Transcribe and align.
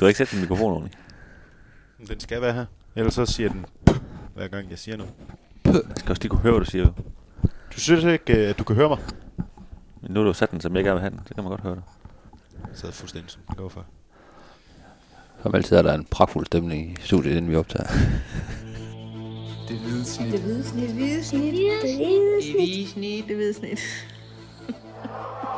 Du 0.00 0.04
har 0.04 0.08
ikke 0.08 0.18
sat 0.18 0.30
din 0.30 0.40
mikrofon 0.40 0.72
ordentligt. 0.72 0.98
Den 2.08 2.20
skal 2.20 2.40
være 2.42 2.52
her. 2.52 2.64
Ellers 2.96 3.14
så 3.14 3.26
siger 3.26 3.48
den, 3.48 3.66
hver 4.34 4.48
gang 4.48 4.70
jeg 4.70 4.78
siger 4.78 4.96
noget. 4.96 5.12
Jeg 5.64 5.82
skal 5.96 6.10
også 6.10 6.22
lige 6.22 6.30
kunne 6.30 6.40
høre, 6.40 6.52
hvad 6.52 6.64
du 6.64 6.70
siger. 6.70 6.92
Du 7.42 7.80
synes 7.80 8.04
ikke, 8.04 8.42
øh, 8.42 8.50
at 8.50 8.58
du 8.58 8.64
kan 8.64 8.76
høre 8.76 8.88
mig? 8.88 8.98
Men 10.02 10.10
nu 10.10 10.20
har 10.20 10.26
du 10.26 10.34
sat 10.34 10.50
den, 10.50 10.60
som 10.60 10.76
jeg 10.76 10.84
gerne 10.84 10.94
vil 10.94 11.00
have 11.00 11.10
den. 11.10 11.20
Så 11.26 11.34
kan 11.34 11.44
man 11.44 11.50
godt 11.50 11.60
høre 11.60 11.74
det. 11.74 11.82
Jeg 12.52 12.78
sad 12.78 12.92
fuldstændig 12.92 13.30
som 13.30 13.42
går 13.56 13.68
for. 13.68 13.84
Som 15.42 15.54
altid 15.54 15.76
er 15.76 15.82
der 15.82 15.94
en 15.94 16.04
pragtfuld 16.04 16.46
stemning 16.46 16.90
i 16.90 16.96
studiet, 17.00 17.36
inden 17.36 17.50
vi 17.50 17.56
optager. 17.56 17.88
Det 19.68 19.78
hvide 19.78 20.04
snit. 20.04 20.32
Det 20.32 20.40
hvide 20.40 20.64
snit. 20.64 20.88
Det 20.88 20.94
hvide 20.94 21.24
snit. 21.24 21.42
Det 21.42 21.96
hvide 21.96 22.42
snit. 22.42 22.56
hvide 22.56 22.88
snit. 22.88 23.28
Det 23.28 23.36
hvide 23.36 23.54
snit. 23.54 23.78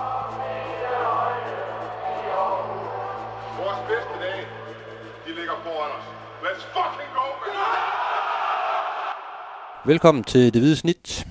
foran 5.80 5.92
os. 5.98 6.04
Let's 6.46 6.64
fucking 6.76 7.10
go, 7.18 7.26
man! 7.44 7.56
Velkommen 9.84 10.24
til 10.24 10.54
Det 10.54 10.62
Hvide 10.62 10.76
Snit 10.76 11.26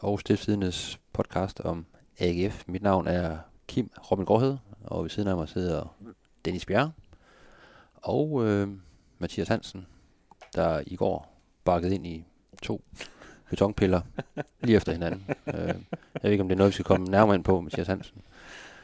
og 0.00 0.20
Stiftsidens 0.20 1.00
podcast 1.12 1.60
om 1.60 1.86
AGF. 2.18 2.64
Mit 2.66 2.82
navn 2.82 3.06
er 3.06 3.38
Kim 3.68 3.90
Robin 4.10 4.24
Gråhed, 4.26 4.56
og 4.84 5.02
ved 5.02 5.10
siden 5.10 5.28
af 5.28 5.36
mig 5.36 5.48
sidder 5.48 5.94
Dennis 6.44 6.66
Bjerre 6.66 6.92
og 7.94 8.46
øh, 8.46 8.68
Mathias 9.18 9.48
Hansen, 9.48 9.86
der 10.54 10.82
i 10.86 10.96
går 10.96 11.40
bakkede 11.64 11.94
ind 11.94 12.06
i 12.06 12.24
to 12.62 12.84
betonpiller 13.50 14.00
lige 14.60 14.76
efter 14.76 14.92
hinanden. 14.92 15.26
øh, 15.46 15.54
jeg 15.54 16.22
ved 16.22 16.30
ikke, 16.30 16.42
om 16.42 16.48
det 16.48 16.54
er 16.54 16.58
noget, 16.58 16.70
vi 16.70 16.74
skal 16.74 16.84
komme 16.84 17.06
nærmere 17.06 17.34
ind 17.36 17.44
på, 17.44 17.60
Mathias 17.60 17.86
Hansen. 17.86 18.22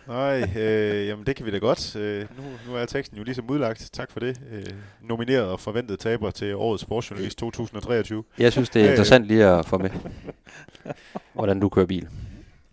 Nej, 0.08 0.50
øh, 0.56 1.06
jamen 1.06 1.26
det 1.26 1.36
kan 1.36 1.46
vi 1.46 1.50
da 1.50 1.58
godt. 1.58 1.96
Øh, 1.96 2.20
nu, 2.36 2.42
nu 2.68 2.76
er 2.76 2.86
teksten 2.86 3.18
jo 3.18 3.24
ligesom 3.24 3.50
udlagt. 3.50 3.90
Tak 3.92 4.10
for 4.10 4.20
det. 4.20 4.40
Øh, 4.52 4.66
nomineret 5.02 5.44
og 5.46 5.60
forventet 5.60 5.98
taber 5.98 6.30
til 6.30 6.54
årets 6.54 6.82
sportsjournalist 6.82 7.38
2023. 7.38 8.24
Jeg 8.38 8.52
synes, 8.52 8.68
det 8.68 8.80
er 8.82 8.86
Øh. 8.86 8.92
interessant 8.92 9.26
lige 9.26 9.44
at 9.46 9.66
få 9.66 9.78
med, 9.78 9.90
hvordan 11.32 11.60
du 11.60 11.68
kører 11.68 11.86
bil. 11.86 12.08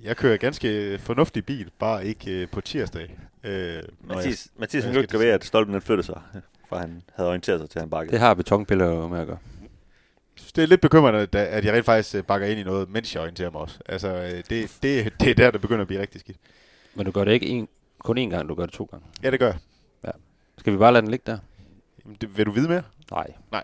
Jeg 0.03 0.17
kører 0.17 0.37
ganske 0.37 0.99
fornuftig 0.99 1.45
bil, 1.45 1.69
bare 1.79 2.05
ikke 2.05 2.31
øh, 2.41 2.47
på 2.47 2.61
tirsdag. 2.61 3.17
Øh, 3.43 3.83
Mathias 4.03 4.49
jeg 4.59 4.83
han 4.83 4.93
skal 4.93 5.07
kan 5.07 5.19
ved, 5.19 5.27
at 5.27 5.45
stolpen 5.45 5.73
den 5.73 5.81
flyttede 5.81 6.05
sig. 6.05 6.21
For 6.69 6.75
han 6.75 7.01
havde 7.15 7.29
orienteret 7.29 7.59
sig 7.59 7.69
til, 7.69 7.79
at 7.79 7.83
han 7.83 7.89
bakkede. 7.89 8.11
Det 8.11 8.19
har 8.19 8.33
betonpiller 8.33 8.85
jo 8.85 9.07
med 9.07 9.19
at 9.19 9.27
gøre. 9.27 9.37
Jeg 9.61 10.39
synes, 10.39 10.53
det 10.53 10.63
er 10.63 10.67
lidt 10.67 10.81
bekymrende, 10.81 11.27
at 11.33 11.65
jeg 11.65 11.73
rent 11.73 11.85
faktisk 11.85 12.15
øh, 12.15 12.23
bakker 12.23 12.47
ind 12.47 12.59
i 12.59 12.63
noget, 12.63 12.89
mens 12.89 13.15
jeg 13.15 13.21
orienterer 13.21 13.51
mig 13.51 13.61
også. 13.61 13.79
Altså, 13.85 14.07
øh, 14.07 14.43
det, 14.49 14.77
det, 14.83 15.13
det 15.19 15.29
er 15.29 15.33
der, 15.33 15.51
det 15.51 15.61
begynder 15.61 15.81
at 15.81 15.87
blive 15.87 16.01
rigtig 16.01 16.19
skidt. 16.19 16.37
Men 16.95 17.05
du 17.05 17.11
gør 17.11 17.23
det 17.25 17.31
ikke 17.31 17.45
en, 17.47 17.67
kun 17.99 18.17
én 18.17 18.21
gang, 18.29 18.49
du 18.49 18.55
gør 18.55 18.65
det 18.65 18.73
to 18.73 18.83
gange. 18.91 19.05
Ja, 19.23 19.31
det 19.31 19.39
gør 19.39 19.53
jeg. 20.03 20.11
Skal 20.57 20.73
vi 20.73 20.77
bare 20.77 20.93
lade 20.93 21.01
den 21.01 21.11
ligge 21.11 21.23
der? 21.31 21.37
Jamen, 22.05 22.17
det, 22.21 22.37
vil 22.37 22.45
du 22.45 22.51
vide 22.51 22.67
mere? 22.69 22.83
Nej. 23.11 23.27
Nej. 23.51 23.63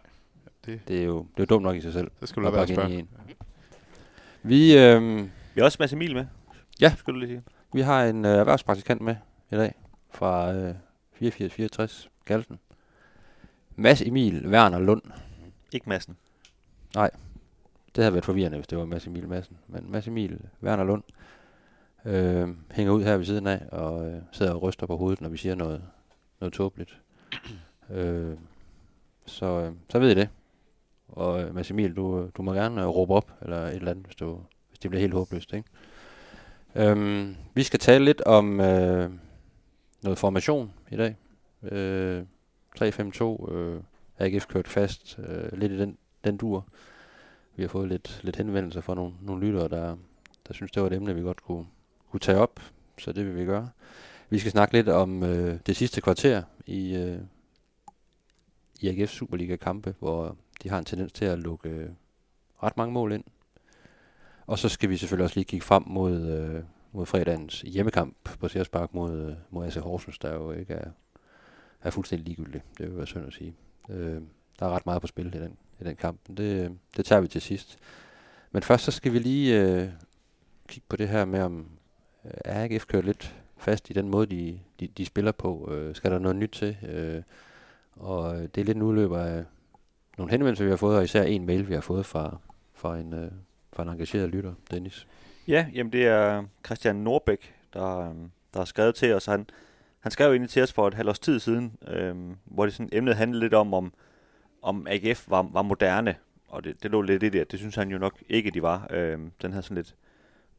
Det- 0.65 0.81
Det 0.87 0.99
er 0.99 1.03
jo 1.05 1.17
det 1.19 1.39
er 1.39 1.43
jo 1.43 1.45
dumt 1.45 1.63
nok 1.63 1.75
i 1.75 1.81
sig 1.81 1.93
selv. 1.93 2.11
Så 2.19 2.25
skal 2.25 2.35
du 2.35 2.45
lade 2.45 2.53
være 2.53 2.63
at 2.63 2.69
spørge. 2.69 3.07
Vi, 4.43 4.77
øh, 4.77 5.17
Vi 5.55 5.59
har 5.59 5.63
også 5.63 5.77
Mads 5.79 5.93
Emil 5.93 6.13
med. 6.15 6.25
Ja. 6.81 6.93
Skulle 6.97 7.15
du 7.15 7.19
lige 7.25 7.29
sige. 7.29 7.43
vi 7.73 7.81
har 7.81 8.05
en 8.05 8.25
øh, 8.25 8.31
erhvervspraktikant 8.31 9.01
med 9.01 9.15
i 9.51 9.55
dag 9.55 9.73
fra 10.11 10.53
øh, 10.53 10.75
8464 11.21 12.09
Galten. 12.25 12.59
Mads 13.75 14.01
Emil 14.01 14.47
Werner 14.47 14.79
Lund. 14.79 15.01
Ikke 15.71 15.89
Madsen. 15.89 16.17
Det 17.95 18.03
havde 18.03 18.13
været 18.13 18.25
forvirrende, 18.25 18.57
hvis 18.57 18.67
det 18.67 18.77
var 18.77 18.85
Mads 18.85 19.07
Emil 19.07 19.27
Madsen. 19.27 19.57
Men 19.67 19.91
Mads 19.91 20.07
Emil 20.07 20.39
Werner 20.63 20.83
Lund 20.83 21.03
øh, 22.07 22.49
hænger 22.71 22.93
ud 22.93 23.03
her 23.03 23.17
ved 23.17 23.25
siden 23.25 23.47
af 23.47 23.65
og 23.71 24.07
øh, 24.07 24.21
sidder 24.31 24.53
og 24.53 24.61
ryster 24.61 24.87
på 24.87 24.97
hovedet, 24.97 25.21
når 25.21 25.29
vi 25.29 25.37
siger 25.37 25.55
noget, 25.55 25.83
noget 26.39 26.53
tåbeligt. 26.53 27.01
øh, 27.95 28.37
så, 29.25 29.45
øh, 29.45 29.71
så 29.89 29.99
ved 29.99 30.11
I 30.11 30.15
det. 30.15 30.29
Og 31.07 31.41
øh, 31.41 31.55
Mads 31.55 31.71
Emil, 31.71 31.95
du, 31.95 32.19
øh, 32.19 32.29
du 32.37 32.41
må 32.41 32.53
gerne 32.53 32.81
øh, 32.81 32.87
råbe 32.87 33.13
op, 33.13 33.31
eller 33.41 33.67
et 33.67 33.75
eller 33.75 33.91
andet, 33.91 34.05
hvis, 34.05 34.15
du, 34.15 34.39
hvis 34.69 34.79
det 34.79 34.91
bliver 34.91 35.01
helt 35.01 35.13
håbløst. 35.13 35.53
Ikke? 35.53 35.69
Øhm, 36.75 37.35
vi 37.53 37.63
skal 37.63 37.79
tale 37.79 38.05
lidt 38.05 38.21
om 38.21 38.59
øh, 38.59 39.11
noget 40.03 40.17
formation 40.17 40.73
i 40.91 40.95
dag. 40.95 41.15
Øh, 41.63 42.23
3-5-2, 42.79 43.53
øh, 43.53 43.81
AGF 44.19 44.45
kørt 44.47 44.67
fast, 44.67 45.19
øh, 45.27 45.59
lidt 45.59 45.71
i 45.71 45.79
den, 45.79 45.97
den 46.23 46.37
dur. 46.37 46.65
Vi 47.55 47.63
har 47.63 47.67
fået 47.67 47.87
lidt, 47.89 48.19
lidt 48.23 48.35
henvendelser 48.35 48.81
fra 48.81 48.95
nogle, 48.95 49.13
nogle 49.21 49.45
lyttere, 49.45 49.67
der, 49.67 49.95
der 50.47 50.53
synes, 50.53 50.71
det 50.71 50.81
var 50.81 50.87
et 50.87 50.93
emne, 50.93 51.15
vi 51.15 51.21
godt 51.21 51.43
kunne, 51.43 51.65
kunne 52.11 52.19
tage 52.19 52.37
op. 52.37 52.59
Så 52.97 53.11
det 53.11 53.25
vil 53.25 53.35
vi 53.35 53.45
gøre. 53.45 53.69
Vi 54.29 54.39
skal 54.39 54.51
snakke 54.51 54.73
lidt 54.73 54.89
om 54.89 55.23
øh, 55.23 55.59
det 55.65 55.75
sidste 55.75 56.01
kvarter 56.01 56.43
i, 56.65 56.95
øh, 56.95 57.19
i 58.81 58.87
AGF 58.87 59.11
Superliga-kampe, 59.11 59.95
hvor 59.99 60.35
de 60.63 60.69
har 60.69 60.79
en 60.79 60.85
tendens 60.85 61.13
til 61.13 61.25
at 61.25 61.39
lukke 61.39 61.69
øh, 61.69 61.89
ret 62.63 62.77
mange 62.77 62.93
mål 62.93 63.11
ind. 63.11 63.23
Og 64.47 64.59
så 64.59 64.69
skal 64.69 64.89
vi 64.89 64.97
selvfølgelig 64.97 65.23
også 65.23 65.35
lige 65.35 65.45
kigge 65.45 65.65
frem 65.65 65.83
mod, 65.87 66.27
øh, 66.27 66.63
mod 66.91 67.05
fredagens 67.05 67.61
hjemmekamp 67.61 68.15
på 68.39 68.47
Sears 68.47 68.67
mod, 68.91 69.11
øh, 69.11 69.35
mod 69.49 69.65
AC 69.65 69.75
Horsens, 69.75 70.19
der 70.19 70.33
jo 70.33 70.51
ikke 70.51 70.73
er, 70.73 70.91
er 71.81 71.89
fuldstændig 71.89 72.25
ligegyldig. 72.25 72.61
Det 72.77 72.87
vil 72.87 72.97
være 72.97 73.07
synd 73.07 73.27
at 73.27 73.33
sige. 73.33 73.55
Øh, 73.89 74.21
der 74.59 74.65
er 74.65 74.69
ret 74.69 74.85
meget 74.85 75.01
på 75.01 75.07
spil 75.07 75.35
i 75.35 75.39
den, 75.39 75.57
i 75.81 75.83
den 75.83 75.95
kamp. 75.95 76.19
Men 76.27 76.37
Det, 76.37 76.65
øh, 76.65 76.71
det 76.97 77.05
tager 77.05 77.21
vi 77.21 77.27
til 77.27 77.41
sidst. 77.41 77.77
Men 78.51 78.63
først 78.63 78.83
så 78.83 78.91
skal 78.91 79.13
vi 79.13 79.19
lige 79.19 79.61
øh, 79.61 79.89
kigge 80.67 80.85
på 80.89 80.95
det 80.95 81.09
her 81.09 81.25
med, 81.25 81.41
om 81.41 81.76
Øh, 82.27 82.33
er 82.45 82.63
AGF 82.63 82.85
kørt 82.85 83.05
lidt 83.05 83.35
fast 83.57 83.89
i 83.89 83.93
den 83.93 84.09
måde, 84.09 84.25
de, 84.25 84.59
de, 84.79 84.87
de 84.87 85.05
spiller 85.05 85.31
på. 85.31 85.71
Øh, 85.71 85.95
skal 85.95 86.11
der 86.11 86.19
noget 86.19 86.35
nyt 86.35 86.49
til? 86.49 86.77
Øh, 86.89 87.21
og 87.95 88.35
øh, 88.35 88.41
det 88.41 88.61
er 88.61 88.65
lidt 88.65 88.77
en 88.77 88.81
udløber 88.81 89.19
af 89.19 89.43
nogle 90.17 90.31
henvendelser, 90.31 90.65
vi 90.65 90.69
har 90.69 90.77
fået, 90.77 90.97
og 90.97 91.03
især 91.03 91.23
en 91.23 91.45
mail, 91.45 91.69
vi 91.69 91.73
har 91.73 91.81
fået 91.81 92.05
fra, 92.05 92.37
fra, 92.73 92.97
en, 92.97 93.13
øh, 93.13 93.31
fra 93.73 93.83
en 93.83 93.89
engageret 93.89 94.29
lytter, 94.29 94.53
Dennis. 94.71 95.07
Ja, 95.47 95.65
jamen 95.73 95.93
det 95.93 96.07
er 96.07 96.43
Christian 96.65 96.95
Norbæk, 96.95 97.53
der, 97.73 97.99
øh, 97.99 98.15
der 98.53 98.59
har 98.59 98.65
skrevet 98.65 98.95
til 98.95 99.13
os. 99.13 99.25
Han, 99.25 99.45
han 99.99 100.11
skrev 100.11 100.31
egentlig 100.31 100.49
til 100.49 100.63
os 100.63 100.73
for 100.73 100.87
et 100.87 100.93
halvt 100.93 101.09
års 101.09 101.19
tid 101.19 101.39
siden, 101.39 101.77
øh, 101.87 102.15
hvor 102.45 102.65
det 102.65 102.73
sådan, 102.73 102.89
emnet 102.91 103.15
handlede 103.15 103.43
lidt 103.43 103.53
om, 103.53 103.73
om, 103.73 103.93
om 104.61 104.87
AGF 104.89 105.29
var, 105.29 105.41
var 105.41 105.61
moderne. 105.61 106.15
Og 106.47 106.63
det, 106.63 106.83
det 106.83 106.91
lå 106.91 107.01
lidt 107.01 107.23
i 107.23 107.29
det, 107.29 107.51
det 107.51 107.59
synes 107.59 107.75
han 107.75 107.89
jo 107.89 107.97
nok 107.97 108.13
ikke, 108.29 108.51
de 108.51 108.61
var. 108.61 108.87
Øh, 108.89 109.19
den 109.41 109.53
her 109.53 109.61
sådan 109.61 109.75
lidt, 109.75 109.95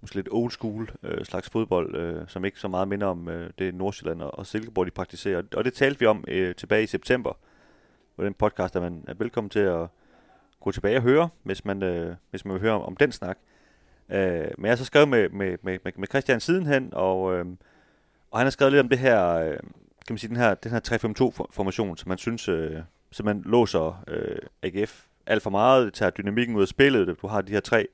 måske 0.00 0.16
lidt 0.16 0.28
old 0.30 0.50
school 0.50 0.90
øh, 1.02 1.24
slags 1.24 1.50
fodbold, 1.50 1.96
øh, 1.96 2.28
som 2.28 2.44
ikke 2.44 2.60
så 2.60 2.68
meget 2.68 2.88
minder 2.88 3.06
om 3.06 3.28
øh, 3.28 3.50
det 3.58 3.74
Nordsjælland 3.74 4.22
og, 4.22 4.38
og 4.38 4.46
Silkeborg, 4.46 4.86
de 4.86 4.90
praktiserer. 4.90 5.42
Og 5.56 5.64
det 5.64 5.74
talte 5.74 6.00
vi 6.00 6.06
om 6.06 6.24
øh, 6.28 6.54
tilbage 6.54 6.82
i 6.82 6.86
september, 6.86 7.32
hvor 8.14 8.24
den 8.24 8.34
podcast, 8.34 8.74
der 8.74 8.80
man 8.80 9.04
er 9.08 9.14
velkommen 9.14 9.50
til 9.50 9.58
at 9.60 9.86
gå 10.60 10.72
tilbage 10.72 10.96
og 10.96 11.02
høre, 11.02 11.28
hvis 11.42 11.64
man, 11.64 11.82
øh, 11.82 12.16
hvis 12.30 12.44
man 12.44 12.54
vil 12.54 12.60
høre 12.60 12.72
om, 12.72 12.82
om 12.82 12.96
den 12.96 13.12
snak. 13.12 13.38
Øh, 14.08 14.48
men 14.58 14.64
jeg 14.64 14.70
har 14.70 14.76
så 14.76 14.84
skrevet 14.84 15.08
med, 15.08 15.28
med, 15.28 15.56
med, 15.62 15.78
med- 15.96 16.06
Christian 16.08 16.40
sidenhen, 16.40 16.88
og, 16.92 17.34
øh, 17.34 17.46
og 18.30 18.38
han 18.38 18.46
har 18.46 18.50
skrevet 18.50 18.72
lidt 18.72 18.82
om 18.82 18.88
det 18.88 18.98
her, 18.98 19.34
øh, 19.34 19.50
kan 20.06 20.14
man 20.14 20.18
sige, 20.18 20.28
den 20.28 20.36
her, 20.36 20.54
den 20.54 20.72
her 20.72 20.80
3-5-2-formation, 20.80 21.96
som 21.96 22.08
man 22.08 22.18
synes, 22.18 22.48
øh, 22.48 22.76
som 23.10 23.26
man 23.26 23.42
låser 23.46 24.04
øh, 24.08 24.38
AGF 24.62 25.04
alt 25.26 25.42
for 25.42 25.50
meget, 25.50 25.86
det 25.86 25.94
tager 25.94 26.10
dynamikken 26.10 26.56
ud 26.56 26.62
af 26.62 26.68
spillet, 26.68 27.16
du 27.22 27.26
har 27.26 27.40
de 27.40 27.52
her 27.52 27.60
tre 27.60 27.88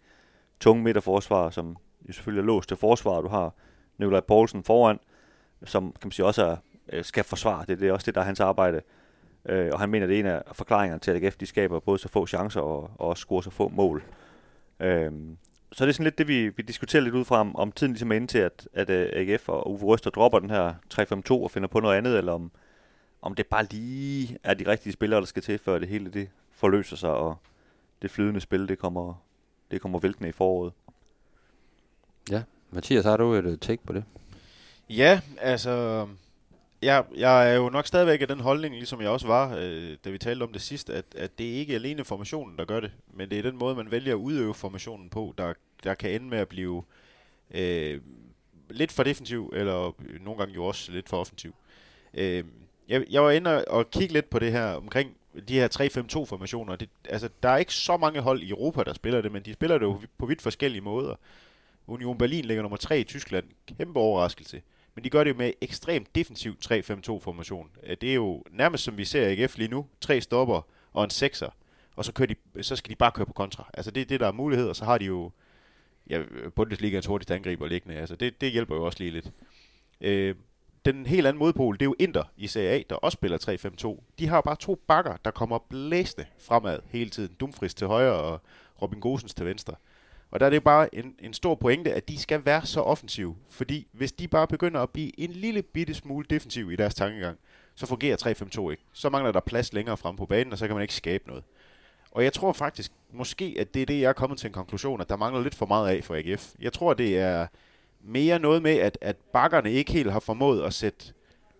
tunge 0.60 0.82
midterforsvar, 0.82 1.50
som 1.50 1.76
selvfølgelig 2.12 2.42
er 2.42 2.46
låst 2.46 2.68
til 2.68 2.76
forsvar, 2.76 3.20
du 3.20 3.28
har 3.28 3.54
Nikolaj 3.98 4.20
Poulsen 4.20 4.64
foran, 4.64 4.98
som 5.64 5.92
kan 5.92 6.06
man 6.06 6.12
sige 6.12 6.26
også 6.26 6.44
er, 6.44 6.56
øh, 6.92 7.04
skal 7.04 7.24
forsvare, 7.24 7.64
det, 7.68 7.80
det 7.80 7.88
er 7.88 7.92
også 7.92 8.06
det, 8.06 8.14
der 8.14 8.20
er 8.20 8.24
hans 8.24 8.40
arbejde, 8.40 8.80
øh, 9.48 9.70
og 9.72 9.80
han 9.80 9.90
mener, 9.90 10.06
det 10.06 10.16
er 10.16 10.20
en 10.20 10.26
af 10.26 10.42
forklaringerne 10.52 11.00
til, 11.00 11.10
at 11.10 11.24
AGF 11.24 11.36
de 11.36 11.46
skaber 11.46 11.80
både 11.80 11.98
så 11.98 12.08
få 12.08 12.26
chancer 12.26 12.60
og, 12.60 12.90
og 12.98 13.08
også 13.08 13.20
scorer 13.20 13.40
så 13.40 13.50
få 13.50 13.68
mål. 13.68 14.02
Øh, 14.80 15.12
så 15.72 15.84
det 15.84 15.88
er 15.88 15.92
sådan 15.92 16.04
lidt 16.04 16.18
det, 16.18 16.28
vi, 16.28 16.48
vi 16.48 16.62
diskuterer 16.62 17.02
lidt 17.02 17.14
ud 17.14 17.24
fra, 17.24 17.40
om, 17.40 17.56
om 17.56 17.72
tiden 17.72 17.92
ligesom 17.92 18.12
er 18.12 18.16
inde 18.16 18.26
til, 18.26 18.38
at, 18.38 18.68
at 18.72 18.90
øh, 18.90 19.02
uh, 19.02 19.20
AGF 19.20 19.48
og 19.48 19.70
Uwe 19.70 19.82
Røster 19.82 20.10
dropper 20.10 20.38
den 20.38 20.50
her 20.50 20.74
3-5-2 20.94 21.32
og 21.32 21.50
finder 21.50 21.68
på 21.68 21.80
noget 21.80 21.96
andet, 21.96 22.18
eller 22.18 22.32
om, 22.32 22.50
om 23.22 23.34
det 23.34 23.46
bare 23.46 23.66
lige 23.70 24.38
er 24.42 24.54
de 24.54 24.66
rigtige 24.66 24.92
spillere, 24.92 25.20
der 25.20 25.26
skal 25.26 25.42
til, 25.42 25.58
før 25.58 25.78
det 25.78 25.88
hele 25.88 26.10
det 26.10 26.28
forløser 26.52 26.96
sig, 26.96 27.10
og 27.10 27.36
det 28.02 28.10
flydende 28.10 28.40
spil, 28.40 28.68
det 28.68 28.78
kommer, 28.78 29.22
det 29.70 29.80
kommer 29.80 29.98
væltende 29.98 30.28
i 30.28 30.32
foråret. 30.32 30.72
Ja, 32.30 32.42
Mathias, 32.70 33.04
har 33.04 33.16
du 33.16 33.32
et 33.32 33.44
øh, 33.44 33.58
take 33.58 33.82
på 33.86 33.92
det? 33.92 34.04
Ja, 34.90 35.20
altså... 35.40 36.06
Jeg, 36.82 37.04
jeg 37.16 37.52
er 37.52 37.54
jo 37.54 37.68
nok 37.68 37.86
stadigvæk 37.86 38.20
af 38.20 38.28
den 38.28 38.40
holdning, 38.40 38.74
ligesom 38.74 39.00
jeg 39.00 39.10
også 39.10 39.26
var, 39.26 39.56
øh, 39.56 39.96
da 40.04 40.10
vi 40.10 40.18
talte 40.18 40.42
om 40.42 40.52
det 40.52 40.62
sidst, 40.62 40.90
at, 40.90 41.04
at 41.16 41.38
det 41.38 41.44
ikke 41.44 41.72
er 41.72 41.78
alene 41.78 42.04
formationen, 42.04 42.58
der 42.58 42.64
gør 42.64 42.80
det, 42.80 42.92
men 43.12 43.30
det 43.30 43.38
er 43.38 43.42
den 43.42 43.56
måde, 43.56 43.74
man 43.74 43.90
vælger 43.90 44.12
at 44.12 44.18
udøve 44.18 44.54
formationen 44.54 45.10
på, 45.10 45.34
der, 45.38 45.52
der 45.84 45.94
kan 45.94 46.10
ende 46.10 46.26
med 46.26 46.38
at 46.38 46.48
blive 46.48 46.82
øh, 47.50 48.00
lidt 48.70 48.92
for 48.92 49.02
defensiv, 49.02 49.52
eller 49.56 49.92
nogle 50.20 50.38
gange 50.38 50.54
jo 50.54 50.64
også 50.64 50.92
lidt 50.92 51.08
for 51.08 51.16
offensiv. 51.16 51.54
Øh, 52.14 52.44
jeg, 52.88 53.04
jeg 53.10 53.22
var 53.22 53.30
inde 53.30 53.64
og 53.64 53.90
kigge 53.90 54.14
lidt 54.14 54.30
på 54.30 54.38
det 54.38 54.52
her 54.52 54.72
omkring 54.72 55.16
de 55.48 55.54
her 55.54 55.68
3-5-2-formationer. 55.68 56.76
Det, 56.76 56.88
altså, 57.08 57.28
der 57.42 57.48
er 57.48 57.56
ikke 57.56 57.74
så 57.74 57.96
mange 57.96 58.20
hold 58.20 58.42
i 58.42 58.50
Europa, 58.50 58.82
der 58.82 58.92
spiller 58.94 59.20
det, 59.20 59.32
men 59.32 59.42
de 59.42 59.52
spiller 59.52 59.78
det 59.78 59.86
jo 59.86 60.00
på 60.18 60.26
vidt 60.26 60.42
forskellige 60.42 60.82
måder. 60.82 61.14
Union 61.86 62.18
Berlin 62.18 62.44
ligger 62.44 62.62
nummer 62.62 62.76
3 62.76 63.00
i 63.00 63.04
Tyskland. 63.04 63.44
Kæmpe 63.78 64.00
overraskelse. 64.00 64.62
men 64.94 65.04
de 65.04 65.10
gør 65.10 65.24
det 65.24 65.36
med 65.36 65.52
ekstremt 65.60 66.14
defensiv 66.14 66.56
3-5-2-formation. 66.64 67.70
Øh, 67.82 67.96
det 68.00 68.10
er 68.10 68.14
jo 68.14 68.44
nærmest 68.50 68.84
som 68.84 68.98
vi 68.98 69.04
ser 69.04 69.28
i 69.28 69.42
AGF 69.42 69.58
lige 69.58 69.68
nu. 69.68 69.86
Tre 70.00 70.20
stopper 70.20 70.66
og 70.92 71.04
en 71.04 71.10
sekser, 71.10 71.50
og 71.96 72.04
så, 72.04 72.12
kører 72.12 72.34
de, 72.54 72.62
så 72.62 72.76
skal 72.76 72.90
de 72.90 72.96
bare 72.96 73.12
køre 73.12 73.26
på 73.26 73.32
kontra. 73.32 73.70
Altså 73.74 73.90
det 73.90 74.00
er 74.00 74.04
det, 74.04 74.20
der 74.20 74.26
er 74.26 74.32
mulighed, 74.32 74.68
og 74.68 74.76
så 74.76 74.84
har 74.84 74.98
de 74.98 75.04
jo 75.04 75.30
ja, 76.10 76.22
Bundesligaens 76.56 77.06
hurtigste 77.06 77.34
angriber 77.34 77.66
liggende. 77.66 77.96
Altså 77.96 78.16
det, 78.16 78.40
det 78.40 78.52
hjælper 78.52 78.74
jo 78.74 78.84
også 78.84 78.98
lige 78.98 79.10
lidt. 79.10 79.32
Øh, 80.00 80.34
den 80.84 81.06
helt 81.06 81.26
anden 81.26 81.38
modpol, 81.38 81.74
det 81.74 81.82
er 81.82 81.86
jo 81.86 81.94
Inter 81.98 82.24
i 82.36 82.46
Serie 82.46 82.68
A, 82.70 82.82
der 82.90 82.96
også 82.96 83.16
spiller 83.16 83.98
3-5-2. 83.98 84.02
De 84.18 84.26
har 84.26 84.40
bare 84.40 84.56
to 84.56 84.74
bakker, 84.88 85.16
der 85.24 85.30
kommer 85.30 85.58
blæsende 85.58 86.26
fremad 86.38 86.78
hele 86.88 87.10
tiden. 87.10 87.34
Dumfries 87.40 87.74
til 87.74 87.86
højre 87.86 88.12
og 88.12 88.40
Robin 88.82 89.00
Gosens 89.00 89.34
til 89.34 89.46
venstre. 89.46 89.74
Og 90.34 90.40
der 90.40 90.46
er 90.46 90.50
det 90.50 90.64
bare 90.64 90.94
en, 90.94 91.14
en 91.18 91.34
stor 91.34 91.54
pointe, 91.54 91.92
at 91.92 92.08
de 92.08 92.18
skal 92.18 92.44
være 92.44 92.66
så 92.66 92.80
offensive. 92.80 93.36
Fordi 93.50 93.86
hvis 93.92 94.12
de 94.12 94.28
bare 94.28 94.46
begynder 94.46 94.80
at 94.80 94.90
blive 94.90 95.20
en 95.20 95.30
lille 95.30 95.62
bitte 95.62 95.94
smule 95.94 96.26
defensiv 96.30 96.72
i 96.72 96.76
deres 96.76 96.94
tankegang, 96.94 97.38
så 97.74 97.86
fungerer 97.86 98.16
3-5-2 98.66 98.70
ikke. 98.70 98.82
Så 98.92 99.10
mangler 99.10 99.32
der 99.32 99.40
plads 99.40 99.72
længere 99.72 99.96
frem 99.96 100.16
på 100.16 100.26
banen, 100.26 100.52
og 100.52 100.58
så 100.58 100.66
kan 100.66 100.76
man 100.76 100.82
ikke 100.82 100.94
skabe 100.94 101.24
noget. 101.26 101.44
Og 102.10 102.24
jeg 102.24 102.32
tror 102.32 102.52
faktisk, 102.52 102.92
måske 103.12 103.56
at 103.58 103.74
det 103.74 103.82
er 103.82 103.86
det, 103.86 104.00
jeg 104.00 104.08
er 104.08 104.12
kommet 104.12 104.38
til 104.38 104.46
en 104.46 104.52
konklusion, 104.52 105.00
at 105.00 105.08
der 105.08 105.16
mangler 105.16 105.42
lidt 105.42 105.54
for 105.54 105.66
meget 105.66 105.96
af 105.96 106.04
for 106.04 106.14
AGF. 106.14 106.52
Jeg 106.60 106.72
tror, 106.72 106.94
det 106.94 107.18
er 107.18 107.46
mere 108.00 108.38
noget 108.38 108.62
med, 108.62 108.76
at, 108.78 108.98
at 109.00 109.16
bakkerne 109.16 109.72
ikke 109.72 109.92
helt 109.92 110.12
har 110.12 110.20
formået 110.20 110.62
at 110.62 110.74
sætte 110.74 111.12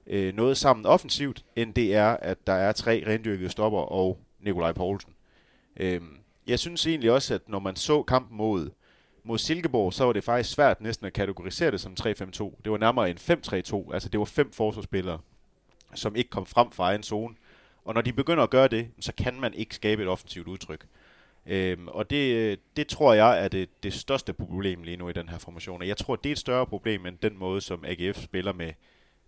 øh, 0.07 0.35
noget 0.35 0.57
sammen 0.57 0.87
offensivt, 0.87 1.45
end 1.57 1.75
det 1.75 1.95
er, 1.95 2.17
at 2.17 2.47
der 2.47 2.53
er 2.53 2.73
tre 2.73 3.05
rendyrkede 3.07 3.51
stopper 3.51 3.81
og 3.81 4.19
Nikolaj 4.41 4.73
Poulsen. 4.73 5.13
Øhm, 5.77 6.19
jeg 6.47 6.59
synes 6.59 6.87
egentlig 6.87 7.11
også, 7.11 7.35
at 7.35 7.49
når 7.49 7.59
man 7.59 7.77
så 7.77 8.03
kampen 8.03 8.37
mod, 8.37 8.71
mod 9.25 9.39
Silkeborg, 9.39 9.93
så 9.93 10.05
var 10.05 10.13
det 10.13 10.25
faktisk 10.25 10.55
svært 10.55 10.81
næsten 10.81 11.07
at 11.07 11.13
kategorisere 11.13 11.71
det 11.71 11.81
som 11.81 11.97
3-5-2. 12.01 12.07
Det 12.65 12.73
var 12.73 12.79
nærmere 12.79 13.11
en 13.11 13.17
5-3-2, 13.17 13.93
altså 13.95 14.09
det 14.09 14.19
var 14.19 14.25
fem 14.25 14.53
forsvarsspillere, 14.53 15.19
som 15.95 16.17
ikke 16.17 16.31
kom 16.31 16.47
frem 16.47 16.71
fra 16.71 16.85
egen 16.85 17.03
zone. 17.03 17.35
Og 17.85 17.95
når 17.95 18.01
de 18.01 18.13
begynder 18.13 18.43
at 18.43 18.51
gøre 18.51 18.69
det, 18.69 18.89
så 19.01 19.13
kan 19.13 19.41
man 19.41 19.55
ikke 19.55 19.75
skabe 19.75 20.03
et 20.03 20.09
offensivt 20.09 20.49
udtryk. 20.49 20.87
Øhm, 21.47 21.89
og 21.89 22.11
det, 22.11 22.59
det 22.77 22.87
tror 22.87 23.15
jeg 23.15 23.45
er 23.45 23.49
det, 23.49 23.69
det 23.83 23.93
største 23.93 24.33
problem 24.33 24.83
lige 24.83 24.97
nu 24.97 25.09
i 25.09 25.13
den 25.13 25.29
her 25.29 25.39
formation. 25.39 25.81
Og 25.81 25.89
jeg 25.89 25.97
tror, 25.97 26.17
det 26.17 26.29
er 26.29 26.33
et 26.33 26.39
større 26.39 26.67
problem 26.67 27.07
end 27.07 27.19
den 27.23 27.39
måde, 27.39 27.61
som 27.61 27.85
AGF 27.87 28.23
spiller 28.23 28.53
med, 28.53 28.73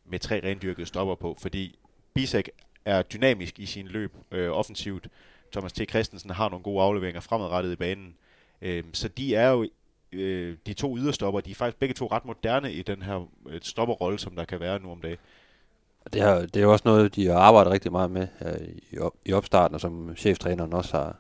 med 0.05 0.19
tre 0.19 0.41
rendyrkede 0.45 0.87
stopper 0.87 1.15
på. 1.15 1.37
Fordi 1.41 1.79
Bisek 2.15 2.49
er 2.85 3.03
dynamisk 3.03 3.59
i 3.59 3.67
sin 3.67 3.87
løb 3.87 4.17
øh, 4.31 4.51
offensivt. 4.51 5.09
Thomas 5.53 5.73
T. 5.73 5.91
Christensen 5.91 6.31
har 6.31 6.49
nogle 6.49 6.63
gode 6.63 6.83
afleveringer 6.83 7.21
fremadrettet 7.21 7.73
i 7.73 7.77
banen. 7.77 8.15
Øhm, 8.63 8.95
så 8.95 9.09
de 9.09 9.35
er 9.35 9.51
jo 9.51 9.67
øh, 10.13 10.57
de 10.67 10.75
to 10.75 10.97
yderstopper, 10.99 11.41
de 11.41 11.51
er 11.51 11.55
faktisk 11.55 11.79
begge 11.79 11.95
to 11.95 12.07
ret 12.07 12.25
moderne 12.25 12.73
i 12.73 12.83
den 12.83 13.03
her 13.03 13.29
øh, 13.49 13.61
stopperrolle, 13.63 14.19
som 14.19 14.37
der 14.37 14.45
kan 14.45 14.61
være 14.61 14.79
nu 14.79 14.91
om 14.91 15.01
dagen. 15.01 15.19
Det, 16.13 16.23
her, 16.23 16.35
det 16.35 16.57
er 16.57 16.61
jo 16.61 16.73
også 16.73 16.89
noget, 16.89 17.15
de 17.15 17.27
har 17.27 17.39
arbejdet 17.39 17.73
rigtig 17.73 17.93
meget 17.93 18.11
med 18.11 18.29
øh, 18.43 18.69
i, 18.93 18.99
op, 18.99 19.13
i 19.25 19.33
opstarten, 19.33 19.75
og 19.75 19.81
som 19.81 20.17
cheftræneren 20.17 20.73
også 20.73 20.97
har, 20.97 21.17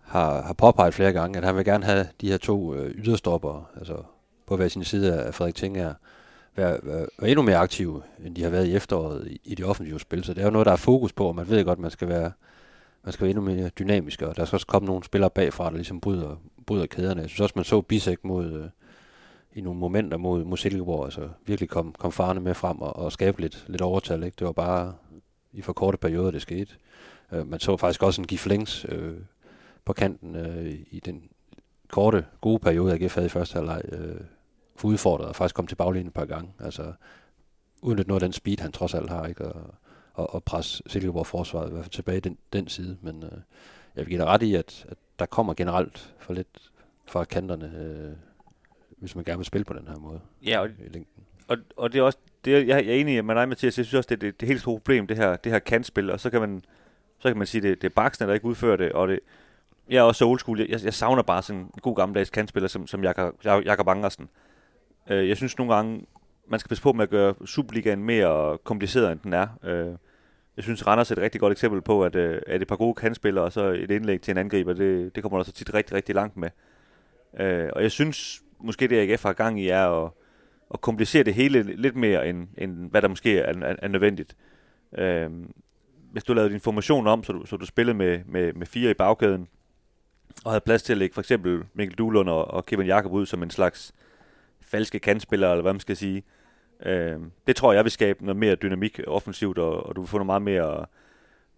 har, 0.00 0.42
har 0.42 0.52
påpeget 0.52 0.94
flere 0.94 1.12
gange, 1.12 1.38
at 1.38 1.44
han 1.44 1.56
vil 1.56 1.64
gerne 1.64 1.84
have 1.84 2.06
de 2.20 2.30
her 2.30 2.36
to 2.36 2.74
øh, 2.74 2.90
yderstopper, 2.90 3.70
altså 3.78 4.02
på 4.46 4.56
hver 4.56 4.68
sin 4.68 4.84
side 4.84 5.22
af 5.22 5.34
Frederik 5.34 5.54
Tinger, 5.54 5.94
være, 6.56 6.78
være, 6.82 7.06
være 7.18 7.30
endnu 7.30 7.42
mere 7.42 7.56
aktive, 7.56 8.02
end 8.24 8.36
de 8.36 8.42
har 8.42 8.50
været 8.50 8.66
i 8.66 8.74
efteråret 8.74 9.28
i, 9.28 9.40
i 9.44 9.54
de 9.54 9.64
offensive 9.64 10.00
spil. 10.00 10.24
Så 10.24 10.34
det 10.34 10.40
er 10.40 10.44
jo 10.44 10.50
noget, 10.50 10.66
der 10.66 10.72
er 10.72 10.76
fokus 10.76 11.12
på, 11.12 11.26
og 11.26 11.34
man 11.34 11.48
ved 11.48 11.64
godt, 11.64 11.76
at 11.76 11.82
man 11.82 11.90
skal 11.90 12.08
være, 12.08 12.32
man 13.04 13.12
skal 13.12 13.24
være 13.24 13.30
endnu 13.30 13.44
mere 13.44 13.68
dynamisk, 13.68 14.22
og 14.22 14.36
der 14.36 14.44
skal 14.44 14.56
også 14.56 14.66
komme 14.66 14.86
nogle 14.86 15.04
spillere 15.04 15.30
bagfra, 15.30 15.70
der 15.70 15.76
ligesom 15.76 16.00
bryder, 16.00 16.36
bryder 16.66 16.86
kæderne. 16.86 17.20
Jeg 17.20 17.30
synes 17.30 17.40
også, 17.40 17.52
man 17.56 17.64
så 17.64 17.80
Bisek 17.80 18.24
mod, 18.24 18.52
øh, 18.52 18.68
i 19.54 19.60
nogle 19.60 19.80
momenter 19.80 20.16
mod, 20.16 20.44
mod 20.44 20.56
Silkeborg, 20.56 21.04
altså 21.04 21.28
virkelig 21.46 21.68
kom, 21.68 21.94
kom 21.98 22.12
farne 22.12 22.40
med 22.40 22.54
frem 22.54 22.80
og, 22.80 22.96
og 22.96 23.12
skabe 23.12 23.40
lidt, 23.40 23.64
lidt 23.68 23.82
overtal. 23.82 24.22
Ikke? 24.22 24.34
Det 24.38 24.46
var 24.46 24.52
bare 24.52 24.94
i 25.52 25.62
for 25.62 25.72
korte 25.72 25.98
perioder, 25.98 26.30
det 26.30 26.42
skete. 26.42 26.72
Øh, 27.32 27.48
man 27.48 27.60
så 27.60 27.76
faktisk 27.76 28.02
også 28.02 28.20
en 28.20 28.26
Giflings 28.26 28.86
øh, 28.88 29.16
på 29.84 29.92
kanten 29.92 30.36
øh, 30.36 30.74
i 30.90 31.00
den 31.04 31.22
korte, 31.88 32.24
gode 32.40 32.58
periode, 32.58 32.92
AGF 32.92 33.14
havde 33.14 33.26
i 33.26 33.28
første 33.28 33.54
halvleg, 33.54 33.82
øh, 33.92 34.20
udfordret 34.82 35.28
og 35.28 35.36
faktisk 35.36 35.54
kom 35.54 35.66
til 35.66 35.76
baglinjen 35.76 36.06
et 36.06 36.14
par 36.14 36.24
gange. 36.24 36.50
Altså 36.60 36.92
uden 37.82 38.04
noget 38.06 38.22
af 38.22 38.26
den 38.26 38.32
speed, 38.32 38.60
han 38.60 38.72
trods 38.72 38.94
alt 38.94 39.10
har, 39.10 39.26
ikke? 39.26 39.44
Og, 39.44 39.74
og, 40.14 40.34
og 40.34 40.44
presse 40.44 40.82
Silkeborg 40.86 41.26
forsvaret 41.26 41.68
i 41.68 41.72
hvert 41.72 41.84
fald 41.84 41.92
tilbage 41.92 42.20
den, 42.20 42.38
den 42.52 42.68
side. 42.68 42.96
Men 43.02 43.22
øh, 43.22 43.30
jeg 43.96 44.00
vil 44.04 44.06
give 44.06 44.18
dig 44.18 44.26
ret 44.26 44.42
i, 44.42 44.54
at, 44.54 44.86
at 44.88 44.96
der 45.18 45.26
kommer 45.26 45.54
generelt 45.54 46.14
for 46.18 46.34
lidt 46.34 46.70
fra 47.06 47.24
kanterne, 47.24 47.72
øh, 47.78 48.12
hvis 48.98 49.14
man 49.16 49.24
gerne 49.24 49.38
vil 49.38 49.46
spille 49.46 49.64
på 49.64 49.74
den 49.74 49.88
her 49.88 49.98
måde 49.98 50.20
Ja, 50.46 50.60
og, 50.60 50.68
i 50.68 50.88
længden. 50.88 51.24
og, 51.48 51.56
og 51.76 51.92
det 51.92 51.98
er 51.98 52.02
også, 52.02 52.18
det 52.44 52.54
er, 52.54 52.58
jeg, 52.58 52.86
jeg 52.86 52.94
er 52.96 53.00
enig 53.00 53.24
med 53.24 53.34
dig, 53.34 53.48
Mathias, 53.48 53.78
jeg 53.78 53.86
synes 53.86 53.94
også, 53.94 54.08
det 54.08 54.14
er 54.14 54.20
det, 54.30 54.40
det 54.40 54.48
helt 54.48 54.60
store 54.60 54.78
problem, 54.78 55.06
det 55.06 55.16
her, 55.16 55.36
det 55.36 55.52
her 55.52 55.58
kantspil, 55.58 56.10
og 56.10 56.20
så 56.20 56.30
kan 56.30 56.40
man, 56.40 56.62
så 57.18 57.28
kan 57.28 57.36
man 57.38 57.46
sige, 57.46 57.62
det, 57.62 57.82
det 57.82 57.88
er 57.88 57.94
Baksene, 57.94 58.28
der 58.28 58.34
ikke 58.34 58.46
udfører 58.46 58.76
det, 58.76 58.92
og 58.92 59.08
det, 59.08 59.20
jeg 59.88 59.98
er 59.98 60.02
også 60.02 60.18
så 60.18 60.26
old 60.28 60.38
school, 60.38 60.60
jeg, 60.60 60.84
jeg 60.84 60.94
savner 60.94 61.22
bare 61.22 61.42
sådan 61.42 61.62
en 61.62 61.70
god 61.82 61.96
gammeldags 61.96 62.30
kantspiller, 62.30 62.68
som, 62.68 62.86
som 62.86 63.02
Jakob, 63.02 63.44
Jakob 63.44 63.88
Angersen. 63.88 64.28
Øh, 65.10 65.28
jeg 65.28 65.36
synes 65.36 65.58
nogle 65.58 65.74
gange, 65.74 66.06
man 66.48 66.60
skal 66.60 66.68
passe 66.68 66.82
på 66.82 66.92
med 66.92 67.02
at 67.02 67.10
gøre 67.10 67.34
Superligaen 67.46 68.04
mere 68.04 68.58
kompliceret, 68.58 69.12
end 69.12 69.20
den 69.20 69.32
er. 69.32 69.46
Øh, 69.64 69.96
jeg 70.56 70.64
synes, 70.64 70.86
Randers 70.86 71.10
er 71.10 71.14
et 71.14 71.22
rigtig 71.22 71.40
godt 71.40 71.52
eksempel 71.52 71.82
på, 71.82 72.04
at, 72.04 72.14
øh, 72.14 72.42
at 72.46 72.62
et 72.62 72.68
par 72.68 72.76
gode 72.76 72.94
kandspillere 72.94 73.44
og 73.44 73.52
så 73.52 73.64
et 73.64 73.90
indlæg 73.90 74.20
til 74.20 74.30
en 74.30 74.38
angriber, 74.38 74.72
det, 74.72 75.14
det 75.14 75.22
kommer 75.22 75.38
der 75.38 75.44
så 75.44 75.52
tit 75.52 75.74
rigtig, 75.74 75.94
rigtig 75.96 76.14
langt 76.14 76.36
med. 76.36 76.50
Øh, 77.40 77.68
og 77.72 77.82
jeg 77.82 77.90
synes, 77.90 78.42
måske 78.60 78.88
det 78.88 79.10
AGF 79.10 79.22
har 79.22 79.32
gang 79.32 79.60
i, 79.60 79.68
er 79.68 80.04
at, 80.04 80.10
at 80.74 80.80
komplicere 80.80 81.22
det 81.22 81.34
hele 81.34 81.62
lidt 81.62 81.96
mere, 81.96 82.28
end, 82.28 82.48
end 82.58 82.90
hvad 82.90 83.02
der 83.02 83.08
måske 83.08 83.38
er, 83.38 83.52
er, 83.62 83.76
er 83.78 83.88
nødvendigt. 83.88 84.36
Øh, 84.98 85.30
hvis 86.12 86.24
du 86.24 86.34
lavede 86.34 86.52
din 86.52 86.60
formation 86.60 87.06
om, 87.06 87.24
så 87.24 87.32
du, 87.32 87.46
så 87.46 87.56
du 87.56 87.66
spillede 87.66 87.96
med, 87.96 88.20
med, 88.26 88.52
med 88.52 88.66
fire 88.66 88.90
i 88.90 88.94
bagkæden, 88.94 89.48
og 90.44 90.50
havde 90.50 90.60
plads 90.60 90.82
til 90.82 90.92
at 90.92 90.98
lægge 90.98 91.14
for 91.14 91.20
eksempel 91.20 91.64
Mikkel 91.74 91.98
Duhlund 91.98 92.28
og, 92.28 92.50
og 92.50 92.66
Kevin 92.66 92.86
Jakob 92.86 93.12
ud 93.12 93.26
som 93.26 93.42
en 93.42 93.50
slags 93.50 93.94
falske 94.64 94.98
kantspillere, 94.98 95.50
eller 95.50 95.62
hvad 95.62 95.72
man 95.72 95.80
skal 95.80 95.96
sige. 95.96 96.22
Øh, 96.86 97.16
det 97.46 97.56
tror 97.56 97.72
jeg 97.72 97.84
vil 97.84 97.92
skabe 97.92 98.24
noget 98.24 98.36
mere 98.36 98.54
dynamik 98.54 99.00
offensivt, 99.06 99.58
og, 99.58 99.86
og 99.86 99.96
du 99.96 100.00
vil 100.00 100.08
få 100.08 100.18
noget 100.18 100.26
meget 100.26 100.42
mere, 100.42 100.86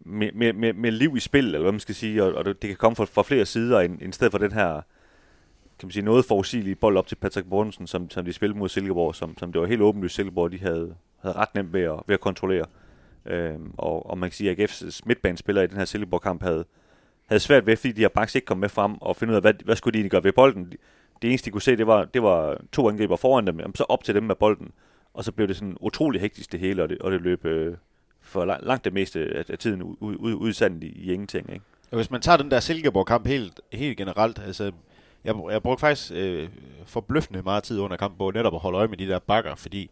mere, 0.00 0.30
mere, 0.34 0.52
mere, 0.52 0.72
mere 0.72 0.92
liv 0.92 1.16
i 1.16 1.20
spil, 1.20 1.44
eller 1.44 1.60
hvad 1.60 1.72
man 1.72 1.80
skal 1.80 1.94
sige, 1.94 2.24
og, 2.24 2.34
og 2.34 2.44
det 2.44 2.60
kan 2.60 2.76
komme 2.76 2.96
fra, 2.96 3.04
fra 3.04 3.22
flere 3.22 3.46
sider, 3.46 3.80
end, 3.80 4.02
end 4.02 4.12
stedet 4.12 4.30
for 4.30 4.38
den 4.38 4.52
her 4.52 4.80
kan 5.78 5.86
man 5.86 5.92
sige, 5.92 6.04
noget 6.04 6.24
forudsigelige 6.24 6.74
bold 6.74 6.96
op 6.96 7.06
til 7.06 7.14
Patrick 7.16 7.48
Borgensen, 7.48 7.86
som, 7.86 8.10
som 8.10 8.24
de 8.24 8.32
spillede 8.32 8.58
mod 8.58 8.68
Silkeborg, 8.68 9.14
som, 9.14 9.38
som 9.38 9.52
det 9.52 9.60
var 9.60 9.66
helt 9.66 9.80
åbenlyst 9.80 10.14
Silkeborg, 10.14 10.52
de 10.52 10.58
havde, 10.58 10.94
havde 11.22 11.36
ret 11.36 11.54
nemt 11.54 11.72
ved 11.72 11.82
at, 11.82 12.00
ved 12.06 12.14
at 12.14 12.20
kontrollere. 12.20 12.66
Øhm, 13.26 13.72
og, 13.78 14.10
og 14.10 14.18
man 14.18 14.30
kan 14.30 14.34
sige, 14.34 14.50
at 14.50 14.70
AGF's 14.70 15.00
midtbanespillere 15.06 15.64
i 15.64 15.66
den 15.66 15.76
her 15.76 15.84
Silkeborg-kamp 15.84 16.42
havde, 16.42 16.64
havde 17.26 17.40
svært 17.40 17.66
ved, 17.66 17.76
fordi 17.76 17.92
de 17.92 18.00
her 18.00 18.08
baks 18.08 18.34
ikke 18.34 18.44
kom 18.44 18.58
med 18.58 18.68
frem 18.68 18.94
og 18.94 19.16
finde 19.16 19.30
ud 19.30 19.36
af, 19.36 19.42
hvad, 19.42 19.54
hvad 19.64 19.76
skulle 19.76 19.92
de 19.92 19.98
egentlig 19.98 20.10
gøre 20.10 20.24
ved 20.24 20.32
bolden. 20.32 20.72
Det 21.22 21.28
eneste, 21.28 21.46
de 21.46 21.50
kunne 21.50 21.62
se, 21.62 21.76
det 21.76 21.86
var, 21.86 22.04
det 22.04 22.22
var 22.22 22.60
to 22.72 22.88
angriber 22.88 23.16
foran 23.16 23.46
dem, 23.46 23.74
så 23.74 23.84
op 23.88 24.04
til 24.04 24.14
dem 24.14 24.22
med 24.22 24.34
bolden. 24.34 24.70
Og 25.14 25.24
så 25.24 25.32
blev 25.32 25.48
det 25.48 25.56
sådan 25.56 25.76
utrolig 25.80 26.20
hektisk 26.20 26.52
det 26.52 26.60
hele, 26.60 26.82
og 26.82 26.88
det, 26.88 26.98
og 26.98 27.12
det 27.12 27.20
løb 27.20 27.44
øh, 27.44 27.76
for 28.20 28.44
langt, 28.44 28.66
langt 28.66 28.84
det 28.84 28.92
meste 28.92 29.20
af, 29.20 29.44
af 29.48 29.58
tiden 29.58 29.82
ud, 29.82 29.96
ud, 30.00 30.34
udsandet 30.34 30.84
i, 30.84 30.86
i 30.86 31.12
ingenting. 31.12 31.52
Ikke? 31.52 31.64
Og 31.90 31.96
hvis 31.96 32.10
man 32.10 32.20
tager 32.20 32.36
den 32.36 32.50
der 32.50 32.60
Silkeborg-kamp 32.60 33.26
helt, 33.26 33.60
helt 33.72 33.96
generelt, 33.96 34.38
altså, 34.46 34.72
jeg, 35.24 35.34
jeg 35.50 35.62
brugte 35.62 35.80
faktisk 35.80 36.12
øh, 36.14 36.48
forbløffende 36.86 37.42
meget 37.42 37.62
tid 37.62 37.78
under 37.78 37.96
kampen 37.96 38.18
på 38.18 38.30
netop 38.30 38.54
at 38.54 38.60
holde 38.60 38.78
øje 38.78 38.88
med 38.88 38.96
de 38.96 39.08
der 39.08 39.18
bakker, 39.18 39.54
fordi 39.54 39.90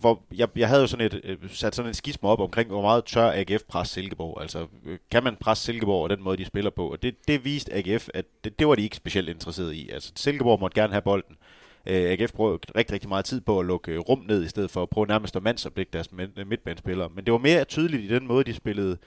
hvor 0.00 0.22
jeg, 0.34 0.48
jeg 0.56 0.68
havde 0.68 0.80
jo 0.80 0.86
sådan 0.86 1.06
et, 1.06 1.20
øh, 1.24 1.36
sat 1.48 1.74
sådan 1.74 1.90
en 1.90 1.94
skisme 1.94 2.28
op 2.28 2.40
omkring, 2.40 2.68
hvor 2.68 2.82
meget 2.82 3.04
tør 3.04 3.32
AGF 3.32 3.62
presse 3.68 3.94
Silkeborg. 3.94 4.40
Altså, 4.40 4.66
øh, 4.84 4.98
kan 5.10 5.24
man 5.24 5.36
presse 5.36 5.64
Silkeborg 5.64 6.02
og 6.02 6.10
den 6.10 6.22
måde, 6.22 6.36
de 6.36 6.44
spiller 6.44 6.70
på? 6.70 6.90
Og 6.92 7.02
det, 7.02 7.28
det 7.28 7.44
viste 7.44 7.74
AGF, 7.74 8.08
at 8.14 8.24
det, 8.44 8.58
det 8.58 8.68
var 8.68 8.74
de 8.74 8.82
ikke 8.82 8.96
specielt 8.96 9.28
interesseret 9.28 9.72
i. 9.74 9.90
Altså, 9.90 10.12
Silkeborg 10.16 10.60
måtte 10.60 10.80
gerne 10.80 10.92
have 10.92 11.02
bolden. 11.02 11.36
Øh, 11.86 12.10
AGF 12.10 12.32
brugte 12.32 12.72
rigtig, 12.76 12.92
rigtig 12.92 13.08
meget 13.08 13.24
tid 13.24 13.40
på 13.40 13.60
at 13.60 13.66
lukke 13.66 13.92
øh, 13.92 13.98
rum 13.98 14.24
ned, 14.28 14.44
i 14.44 14.48
stedet 14.48 14.70
for 14.70 14.82
at 14.82 14.88
prøve 14.88 15.06
nærmest 15.06 15.36
at 15.36 15.42
mandsopdække 15.42 15.90
deres 15.92 16.12
midtbanespillere. 16.46 17.08
Men 17.14 17.24
det 17.24 17.32
var 17.32 17.38
mere 17.38 17.64
tydeligt 17.64 18.02
i 18.02 18.14
den 18.14 18.26
måde, 18.26 18.44
de 18.44 18.54
spillede 18.54 18.98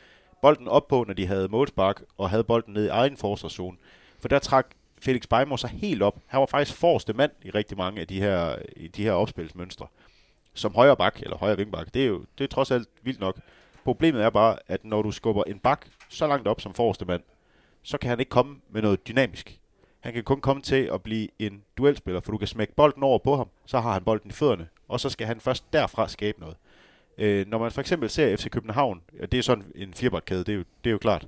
bolden 0.42 0.68
op 0.68 0.88
på, 0.88 1.04
når 1.08 1.14
de 1.14 1.28
havde 1.28 1.48
målspark 1.48 2.02
og 2.18 2.30
havde 2.30 2.44
bolden 2.44 2.74
ned 2.74 2.86
i 2.86 2.88
egen 2.88 3.18
forsvarszone. 3.18 3.78
For 4.20 4.28
der 4.28 4.40
trak 4.40 4.68
Felix 5.02 5.28
Beimor 5.30 5.56
sig 5.56 5.70
helt 5.70 6.02
op. 6.02 6.20
Han 6.28 6.40
var 6.40 6.46
faktisk 6.46 6.78
forreste 6.78 7.14
mand 7.14 7.32
i 7.42 7.50
rigtig 7.50 7.78
mange 7.78 8.02
af 8.02 8.08
de 8.08 8.20
her, 8.20 8.56
i 8.76 8.88
de 8.88 9.04
her 9.04 9.12
opspilsmønstre. 9.12 9.88
Som 10.60 10.76
højre 10.76 10.98
bak, 10.98 11.22
eller 11.22 11.38
højre 11.38 11.58
vingbak. 11.58 11.94
Det 11.94 12.04
er 12.04 12.08
jo 12.08 12.26
det 12.38 12.44
er 12.44 12.48
trods 12.48 12.72
alt 12.72 12.88
vildt 13.02 13.20
nok. 13.20 13.40
Problemet 13.84 14.24
er 14.24 14.30
bare, 14.30 14.58
at 14.68 14.86
når 14.86 15.02
du 15.02 15.12
skubber 15.12 15.44
en 15.44 15.60
bak 15.60 15.86
så 16.10 16.28
langt 16.28 16.48
op 16.48 16.62
som 16.62 16.74
forreste 16.74 17.06
mand, 17.06 17.22
så 17.84 17.98
kan 17.98 18.10
han 18.10 18.20
ikke 18.20 18.30
komme 18.30 18.58
med 18.70 18.82
noget 18.82 19.08
dynamisk. 19.08 19.60
Han 20.00 20.14
kan 20.14 20.24
kun 20.24 20.42
komme 20.42 20.62
til 20.62 20.90
at 20.94 21.04
blive 21.04 21.28
en 21.40 21.64
duelspiller, 21.78 22.22
for 22.22 22.32
du 22.32 22.38
kan 22.38 22.48
smække 22.48 22.76
bolden 22.76 23.04
over 23.04 23.20
på 23.20 23.36
ham, 23.36 23.48
så 23.66 23.80
har 23.80 23.94
han 23.94 24.04
bolden 24.04 24.30
i 24.30 24.34
fødderne, 24.34 24.68
og 24.88 25.00
så 25.00 25.10
skal 25.10 25.28
han 25.28 25.40
først 25.40 25.74
derfra 25.74 26.08
skabe 26.08 26.40
noget. 26.40 26.56
Øh, 27.18 27.48
når 27.48 27.58
man 27.58 27.72
for 27.72 27.82
eksempel 27.82 28.10
ser 28.10 28.38
FC 28.38 28.50
København, 28.50 29.02
og 29.22 29.32
det 29.32 29.38
er 29.38 29.44
sådan 29.44 29.72
en 29.76 29.94
firebakkæde, 29.94 30.44
det 30.44 30.50
er, 30.50 30.58
jo, 30.58 30.64
det 30.84 30.90
er 30.90 30.92
jo 30.92 30.98
klart. 30.98 31.28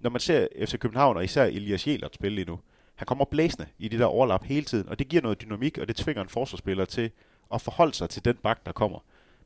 Når 0.00 0.10
man 0.10 0.20
ser 0.20 0.46
FC 0.64 0.78
København, 0.78 1.16
og 1.16 1.24
især 1.24 1.44
Elias 1.44 1.86
Jelert 1.86 2.14
spille 2.14 2.34
lige 2.34 2.44
nu, 2.44 2.60
han 2.94 3.06
kommer 3.06 3.24
blæsende 3.24 3.66
i 3.78 3.88
det 3.88 3.98
der 3.98 4.06
overlap 4.06 4.44
hele 4.44 4.64
tiden, 4.64 4.88
og 4.88 4.98
det 4.98 5.08
giver 5.08 5.22
noget 5.22 5.40
dynamik, 5.40 5.78
og 5.78 5.88
det 5.88 5.96
tvinger 5.96 6.22
en 6.22 6.28
forsvarsspiller 6.28 6.84
til 6.84 7.10
og 7.50 7.60
forholde 7.60 7.94
sig 7.94 8.10
til 8.10 8.24
den 8.24 8.36
bak, 8.36 8.66
der 8.66 8.72
kommer. 8.72 8.98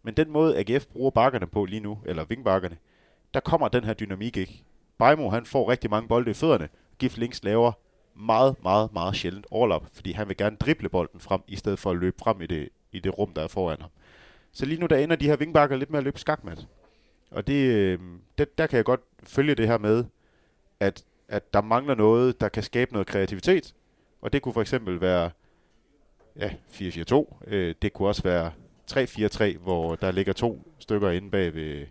Men 0.03 0.15
den 0.15 0.31
måde, 0.31 0.59
AGF 0.59 0.87
bruger 0.87 1.11
bakkerne 1.11 1.47
på 1.47 1.65
lige 1.65 1.81
nu, 1.81 1.99
eller 2.07 2.25
vingbakkerne, 2.25 2.77
der 3.35 3.41
kommer 3.41 3.69
den 3.69 3.85
her 3.85 3.95
dynamik 3.95 4.37
ikke. 4.37 4.65
Bejmo, 4.99 5.29
han 5.29 5.47
får 5.47 5.71
rigtig 5.71 5.91
mange 5.91 6.09
bolde 6.09 6.31
i 6.31 6.35
fødderne. 6.35 6.69
Gift 6.99 7.19
Links 7.19 7.45
laver 7.45 7.73
meget, 8.15 8.57
meget, 8.63 8.93
meget 8.93 9.17
sjældent 9.17 9.47
overlap, 9.51 9.83
fordi 9.93 10.13
han 10.13 10.29
vil 10.29 10.37
gerne 10.37 10.57
drible 10.57 10.89
bolden 10.89 11.21
frem, 11.21 11.41
i 11.47 11.57
stedet 11.57 11.79
for 11.79 11.91
at 11.91 11.97
løbe 11.97 12.17
frem 12.19 12.43
i 12.43 12.47
det, 12.47 12.69
i 12.93 13.01
det 13.01 13.19
rum, 13.19 13.33
der 13.35 13.43
er 13.43 13.49
foran 13.49 13.81
ham. 13.81 13.91
Så 14.53 14.67
lige 14.67 14.81
nu, 14.81 14.87
der 14.87 14.97
ender 14.97 15.17
de 15.17 15.27
her 15.27 15.37
vingbakker 15.37 15.77
lidt 15.77 15.91
med 15.91 15.99
at 15.99 16.05
løbe 16.05 16.19
skakmat. 16.19 16.67
Og 17.31 17.47
det, 17.47 17.75
øhm, 17.75 18.21
det, 18.39 18.59
der 18.59 18.67
kan 18.67 18.77
jeg 18.77 18.85
godt 18.85 19.01
følge 19.23 19.55
det 19.55 19.67
her 19.67 19.79
med, 19.79 20.05
at, 20.81 21.05
at 21.29 21.55
der 21.55 21.61
mangler 21.61 21.95
noget, 21.95 22.41
der 22.41 22.49
kan 22.49 22.63
skabe 22.63 22.93
noget 22.93 23.07
kreativitet. 23.07 23.75
Og 24.21 24.33
det 24.33 24.43
kunne 24.43 24.55
for 24.55 24.61
eksempel 24.61 25.01
være 25.01 25.31
ja, 26.37 26.51
4-4-2. 26.73 27.45
Øh, 27.47 27.75
det 27.83 27.93
kunne 27.93 28.09
også 28.09 28.23
være 28.23 28.51
3-4-3, 28.93 29.59
hvor 29.59 29.95
der 29.95 30.11
ligger 30.11 30.33
to 30.33 30.73
stykker 30.79 31.11
inde 31.11 31.31
bag 31.31 31.55
ved, 31.55 31.87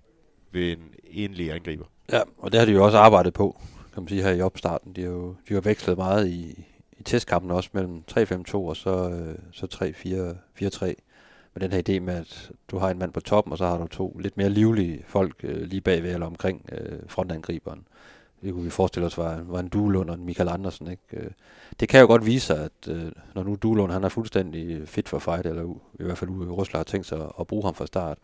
ved 0.52 0.72
en 0.72 0.94
enlig 1.12 1.52
angriber. 1.52 1.86
Ja, 2.12 2.22
og 2.38 2.52
det 2.52 2.60
har 2.60 2.66
de 2.66 2.72
jo 2.72 2.86
også 2.86 2.98
arbejdet 2.98 3.34
på, 3.34 3.62
kan 3.94 4.04
man 4.04 4.10
sige, 4.10 4.24
her 4.24 4.32
i 4.32 4.42
opstarten. 4.42 4.94
De 4.94 5.02
har 5.02 5.10
jo 5.10 5.36
de 5.50 5.54
har 5.54 5.62
vekslet 5.62 5.98
meget 5.98 6.28
i, 6.28 6.66
i 7.00 7.04
testkampen 7.04 7.52
også 7.52 7.70
mellem 7.74 8.04
3-5-2 8.12 8.54
og 8.54 8.76
så, 8.76 9.10
øh, 9.10 9.36
så 9.52 9.68
3-4-3 10.66 10.94
med 11.54 11.70
den 11.70 11.72
her 11.72 11.82
idé 11.90 12.00
med, 12.00 12.14
at 12.14 12.52
du 12.72 12.78
har 12.78 12.90
en 12.90 13.00
mand 13.00 13.14
på 13.14 13.20
toppen, 13.20 13.52
og 13.52 13.58
så 13.58 13.66
har 13.66 13.78
du 13.78 13.88
to 13.88 14.18
lidt 14.20 14.38
mere 14.38 14.50
livlige 14.50 15.04
folk 15.08 15.36
øh, 15.44 15.62
lige 15.62 15.82
bagved 15.82 16.14
eller 16.14 16.28
omkring 16.28 16.70
øh, 16.72 17.00
frontangriberen. 17.08 17.88
Det 18.42 18.54
kunne 18.54 18.64
vi 18.64 18.70
forestille 18.70 19.06
os 19.06 19.18
var, 19.18 19.42
var 19.48 19.60
en 19.60 19.68
Duelund 19.68 20.10
og 20.10 20.16
en 20.16 20.26
Michael 20.26 20.50
Andersen. 20.50 20.92
Ikke? 20.92 21.04
Øh, 21.14 21.32
det 21.80 21.90
kan 21.90 22.02
jo 22.02 22.08
godt 22.08 22.26
vise 22.26 22.46
sig, 22.46 22.64
at 22.64 22.88
øh, 22.88 23.12
når 23.36 23.44
nu 23.44 23.56
Duelund 23.56 23.92
han 23.92 24.04
er 24.04 24.10
fuldstændig 24.10 24.88
fit 24.88 25.10
for 25.10 25.20
fight, 25.20 25.46
eller 25.46 25.76
i 26.00 26.04
hvert 26.04 26.18
fald 26.18 26.30
Rusland 26.30 26.80
har 26.80 26.84
tænkt 26.84 27.08
sig 27.08 27.30
at, 27.40 27.48
bruge 27.48 27.64
ham 27.64 27.76
fra 27.76 27.86
start, 27.86 28.18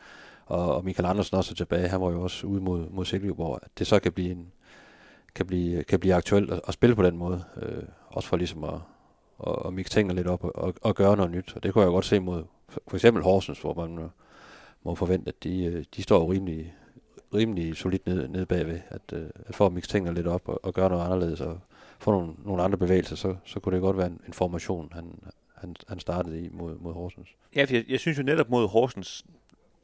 og, 0.45 0.75
og 0.75 0.85
Michael 0.85 1.05
Andersen 1.05 1.37
også 1.37 1.51
er 1.51 1.55
tilbage, 1.55 1.87
han 1.87 2.01
var 2.01 2.11
jo 2.11 2.21
også 2.21 2.47
ude 2.47 2.61
mod, 2.61 2.89
mod 2.89 3.05
Silkeborg, 3.05 3.59
at 3.63 3.69
det 3.79 3.87
så 3.87 3.99
kan 3.99 4.11
blive, 4.11 4.31
en, 4.31 4.51
kan 5.35 5.45
blive, 5.45 5.83
kan 5.83 5.99
blive 5.99 6.15
aktuelt 6.15 6.51
at, 6.51 6.61
at 6.67 6.73
spille 6.73 6.95
på 6.95 7.03
den 7.03 7.17
måde. 7.17 7.43
Øh, 7.61 7.83
også 8.07 8.29
for 8.29 8.37
ligesom 8.37 8.63
at, 8.63 8.79
at, 9.47 9.55
at 9.65 9.73
mixe 9.73 9.93
tingene 9.93 10.15
lidt 10.15 10.27
op 10.27 10.43
og, 10.43 10.55
og, 10.55 10.73
og 10.81 10.95
gøre 10.95 11.17
noget 11.17 11.31
nyt. 11.31 11.53
Og 11.55 11.63
det 11.63 11.73
kunne 11.73 11.83
jeg 11.83 11.91
godt 11.91 12.05
se 12.05 12.19
mod 12.19 12.43
for, 12.69 12.95
eksempel 12.95 13.23
Horsens, 13.23 13.61
hvor 13.61 13.73
man 13.73 14.09
må, 14.83 14.95
forvente, 14.95 15.29
at 15.29 15.43
de, 15.43 15.65
øh, 15.65 15.85
de 15.95 16.03
står 16.03 16.31
rimelig, 16.31 16.75
rimelig 17.33 17.75
solidt 17.75 18.07
ned, 18.07 18.27
ned 18.27 18.45
bagved, 18.45 18.79
at, 18.89 19.01
øh, 19.13 19.29
at 19.45 19.55
for 19.55 19.65
at 19.65 19.73
mixe 19.73 19.89
tingene 19.89 20.15
lidt 20.15 20.27
op 20.27 20.49
og, 20.49 20.65
og 20.65 20.73
gøre 20.73 20.89
noget 20.89 21.05
anderledes 21.05 21.41
og 21.41 21.59
få 21.99 22.11
nogle, 22.11 22.33
nogle 22.45 22.63
andre 22.63 22.77
bevægelser, 22.77 23.15
så, 23.15 23.35
så 23.45 23.59
kunne 23.59 23.75
det 23.75 23.81
godt 23.81 23.97
være 23.97 24.07
en, 24.07 24.21
en 24.27 24.33
formation, 24.33 24.89
han, 24.93 25.19
han, 25.55 25.75
han 25.87 25.99
startede 25.99 26.41
i 26.41 26.49
mod, 26.51 26.77
mod 26.79 26.93
Horsens. 26.93 27.29
Ja, 27.55 27.63
for 27.63 27.73
jeg, 27.73 27.85
jeg 27.89 27.99
synes 27.99 28.17
jo 28.17 28.23
netop 28.23 28.49
mod 28.49 28.67
Horsens, 28.67 29.25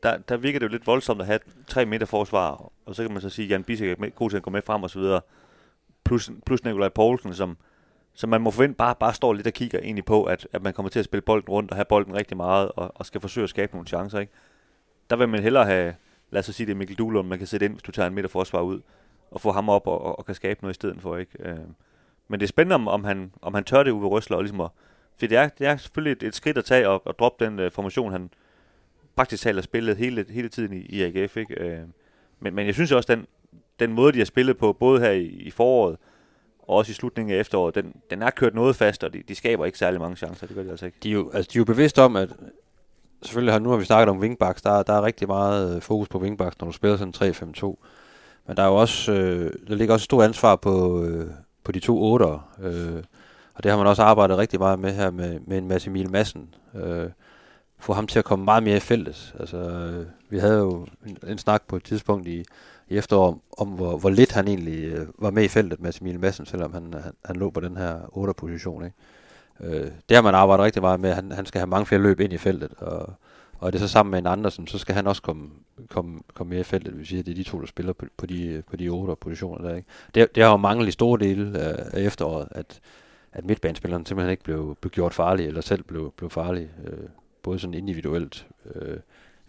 der, 0.03 0.17
der 0.17 0.37
virker 0.37 0.59
det 0.59 0.65
jo 0.65 0.71
lidt 0.71 0.87
voldsomt 0.87 1.21
at 1.21 1.27
have 1.27 1.39
tre 1.67 1.85
meter 1.85 2.05
forsvar, 2.05 2.71
og 2.85 2.95
så 2.95 3.03
kan 3.03 3.11
man 3.11 3.21
så 3.21 3.29
sige, 3.29 3.45
at 3.45 3.51
Jan 3.51 3.63
Bissek 3.63 3.87
er 3.87 3.95
med, 3.99 4.11
god 4.15 4.29
til 4.29 4.37
at 4.37 4.43
gå 4.43 4.49
med 4.49 4.61
frem 4.61 4.83
og 4.83 4.89
så 4.89 4.99
videre, 4.99 5.21
plus, 6.03 6.31
plus 6.45 6.63
Nikolaj 6.63 6.89
Poulsen, 6.89 7.33
som, 7.33 7.57
som 8.13 8.29
man 8.29 8.41
må 8.41 8.51
forvente 8.51 8.75
bare, 8.75 8.95
bare 8.99 9.13
står 9.13 9.33
lidt 9.33 9.47
og 9.47 9.53
kigger 9.53 9.79
egentlig 9.79 10.05
på, 10.05 10.23
at, 10.23 10.47
at 10.53 10.61
man 10.61 10.73
kommer 10.73 10.89
til 10.89 10.99
at 10.99 11.05
spille 11.05 11.21
bolden 11.21 11.49
rundt 11.49 11.71
og 11.71 11.77
have 11.77 11.85
bolden 11.85 12.15
rigtig 12.15 12.37
meget, 12.37 12.71
og, 12.75 12.91
og 12.95 13.05
skal 13.05 13.21
forsøge 13.21 13.43
at 13.43 13.49
skabe 13.49 13.71
nogle 13.71 13.87
chancer, 13.87 14.19
ikke? 14.19 14.33
Der 15.09 15.15
vil 15.15 15.29
man 15.29 15.43
hellere 15.43 15.65
have, 15.65 15.95
lad 16.31 16.39
os 16.39 16.45
så 16.45 16.53
sige 16.53 16.67
det 16.67 16.73
er 16.73 16.77
Mikkel 16.77 16.97
Duhlund, 16.97 17.27
man 17.27 17.37
kan 17.37 17.47
sætte 17.47 17.65
ind, 17.65 17.73
hvis 17.73 17.83
du 17.83 17.91
tager 17.91 18.07
en 18.07 18.15
meter 18.15 18.29
forsvar 18.29 18.61
ud, 18.61 18.81
og 19.31 19.41
få 19.41 19.51
ham 19.51 19.69
op 19.69 19.87
og, 19.87 20.01
og, 20.01 20.19
og 20.19 20.25
kan 20.25 20.35
skabe 20.35 20.61
noget 20.61 20.73
i 20.73 20.75
stedet 20.75 21.01
for, 21.01 21.17
ikke? 21.17 21.31
Øh, 21.39 21.57
men 22.27 22.39
det 22.39 22.45
er 22.45 22.47
spændende, 22.47 22.75
om, 22.75 22.87
om, 22.87 23.03
han, 23.03 23.31
om 23.41 23.53
han 23.53 23.63
tør 23.63 23.83
det 23.83 23.91
Uwe 23.91 24.07
Røsler, 24.07 24.37
og 24.37 24.43
ligesom 24.43 24.61
at, 24.61 24.69
for 25.19 25.27
det 25.27 25.37
er, 25.37 25.49
det 25.49 25.67
er 25.67 25.77
selvfølgelig 25.77 26.11
et, 26.11 26.27
et 26.27 26.35
skridt 26.35 26.57
at 26.57 26.65
tage 26.65 26.89
og, 26.89 27.07
og 27.07 27.19
droppe 27.19 27.45
den 27.45 27.59
uh, 27.59 27.71
formation, 27.71 28.11
han 28.11 28.29
praktisk 29.15 29.43
talt 29.43 29.55
har 29.57 29.61
spillet 29.61 29.97
hele, 29.97 30.25
hele 30.29 30.49
tiden 30.49 30.73
i, 30.73 30.79
i 30.79 31.01
AGF, 31.01 31.37
ikke? 31.37 31.53
Øh, 31.63 31.79
men, 32.39 32.55
men 32.55 32.65
jeg 32.65 32.73
synes 32.73 32.91
også, 32.91 33.15
den, 33.15 33.27
den 33.79 33.93
måde, 33.93 34.13
de 34.13 34.17
har 34.17 34.25
spillet 34.25 34.57
på, 34.57 34.73
både 34.73 34.99
her 34.99 35.11
i, 35.11 35.25
i 35.25 35.51
foråret, 35.51 35.97
og 36.59 36.77
også 36.77 36.91
i 36.91 36.93
slutningen 36.93 37.35
af 37.35 37.39
efteråret, 37.39 37.75
den, 37.75 37.95
den 38.09 38.21
er 38.21 38.29
kørt 38.29 38.55
noget 38.55 38.75
fast, 38.75 39.03
og 39.03 39.13
de, 39.13 39.23
de 39.27 39.35
skaber 39.35 39.65
ikke 39.65 39.77
særlig 39.77 39.99
mange 39.99 40.15
chancer, 40.15 40.47
det 40.47 40.55
gør 40.55 40.63
de 40.63 40.69
altså 40.69 40.85
ikke. 40.85 40.97
De 41.03 41.09
er 41.09 41.13
jo, 41.13 41.31
altså, 41.33 41.49
de 41.53 41.57
er 41.57 41.59
jo 41.59 41.65
bevidste 41.65 42.01
om, 42.01 42.15
at 42.15 42.29
selvfølgelig 43.23 43.53
har 43.53 43.59
nu 43.59 43.69
har 43.69 43.77
vi 43.77 43.85
snakket 43.85 44.09
om 44.09 44.19
wingbacks, 44.19 44.61
der, 44.61 44.83
der 44.83 44.93
er 44.93 45.05
rigtig 45.05 45.27
meget 45.27 45.75
øh, 45.75 45.81
fokus 45.81 46.09
på 46.09 46.19
wingbacks, 46.19 46.59
når 46.59 46.65
du 46.65 46.71
spiller 46.71 46.97
sådan 46.97 47.33
3-5-2. 47.63 47.75
Men 48.47 48.57
der 48.57 48.63
er 48.63 48.67
jo 48.67 48.75
også, 48.75 49.11
øh, 49.11 49.51
der 49.67 49.75
ligger 49.75 49.93
også 49.93 50.03
et 50.03 50.05
stort 50.05 50.25
ansvar 50.25 50.55
på, 50.55 51.03
øh, 51.03 51.27
på 51.63 51.71
de 51.71 51.79
to 51.79 52.03
otter, 52.03 52.49
øh, 52.61 53.03
og 53.53 53.63
det 53.63 53.71
har 53.71 53.77
man 53.77 53.87
også 53.87 54.03
arbejdet 54.03 54.37
rigtig 54.37 54.59
meget 54.59 54.79
med 54.79 54.93
her 54.93 55.11
med, 55.11 55.39
med 55.47 55.57
en 55.57 55.67
masse 55.67 55.89
Emil 55.89 56.11
Madsen. 56.11 56.55
Øh, 56.75 57.09
få 57.79 57.93
ham 57.93 58.07
til 58.07 58.19
at 58.19 58.25
komme 58.25 58.45
meget 58.45 58.63
mere 58.63 58.77
i 58.77 58.79
feltet. 58.79 59.35
Altså, 59.39 59.57
øh, 59.57 60.05
vi 60.29 60.39
havde 60.39 60.57
jo 60.57 60.87
en, 61.07 61.17
en 61.27 61.37
snak 61.37 61.63
på 61.67 61.75
et 61.75 61.83
tidspunkt 61.83 62.27
i, 62.27 62.43
i 62.89 62.97
efteråret 62.97 63.27
om, 63.27 63.41
om 63.57 63.67
hvor, 63.67 63.97
hvor 63.97 64.09
lidt 64.09 64.31
han 64.31 64.47
egentlig 64.47 64.83
øh, 64.83 65.07
var 65.19 65.31
med 65.31 65.43
i 65.43 65.47
feltet 65.47 65.81
med 65.81 66.01
Emil 66.01 66.19
Madsen, 66.19 66.45
selvom 66.45 66.73
han, 66.73 66.93
han, 66.93 67.13
han 67.25 67.35
lå 67.35 67.49
på 67.49 67.59
den 67.59 67.77
her 67.77 67.99
8'er-position. 67.99 68.85
Ikke? 68.85 68.97
Øh, 69.63 69.91
det 70.09 70.17
har 70.17 70.21
man 70.21 70.35
arbejdet 70.35 70.65
rigtig 70.65 70.81
meget 70.81 70.99
med. 70.99 71.13
Han, 71.13 71.31
han 71.31 71.45
skal 71.45 71.59
have 71.59 71.67
mange 71.67 71.85
flere 71.85 72.01
løb 72.01 72.19
ind 72.19 72.33
i 72.33 72.37
feltet, 72.37 72.73
og, 72.77 73.13
og 73.57 73.67
er 73.67 73.71
det 73.71 73.79
så 73.79 73.87
sammen 73.87 74.11
med 74.11 74.19
en 74.19 74.27
Andersen, 74.27 74.67
så 74.67 74.77
skal 74.77 74.95
han 74.95 75.07
også 75.07 75.21
komme, 75.21 75.49
komme, 75.89 76.19
komme 76.33 76.49
mere 76.49 76.59
i 76.59 76.63
feltet. 76.63 76.93
Det 76.93 76.99
vil 76.99 77.25
det 77.25 77.31
er 77.31 77.35
de 77.35 77.43
to, 77.43 77.59
der 77.59 77.65
spiller 77.65 77.93
på, 77.93 78.05
på 78.17 78.25
de, 78.25 78.63
på 78.69 78.75
de 78.75 78.89
otte 78.89 79.15
positioner. 79.15 79.67
Der, 79.67 79.75
ikke? 79.75 79.87
Det, 80.15 80.35
det 80.35 80.43
har 80.43 80.51
jo 80.51 80.57
manglet 80.57 80.87
i 80.87 80.91
store 80.91 81.19
dele 81.19 81.59
af, 81.59 81.89
af 81.93 82.01
efteråret, 82.01 82.47
at, 82.51 82.79
at 83.31 83.45
midtbanespilleren 83.45 84.05
simpelthen 84.05 84.31
ikke 84.31 84.43
blev, 84.43 84.77
blev 84.81 84.91
gjort 84.91 85.13
farlig, 85.13 85.47
eller 85.47 85.61
selv 85.61 85.83
blev, 85.83 86.13
blev 86.17 86.29
farlig. 86.29 86.69
Øh, 86.87 87.09
både 87.43 87.59
sådan 87.59 87.73
individuelt, 87.73 88.47
øh, 88.75 88.97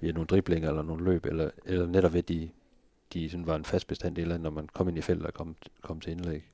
via 0.01 0.13
nogle 0.13 0.27
driblinger 0.27 0.69
eller 0.69 0.83
nogle 0.83 1.05
løb, 1.05 1.27
eller, 1.27 1.51
eller 1.67 1.87
netop 1.87 2.13
ved, 2.13 2.23
de, 2.23 2.49
de 3.13 3.31
sådan 3.31 3.47
var 3.47 3.57
en 3.57 3.65
fast 3.65 3.87
bestanddel, 3.87 4.41
når 4.41 4.51
man 4.51 4.69
kom 4.73 4.89
ind 4.89 4.99
i 4.99 5.01
feltet 5.01 5.27
og 5.27 5.35
kom, 5.35 5.57
kom 5.83 6.01
til 6.01 6.13
indlæg. 6.13 6.52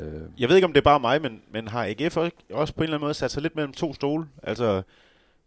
Øh. 0.00 0.22
Jeg 0.38 0.48
ved 0.48 0.56
ikke, 0.56 0.66
om 0.66 0.72
det 0.72 0.80
er 0.80 0.84
bare 0.84 1.00
mig, 1.00 1.22
men, 1.22 1.42
men 1.50 1.68
har 1.68 1.84
AGF 1.84 2.16
også 2.52 2.74
på 2.74 2.80
en 2.80 2.84
eller 2.84 2.96
anden 2.96 3.00
måde 3.00 3.14
sat 3.14 3.30
sig 3.30 3.42
lidt 3.42 3.56
mellem 3.56 3.72
to 3.72 3.94
stole? 3.94 4.26
Altså, 4.42 4.82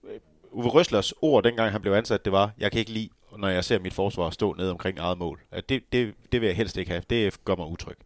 øh, 0.03 0.19
Uwe 0.51 0.67
Røslers 0.69 1.13
ord, 1.21 1.43
dengang 1.43 1.71
han 1.71 1.81
blev 1.81 1.93
ansat, 1.93 2.25
det 2.25 2.31
var, 2.31 2.51
jeg 2.57 2.71
kan 2.71 2.79
ikke 2.79 2.91
lide, 2.91 3.09
når 3.37 3.47
jeg 3.47 3.63
ser 3.63 3.79
mit 3.79 3.93
forsvar 3.93 4.29
stå 4.29 4.53
ned 4.53 4.69
omkring 4.69 4.99
eget 4.99 5.17
mål. 5.17 5.41
At 5.51 5.69
det, 5.69 5.83
det, 5.91 6.13
det 6.31 6.41
vil 6.41 6.47
jeg 6.47 6.55
helst 6.55 6.77
ikke 6.77 6.91
have. 6.91 7.03
Det 7.09 7.45
gør 7.45 7.55
mig 7.55 7.67
utryg. 7.67 7.97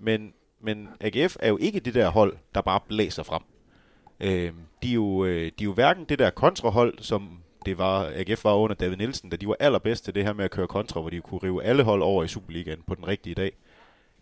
Men, 0.00 0.32
men 0.60 0.88
AGF 1.00 1.36
er 1.40 1.48
jo 1.48 1.56
ikke 1.60 1.80
det 1.80 1.94
der 1.94 2.08
hold, 2.08 2.36
der 2.54 2.60
bare 2.60 2.80
blæser 2.88 3.22
frem. 3.22 3.42
Øh, 4.20 4.52
de, 4.82 4.90
er 4.90 4.94
jo, 4.94 5.24
øh, 5.24 5.42
de 5.42 5.46
er 5.46 5.64
jo 5.64 5.72
hverken 5.72 6.04
det 6.04 6.18
der 6.18 6.30
kontrahold, 6.30 6.98
som 7.00 7.38
det 7.66 7.78
var, 7.78 8.12
AGF 8.14 8.44
var 8.44 8.54
under 8.54 8.76
David 8.76 8.96
Nielsen, 8.96 9.30
da 9.30 9.36
de 9.36 9.48
var 9.48 9.56
allerbedst 9.60 10.04
til 10.04 10.14
det 10.14 10.24
her 10.24 10.32
med 10.32 10.44
at 10.44 10.50
køre 10.50 10.66
kontra, 10.66 11.00
hvor 11.00 11.10
de 11.10 11.20
kunne 11.20 11.40
rive 11.42 11.64
alle 11.64 11.82
hold 11.82 12.02
over 12.02 12.24
i 12.24 12.28
Superligaen 12.28 12.82
på 12.86 12.94
den 12.94 13.08
rigtige 13.08 13.34
dag. 13.34 13.52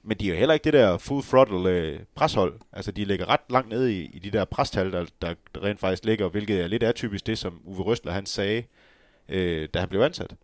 Men 0.08 0.18
de 0.18 0.26
er 0.26 0.30
jo 0.30 0.38
heller 0.38 0.54
ikke 0.54 0.64
det 0.64 0.72
der 0.72 0.98
full 0.98 1.22
throttle 1.22 1.70
øh, 1.70 2.00
preshold. 2.14 2.54
Altså, 2.72 2.92
de 2.92 3.04
ligger 3.04 3.28
ret 3.28 3.40
langt 3.50 3.68
nede 3.68 3.94
i, 3.94 4.10
i 4.12 4.18
de 4.18 4.30
der 4.30 4.44
prestal, 4.44 4.92
der, 4.92 5.04
der 5.22 5.34
rent 5.62 5.80
faktisk 5.80 6.04
ligger, 6.04 6.28
hvilket 6.28 6.60
er 6.60 6.66
lidt 6.66 6.82
atypisk 6.82 7.26
det, 7.26 7.38
som 7.38 7.60
Uwe 7.64 7.82
Røsler 7.82 8.12
han 8.12 8.26
sagde, 8.26 8.62
øh, 9.28 9.68
da 9.75 9.80
han 9.80 9.88
blev 9.88 10.00
ansat. 10.00 10.34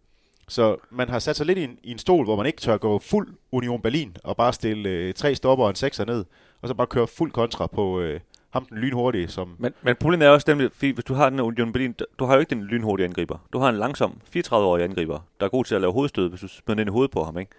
Så 0.49 0.77
man 0.91 1.09
har 1.09 1.19
sat 1.19 1.37
sig 1.37 1.47
lidt 1.47 1.59
i 1.59 1.65
en, 1.65 1.79
i 1.83 1.91
en 1.91 1.99
stol, 1.99 2.25
hvor 2.25 2.37
man 2.37 2.47
ikke 2.47 2.61
tør 2.61 2.77
gå 2.77 2.99
fuld 2.99 3.29
Union 3.53 3.83
Berlin 3.83 4.17
og 4.25 4.37
bare 4.37 4.53
stille 4.53 4.89
øh, 4.89 5.15
tre 5.15 5.35
stopper 5.35 5.65
og 5.65 5.71
en 5.71 5.77
sekser 5.77 6.05
ned, 6.05 6.25
og 6.63 6.69
så 6.69 6.75
bare 6.75 6.87
køre 6.87 7.07
fuld 7.07 7.31
kontra 7.31 7.67
på, 7.67 8.01
øh, 8.01 8.21
ham 8.53 8.65
den 8.65 8.79
lynhurtige. 8.79 9.29
Som 9.29 9.57
men, 9.59 9.73
men 9.83 9.97
problemet 9.97 10.27
er 10.27 10.31
også, 10.31 10.45
nemlig, 10.51 10.71
fordi 10.73 10.91
hvis 10.91 11.05
du 11.05 11.15
har 11.15 11.31
den 11.31 11.41
Union 11.41 11.73
Berlin, 11.73 11.95
du 12.19 12.25
har 12.25 12.35
jo 12.35 12.41
ikke 12.41 12.51
den 12.51 12.65
lynhurtige 12.65 13.07
angriber. 13.07 13.39
Du 13.53 13.59
har 13.59 13.69
en 13.69 13.77
langsom, 13.77 14.21
34-årig 14.37 14.85
angriber, 14.85 15.19
der 15.41 15.47
er 15.47 15.51
god 15.51 15.65
til 15.65 15.75
at 15.75 15.81
lave 15.81 15.93
hovedstød, 15.93 16.29
hvis 16.29 16.41
du 16.41 16.49
smider 16.49 16.75
den 16.79 16.89
i 16.89 16.91
hovedet 16.91 17.11
på 17.11 17.25
ham. 17.25 17.39
Ikke? 17.39 17.53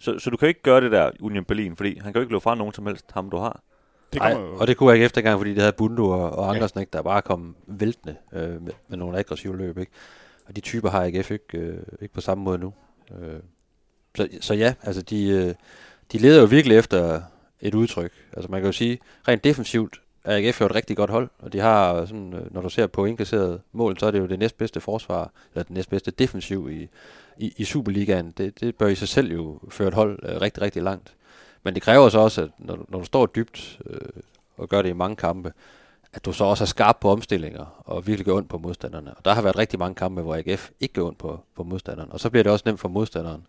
Så, 0.00 0.18
så 0.18 0.30
du 0.30 0.36
kan 0.36 0.48
ikke 0.48 0.62
gøre 0.62 0.80
det 0.80 0.92
der 0.92 1.10
Union 1.20 1.44
Berlin, 1.44 1.76
fordi 1.76 1.98
han 1.98 2.12
kan 2.12 2.14
jo 2.14 2.20
ikke 2.20 2.32
løbe 2.32 2.40
fra 2.40 2.54
nogen 2.54 2.72
som 2.72 2.86
helst, 2.86 3.12
ham 3.12 3.30
du 3.30 3.36
har. 3.36 3.62
Det 4.12 4.22
Ej, 4.22 4.34
og 4.34 4.66
det 4.66 4.76
kunne 4.76 4.88
jeg 4.88 4.94
ikke 4.94 5.04
eftergang, 5.04 5.38
fordi 5.38 5.50
det 5.50 5.60
havde 5.60 5.72
Bundu 5.72 6.12
og, 6.12 6.30
og 6.30 6.54
Andersen, 6.54 6.78
ja. 6.78 6.80
ikke, 6.80 6.90
der 6.92 7.02
bare 7.02 7.22
kom 7.22 7.56
væltende 7.66 8.16
øh, 8.32 8.62
med, 8.62 8.72
med 8.88 8.98
nogle 8.98 9.18
aggressive 9.18 9.56
løb. 9.56 9.78
Ikke? 9.78 9.92
Og 10.46 10.56
de 10.56 10.60
typer 10.60 10.90
har 10.90 11.04
AGF 11.04 11.30
ikke, 11.30 11.58
øh, 11.58 11.82
ikke 12.02 12.14
på 12.14 12.20
samme 12.20 12.44
måde 12.44 12.58
nu. 12.58 12.74
Øh, 13.20 13.40
så, 14.16 14.28
så 14.40 14.54
ja, 14.54 14.74
altså 14.82 15.02
de, 15.02 15.28
øh, 15.28 15.54
de 16.12 16.18
leder 16.18 16.40
jo 16.40 16.46
virkelig 16.46 16.76
efter 16.76 17.22
et 17.60 17.74
udtryk. 17.74 18.12
Altså 18.32 18.50
man 18.50 18.60
kan 18.60 18.66
jo 18.68 18.72
sige, 18.72 18.98
rent 19.28 19.44
defensivt 19.44 20.00
AGF 20.24 20.60
er 20.60 20.66
et 20.66 20.74
rigtig 20.74 20.96
godt 20.96 21.10
hold, 21.10 21.28
og 21.38 21.52
de 21.52 21.58
har, 21.58 22.04
sådan, 22.04 22.34
øh, 22.34 22.54
når 22.54 22.60
du 22.60 22.68
ser 22.68 22.86
på 22.86 23.04
indkasseret 23.04 23.60
mål, 23.72 23.98
så 23.98 24.06
er 24.06 24.10
det 24.10 24.18
jo 24.18 24.26
det 24.26 24.38
næstbedste 24.38 24.80
forsvar, 24.80 25.30
eller 25.54 25.62
det 25.62 25.72
næstbedste 25.72 26.10
defensiv 26.10 26.68
i, 26.70 26.88
i, 27.38 27.54
i 27.56 27.64
Superligaen. 27.64 28.30
Det, 28.30 28.60
det 28.60 28.76
bør 28.76 28.86
i 28.86 28.94
sig 28.94 29.08
selv 29.08 29.32
jo 29.32 29.60
føre 29.68 29.88
et 29.88 29.94
hold 29.94 30.18
øh, 30.22 30.40
rigtig, 30.40 30.62
rigtig 30.62 30.82
langt. 30.82 31.14
Men 31.62 31.74
det 31.74 31.82
kræver 31.82 32.08
så 32.08 32.18
også, 32.18 32.42
at 32.42 32.50
når, 32.58 32.86
når 32.88 32.98
du 32.98 33.04
står 33.04 33.26
dybt 33.26 33.78
øh, 33.86 34.22
og 34.56 34.68
gør 34.68 34.82
det 34.82 34.88
i 34.88 34.92
mange 34.92 35.16
kampe, 35.16 35.52
at 36.12 36.24
du 36.24 36.32
så 36.32 36.44
også 36.44 36.64
er 36.64 36.66
skarp 36.66 36.96
på 37.00 37.10
omstillinger 37.10 37.82
og 37.84 38.06
virkelig 38.06 38.26
gør 38.26 38.32
ondt 38.32 38.48
på 38.48 38.58
modstanderne. 38.58 39.14
Og 39.14 39.24
der 39.24 39.34
har 39.34 39.42
været 39.42 39.58
rigtig 39.58 39.78
mange 39.78 39.94
kampe, 39.94 40.22
hvor 40.22 40.36
AGF 40.36 40.70
ikke 40.80 40.94
gør 40.94 41.02
ondt 41.02 41.18
på, 41.18 41.40
på 41.56 41.62
modstanderen. 41.62 42.12
Og 42.12 42.20
så 42.20 42.30
bliver 42.30 42.42
det 42.42 42.52
også 42.52 42.62
nemt 42.66 42.80
for 42.80 42.88
modstanderen 42.88 43.46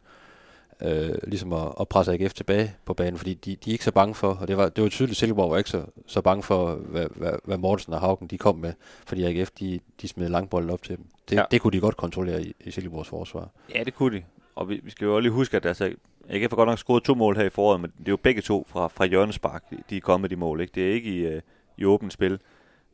øh, 0.81 1.15
ligesom 1.27 1.53
at, 1.53 1.67
at 1.79 1.87
presse 1.87 2.13
AGF 2.13 2.33
tilbage 2.33 2.73
på 2.85 2.93
banen, 2.93 3.17
fordi 3.17 3.33
de, 3.33 3.55
de 3.55 3.69
er 3.69 3.73
ikke 3.73 3.83
så 3.83 3.91
bange 3.91 4.15
for, 4.15 4.27
og 4.33 4.47
det 4.47 4.57
var, 4.57 4.69
det 4.69 4.83
var 4.83 4.89
tydeligt, 4.89 5.17
Silkeborg 5.19 5.51
var 5.51 5.57
ikke 5.57 5.69
så, 5.69 5.85
så 6.07 6.21
bange 6.21 6.43
for, 6.43 6.75
hvad, 6.75 7.07
hvad, 7.15 7.33
hvad 7.43 7.57
Mortensen 7.57 7.93
og 7.93 7.99
Haugen 7.99 8.27
de 8.27 8.37
kom 8.37 8.55
med, 8.55 8.73
fordi 9.05 9.23
AGF 9.23 9.49
de, 9.51 9.79
de 10.01 10.07
smed 10.07 10.29
langbolden 10.29 10.69
op 10.69 10.83
til 10.83 10.97
dem. 10.97 11.05
Det, 11.29 11.35
Ja. 11.35 11.43
det 11.51 11.61
kunne 11.61 11.71
de 11.73 11.79
godt 11.79 11.97
kontrollere 11.97 12.43
i, 12.43 12.53
i 12.59 12.71
Silkeborgs 12.71 13.09
forsvar. 13.09 13.49
Ja, 13.75 13.83
det 13.83 13.93
kunne 13.95 14.17
de. 14.17 14.23
Og 14.55 14.69
vi, 14.69 14.79
vi 14.83 14.91
skal 14.91 15.05
jo 15.05 15.15
også 15.15 15.21
lige 15.21 15.31
huske, 15.31 15.57
at 15.57 15.65
altså, 15.65 15.85
AGF 16.29 16.51
har 16.51 16.55
godt 16.55 16.69
nok 16.69 16.79
scoret 16.79 17.03
to 17.03 17.15
mål 17.15 17.35
her 17.35 17.43
i 17.43 17.49
foråret, 17.49 17.81
men 17.81 17.91
det 17.99 18.07
er 18.07 18.11
jo 18.11 18.17
begge 18.23 18.41
to 18.41 18.65
fra, 18.69 18.87
fra 18.87 19.05
hjørnespark, 19.05 19.69
de- 19.69 19.77
de 19.89 19.97
er 19.97 20.01
kommet 20.01 20.29
de 20.29 20.35
mål. 20.35 20.61
Ikke? 20.61 20.71
Det 20.75 20.89
er 20.89 20.93
ikke 20.93 21.09
i, 21.09 21.17
øh, 21.17 21.41
i 21.77 21.85
åbent 21.85 22.13
spil. 22.13 22.39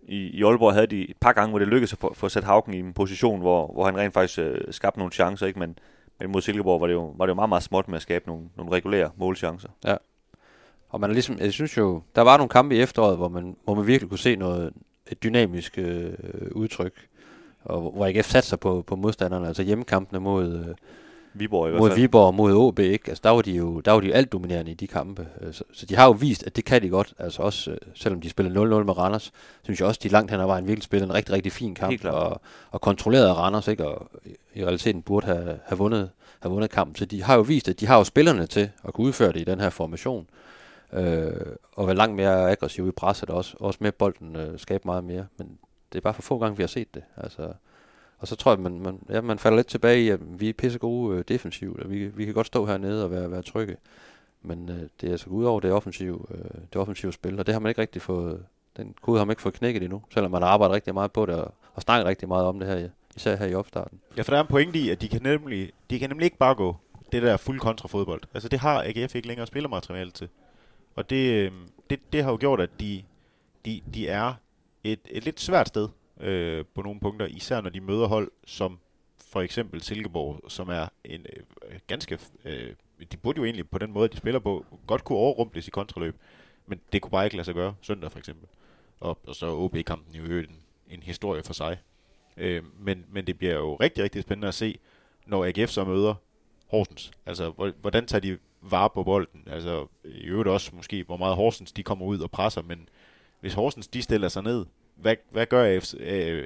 I, 0.08 0.16
I 0.18 0.44
Aalborg 0.44 0.74
havde 0.74 0.88
de 0.88 1.10
et 1.10 1.18
par 1.22 1.34
gange, 1.34 1.50
hvor 1.50 1.60
det 1.60 1.68
lykkedes 1.68 1.94
at 1.94 2.00
få, 2.00 2.14
få 2.14 2.30
sat 2.30 2.44
Haugen 2.44 2.74
i 2.74 2.80
en 2.80 2.94
position, 2.94 3.40
hvor, 3.40 3.74
hvor 3.74 3.86
han 3.86 3.98
rent 3.98 4.14
faktisk 4.14 4.40
øh, 4.40 4.62
skabte 4.72 5.00
nogle 5.00 5.12
chancer, 5.14 5.48
ikke? 5.48 5.60
Men, 5.60 5.78
men 6.20 6.32
mod 6.32 6.42
Silkeborg 6.42 6.82
var 6.82 6.88
det, 6.88 6.94
jo, 6.94 7.14
var 7.18 7.26
det 7.26 7.30
jo 7.30 7.36
meget, 7.36 7.50
meget 7.50 7.64
småt 7.64 7.88
med 7.88 7.96
at 7.96 8.02
skabe 8.02 8.28
nogle, 8.28 8.44
nogle 8.58 8.72
regulære 8.72 9.10
målchancer. 9.18 9.70
Ja. 9.86 9.96
Og 10.90 11.00
man 11.00 11.10
er 11.10 11.14
ligesom, 11.14 11.38
jeg 11.40 11.54
synes 11.54 11.78
jo, 11.78 12.02
der 12.16 12.22
var 12.22 12.38
nogle 12.38 12.50
kampe 12.50 12.76
i 12.76 12.80
efteråret, 12.82 13.18
hvor 13.18 13.28
man, 13.28 13.56
hvor 13.64 13.74
man 13.76 13.88
virkelig 13.88 14.10
kunne 14.10 14.20
se 14.20 14.36
noget, 14.36 14.74
et 15.12 15.24
dynamisk 15.24 15.78
øh, 15.78 16.14
udtryk, 16.52 17.08
og 17.64 17.82
hvor- 17.82 17.92
hvor 17.92 18.06
AGF 18.06 18.26
satte 18.26 18.50
sig 18.50 18.60
på, 18.60 18.82
på 18.88 18.96
modstanderne, 18.96 19.48
altså 19.48 19.64
hjemmekampene 19.64 20.20
mod, 20.20 20.66
øh, 20.70 20.76
Viborg 21.40 21.68
i 21.68 21.70
hvert 21.72 21.80
mod 21.82 21.90
fald. 21.90 22.00
Viborg 22.00 22.26
og 22.28 22.34
mod 22.36 22.54
OB, 22.54 22.80
ikke? 22.80 23.10
Altså, 23.10 23.22
der 23.24 23.30
var 23.30 23.42
de 23.42 23.52
jo, 23.52 23.80
der 23.80 23.92
var 23.92 24.00
de 24.00 24.08
jo 24.08 24.14
alt 24.14 24.32
dominerende 24.32 24.72
i 24.72 24.74
de 24.74 24.88
kampe. 24.88 25.28
Øh, 25.42 25.54
Så, 25.54 25.64
så 25.74 25.86
de 25.86 25.96
har 25.96 26.06
jo 26.06 26.12
vist, 26.12 26.44
at 26.44 26.56
det 26.56 26.66
kan 26.66 26.82
de 26.82 26.90
godt. 26.90 27.14
Altså 27.20 27.42
også, 27.42 27.72
øh, 27.72 27.78
selvom 27.96 28.22
de 28.22 28.30
spiller 28.30 28.52
0-0 28.82 28.84
med 28.86 28.98
Randers, 28.98 29.32
synes 29.64 29.80
jeg 29.80 29.88
også, 29.88 30.00
de 30.04 30.10
langt 30.10 30.32
hen 30.32 30.40
ad 30.40 30.46
vejen 30.46 30.68
virkelig 30.68 30.84
spillede 30.84 31.10
en 31.10 31.14
rigtig, 31.14 31.34
rigtig 31.36 31.52
fin 31.52 31.76
kamp. 31.76 31.92
Og, 32.14 32.42
og 32.72 32.82
kontrollerede 32.82 33.34
Randers, 33.34 33.68
ikke? 33.68 33.88
Og 33.88 34.08
i- 34.56 34.64
realiteten 34.64 35.02
burde 35.02 35.26
have, 35.28 35.60
have, 35.66 35.78
vundet, 35.78 36.10
have 36.42 36.52
vundet 36.52 36.70
kampen. 36.72 36.96
Så 36.96 37.06
de 37.06 37.24
har 37.24 37.36
jo 37.36 37.42
vist, 37.42 37.68
at 37.70 37.80
de 37.80 37.86
har 37.88 37.98
jo 37.98 38.04
spillerne 38.04 38.46
til 38.48 38.70
at 38.88 38.94
kunne 38.94 39.08
udføre 39.08 39.32
det 39.34 39.40
i 39.40 39.44
den 39.44 39.60
her 39.60 39.70
formation. 39.70 40.28
Øh, 40.94 41.32
og 41.74 41.88
være 41.88 41.96
langt 41.96 42.16
mere 42.16 42.52
aggressiv 42.52 42.88
i 42.88 42.92
presset, 42.92 43.30
og 43.30 43.38
også, 43.38 43.56
også 43.60 43.78
med 43.82 43.92
bolden 43.92 44.36
øh, 44.36 44.60
skabe 44.60 44.82
meget 44.86 45.04
mere. 45.04 45.26
Men 45.38 45.48
det 45.94 45.98
er 45.98 46.02
bare 46.02 46.14
for 46.14 46.22
få 46.22 46.38
gange, 46.40 46.58
vi 46.58 46.64
har 46.64 46.68
set 46.68 46.94
det. 46.96 47.04
Altså, 47.18 47.42
og 48.20 48.28
så 48.28 48.36
tror 48.36 48.52
jeg, 48.52 48.60
man, 48.60 48.80
man, 48.80 49.00
ja, 49.10 49.22
man 49.22 49.40
falder 49.40 49.56
lidt 49.56 49.68
tilbage 49.68 50.02
i, 50.02 50.10
at 50.10 50.20
vi 50.40 50.50
er 50.50 50.54
pisse 50.54 50.80
gode 50.80 51.18
øh, 51.18 51.24
defensivt, 51.28 51.80
og 51.80 51.92
vi, 51.92 52.08
vi 52.08 52.26
kan 52.26 52.34
godt 52.34 52.48
stå 52.48 52.66
hernede 52.66 53.04
og 53.04 53.12
være, 53.12 53.32
være 53.32 53.42
trygge. 53.42 53.78
Men 54.42 54.70
øh, 54.70 54.82
det 55.02 55.08
er 55.08 55.12
altså 55.12 55.30
ud 55.30 55.46
over 55.46 55.60
det 55.60 55.72
offensive, 55.72 56.26
øh, 56.32 56.62
det 56.74 56.76
offensive 56.76 57.14
spil, 57.14 57.40
og 57.40 57.46
det 57.46 57.54
har 57.54 57.60
man 57.60 57.70
ikke 57.70 57.82
rigtig 57.82 58.02
fået, 58.02 58.46
den 58.78 58.96
kode 59.02 59.18
har 59.18 59.26
man 59.26 59.32
ikke 59.32 59.42
fået 59.42 59.56
knækket 59.56 59.84
endnu, 59.84 60.04
selvom 60.14 60.32
man 60.32 60.42
har 60.42 60.50
arbejdet 60.50 60.76
rigtig 60.76 60.94
meget 60.94 61.12
på 61.12 61.26
det, 61.26 61.36
og, 61.36 61.54
og 61.74 61.82
snakket 61.82 62.06
rigtig 62.08 62.28
meget 62.28 62.46
om 62.46 62.60
det 62.60 62.68
her, 62.68 62.90
især 63.16 63.36
her 63.36 63.46
i 63.46 63.54
opstarten. 63.54 64.00
Ja, 64.18 64.22
for 64.22 64.32
der 64.32 64.38
er 64.38 64.42
en 64.42 64.48
pointe 64.48 64.80
i, 64.80 64.90
at 64.90 65.02
de 65.02 65.08
kan 65.08 65.22
nemlig, 65.22 65.72
de 65.90 66.00
kan 66.00 66.10
nemlig 66.10 66.26
ikke 66.26 66.38
bare 66.38 66.56
gå 66.56 66.76
det 67.12 67.22
der 67.22 67.38
fuld 67.38 67.60
kontrafodbold. 67.60 68.22
Altså 68.34 68.50
det 68.50 68.60
har 68.60 68.84
AGF 68.84 69.16
ikke 69.16 69.28
længere 69.28 69.48
spillermateriale 69.48 70.12
til. 70.12 70.30
Og 70.96 71.10
det, 71.10 71.32
øh, 71.32 71.52
det, 71.90 72.00
det 72.14 72.24
har 72.24 72.32
jo 72.32 72.38
gjort, 72.40 72.62
at 72.62 72.70
de, 72.80 73.04
de, 73.66 73.82
de 73.94 74.08
er 74.08 74.34
et, 74.84 75.00
et 75.10 75.26
lidt 75.26 75.40
svært 75.40 75.68
sted 75.68 75.88
øh, 76.20 76.66
på 76.74 76.82
nogle 76.82 77.00
punkter, 77.00 77.26
især 77.26 77.62
når 77.62 77.70
de 77.70 77.82
møder 77.82 78.08
hold 78.08 78.32
som 78.46 78.80
for 79.28 79.42
eksempel 79.42 79.82
Silkeborg, 79.82 80.52
som 80.52 80.70
er 80.70 80.88
en 81.04 81.26
øh, 81.36 81.80
ganske... 81.88 82.20
Øh, 82.46 82.74
de 83.12 83.18
burde 83.18 83.38
jo 83.38 83.46
egentlig 83.46 83.70
på 83.70 83.78
den 83.78 83.92
måde, 83.92 84.10
de 84.10 84.18
spiller 84.18 84.40
på, 84.40 84.66
godt 84.88 85.04
kunne 85.04 85.18
overrumples 85.18 85.68
i 85.68 85.72
kontraløb, 85.72 86.16
men 86.68 86.82
det 86.94 87.02
kunne 87.02 87.12
bare 87.12 87.26
ikke 87.26 87.36
lade 87.36 87.46
sig 87.46 87.56
gøre 87.56 87.76
søndag 87.82 88.12
for 88.12 88.20
eksempel. 88.20 88.48
Og, 89.00 89.20
og 89.28 89.36
så 89.36 89.56
OB-kampen 89.56 90.16
i 90.16 90.18
øvrigt 90.18 90.50
en, 90.50 90.58
en 90.90 91.04
historie 91.04 91.44
for 91.44 91.54
sig. 91.54 91.78
Øh, 92.38 92.64
men, 92.80 93.06
men 93.10 93.28
det 93.28 93.38
bliver 93.38 93.54
jo 93.54 93.76
rigtig, 93.76 94.04
rigtig 94.04 94.22
spændende 94.22 94.48
at 94.48 94.54
se, 94.54 94.80
når 95.26 95.46
AGF 95.46 95.70
så 95.70 95.84
møder 95.84 96.16
Horsens. 96.68 97.12
Altså, 97.26 97.72
hvordan 97.82 98.06
tager 98.06 98.22
de 98.22 98.38
vare 98.62 98.90
på 98.90 99.04
bolden? 99.04 99.44
Altså, 99.48 99.88
i 100.04 100.24
øvrigt 100.24 100.50
også 100.50 100.76
måske, 100.76 101.04
hvor 101.04 101.18
meget 101.18 101.36
Horsens 101.36 101.72
de 101.72 101.84
kommer 101.84 102.06
ud 102.06 102.20
og 102.20 102.32
presser, 102.32 102.62
men 102.62 102.90
hvis 103.40 103.54
Horsens 103.54 103.88
de 103.88 104.02
stiller 104.02 104.28
sig 104.28 104.44
ned, 104.44 104.66
hvad, 105.02 105.16
hvad 105.32 105.46
gør 105.46 105.66
AGF, 105.66 105.94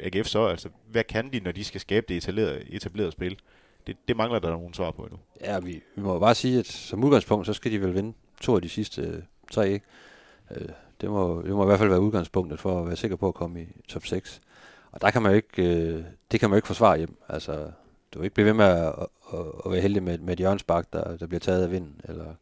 AGF 0.03 0.27
så? 0.27 0.46
Altså, 0.46 0.70
hvad 0.91 1.03
kan 1.03 1.34
de, 1.34 1.39
når 1.39 1.51
de 1.51 1.63
skal 1.63 1.81
skabe 1.81 2.05
det 2.10 2.17
etablerede, 2.17 2.63
etablerede 2.70 3.12
spil? 3.12 3.39
Det, 3.88 3.98
det 4.08 4.17
mangler 4.17 4.39
der 4.39 4.50
nogle 4.50 4.74
svar 4.74 4.91
på 4.91 5.01
endnu. 5.01 5.20
Ja, 5.41 5.60
vi, 5.60 5.81
vi 5.96 6.01
må 6.01 6.20
bare 6.20 6.36
sige, 6.36 6.60
at 6.60 6.67
som 6.67 7.03
udgangspunkt, 7.03 7.46
så 7.46 7.53
skal 7.53 7.72
de 7.72 7.81
vel 7.81 7.96
vinde 7.96 8.13
to 8.41 8.55
af 8.55 8.62
de 8.62 8.70
sidste 8.70 9.01
øh, 9.01 9.22
tre, 9.51 9.70
ikke? 9.70 9.85
Øh, 10.51 10.70
det, 11.01 11.09
må, 11.09 11.42
det 11.42 11.51
må 11.51 11.64
i 11.64 11.66
hvert 11.66 11.79
fald 11.79 11.90
være 11.90 12.01
udgangspunktet 12.01 12.59
for 12.59 12.79
at 12.79 12.87
være 12.87 12.96
sikker 12.96 13.18
på 13.18 13.27
at 13.27 13.33
komme 13.33 13.61
i 13.61 13.68
top 13.87 14.05
6. 14.05 14.42
Og 14.92 15.01
der 15.01 15.11
kan 15.11 15.22
man 15.22 15.31
jo 15.31 15.35
ikke, 15.35 15.64
øh, 15.64 16.03
det 16.31 16.40
kan 16.40 16.50
man 16.50 16.55
jo 16.55 16.57
ikke 16.57 16.68
forsvare 16.68 16.98
hjem. 16.98 17.18
Altså, 17.29 17.72
du 18.14 18.20
vil 18.20 18.25
ikke 18.25 18.33
blive 18.33 18.46
ved 18.46 18.53
med 18.53 18.66
at, 18.66 18.94
at, 19.33 19.40
at 19.66 19.72
være 19.72 19.81
heldig 19.81 20.03
med, 20.03 20.18
med 20.18 20.33
et 20.33 20.40
hjørnsbak, 20.40 20.94
der, 20.94 21.18
der 21.18 21.27
bliver 21.27 21.40
taget 21.40 21.64
af 21.64 21.72
vinden, 21.72 22.01
eller, 22.03 22.35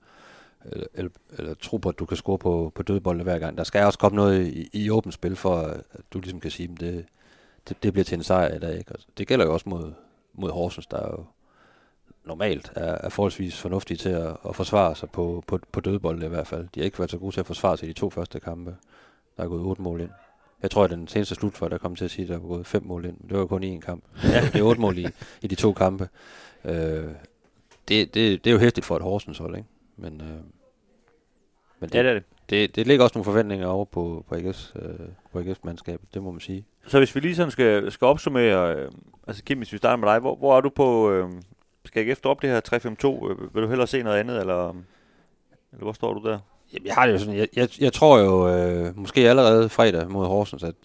eller, 0.66 0.88
eller, 0.94 1.12
eller 1.38 1.54
tro 1.54 1.78
på, 1.78 1.90
at 1.90 2.00
du 2.00 2.06
kan 2.06 2.18
score 2.18 2.38
på, 2.38 2.72
på 2.76 2.84
dødbolde 2.84 3.24
hver 3.24 3.40
gang. 3.40 3.58
Der 3.58 3.64
skal 3.64 3.86
også 3.86 4.00
komme 4.00 4.16
noget 4.16 4.48
i, 4.48 4.70
i 4.74 4.90
åbent 4.90 5.14
spil, 5.14 5.36
for 5.36 5.56
at 5.58 6.02
du 6.14 6.20
ligesom 6.20 6.40
kan 6.40 6.52
sige, 6.52 6.70
at 6.74 6.80
det, 6.80 7.06
det, 7.70 7.84
det 7.84 7.94
bliver 7.94 8.04
til 8.04 8.16
en 8.16 8.24
sejr 8.24 8.56
i 8.56 8.60
dag. 8.60 8.78
Ikke? 8.78 8.92
Altså, 8.92 9.08
det 9.18 9.28
gælder 9.28 9.46
jo 9.46 9.54
også 9.54 9.70
mod, 9.70 9.94
mod 10.34 10.52
Horsens, 10.52 10.88
der 10.88 10.98
er 10.98 11.12
jo 11.12 11.26
normalt 12.26 12.72
er, 12.76 12.92
er 12.92 13.10
forholdsvis 13.10 13.58
fornuftige 13.58 13.98
til 13.98 14.10
at, 14.10 14.38
at 14.50 14.56
forsvare 14.56 14.96
sig 14.96 15.10
på, 15.10 15.44
på, 15.48 15.60
på 15.72 15.80
dødbolde 15.80 16.26
i 16.26 16.30
hvert 16.30 16.48
fald. 16.48 16.68
De 16.76 16.80
har 16.80 16.86
ikke 16.86 17.00
været 17.00 17.12
så 17.12 17.18
gode 17.18 17.36
til 17.36 17.40
at 17.40 17.46
forsvare 17.46 17.78
sig 17.78 17.86
i 17.86 17.92
de 17.92 18.00
to 18.00 18.10
første 18.10 18.40
kampe. 18.40 18.76
Der 19.38 19.44
er 19.44 19.48
gået 19.48 19.62
otte 19.62 19.82
mål 19.82 20.02
ind. 20.02 20.10
Jeg 20.62 20.72
tror, 20.72 20.84
at 20.84 20.90
den 20.90 21.08
seneste 21.08 21.36
slut 21.36 21.58
for, 21.58 21.68
der 21.68 21.78
kom 21.78 21.96
til 21.96 22.06
at 22.06 22.12
sige, 22.12 22.24
at 22.24 22.30
der 22.30 22.36
er 22.36 22.40
gået 22.40 22.68
fem 22.68 22.84
mål 22.86 23.06
ind. 23.06 23.18
Men 23.20 23.30
det 23.30 23.36
var 23.36 23.40
jo 23.40 23.48
kun 23.48 23.64
i 23.64 23.68
en 23.68 23.82
kamp. 23.82 24.04
Ja, 24.24 24.42
det 24.54 24.56
er 24.56 24.64
otte 24.64 24.82
mål 24.82 24.98
i, 24.98 25.08
i 25.42 25.48
de 25.48 25.56
to 25.56 25.74
kampe. 25.74 26.10
Øh, 26.66 27.06
det, 27.88 28.14
det, 28.14 28.44
det 28.44 28.48
er 28.48 28.52
jo 28.52 28.60
hæftigt 28.60 28.86
for 28.86 28.96
et 28.96 29.02
Horsens 29.02 29.38
hold, 29.38 29.56
ikke? 29.56 29.68
Men, 30.02 30.22
øh, 30.22 30.28
men 31.80 31.90
det, 31.90 31.96
Ja, 31.96 32.04
det 32.04 32.10
er 32.10 32.14
det. 32.14 32.24
det, 32.50 32.76
det 32.76 32.88
ligger 32.88 33.04
også 33.04 33.18
nogle 33.18 33.26
forventninger 33.26 33.68
over 33.68 33.86
på, 33.86 34.26
på 34.30 34.36
AGF's, 34.36 34.72
øh, 34.80 35.00
på 35.32 35.40
AGF's 35.40 35.60
mandskab, 35.64 36.02
det 36.14 36.24
må 36.24 36.32
man 36.32 36.40
sige. 36.42 36.66
Så 36.88 36.98
hvis 36.98 37.16
vi 37.16 37.20
lige 37.20 37.36
sådan 37.36 37.52
skal, 37.52 37.92
skal 37.92 38.06
opsummere, 38.06 38.76
øh, 38.76 38.92
altså 39.28 39.44
Kim, 39.44 39.58
hvis 39.58 39.74
vi 39.74 39.78
starter 39.78 39.98
med 39.98 40.08
dig, 40.08 40.20
hvor, 40.20 40.36
hvor 40.36 40.58
er 40.58 40.62
du 40.62 40.70
på, 40.70 41.12
øh, 41.12 41.30
skal 41.86 42.10
AGF 42.10 42.20
droppe 42.20 42.48
det 42.48 42.56
her 42.56 42.62
3-5-2? 43.26 43.30
Øh, 43.32 43.56
vil 43.56 43.64
du 43.64 43.68
hellere 43.68 43.88
se 43.88 44.04
noget 44.04 44.18
andet, 44.18 44.40
eller, 44.40 44.70
eller 45.72 45.84
hvor 45.84 45.94
står 45.94 46.14
du 46.14 46.30
der? 46.30 46.40
Jamen, 46.74 46.86
jeg 46.88 46.96
har 46.96 47.06
det 47.06 47.14
jo 47.14 47.18
sådan, 47.20 47.36
jeg, 47.36 47.48
jeg, 47.56 47.70
jeg 47.80 47.94
tror 47.94 48.20
jo 48.20 48.50
øh, 48.50 48.98
måske 48.98 49.30
allerede 49.30 49.70
fredag 49.70 50.12
mod 50.12 50.26
Horsens, 50.28 50.64
at, 50.64 50.76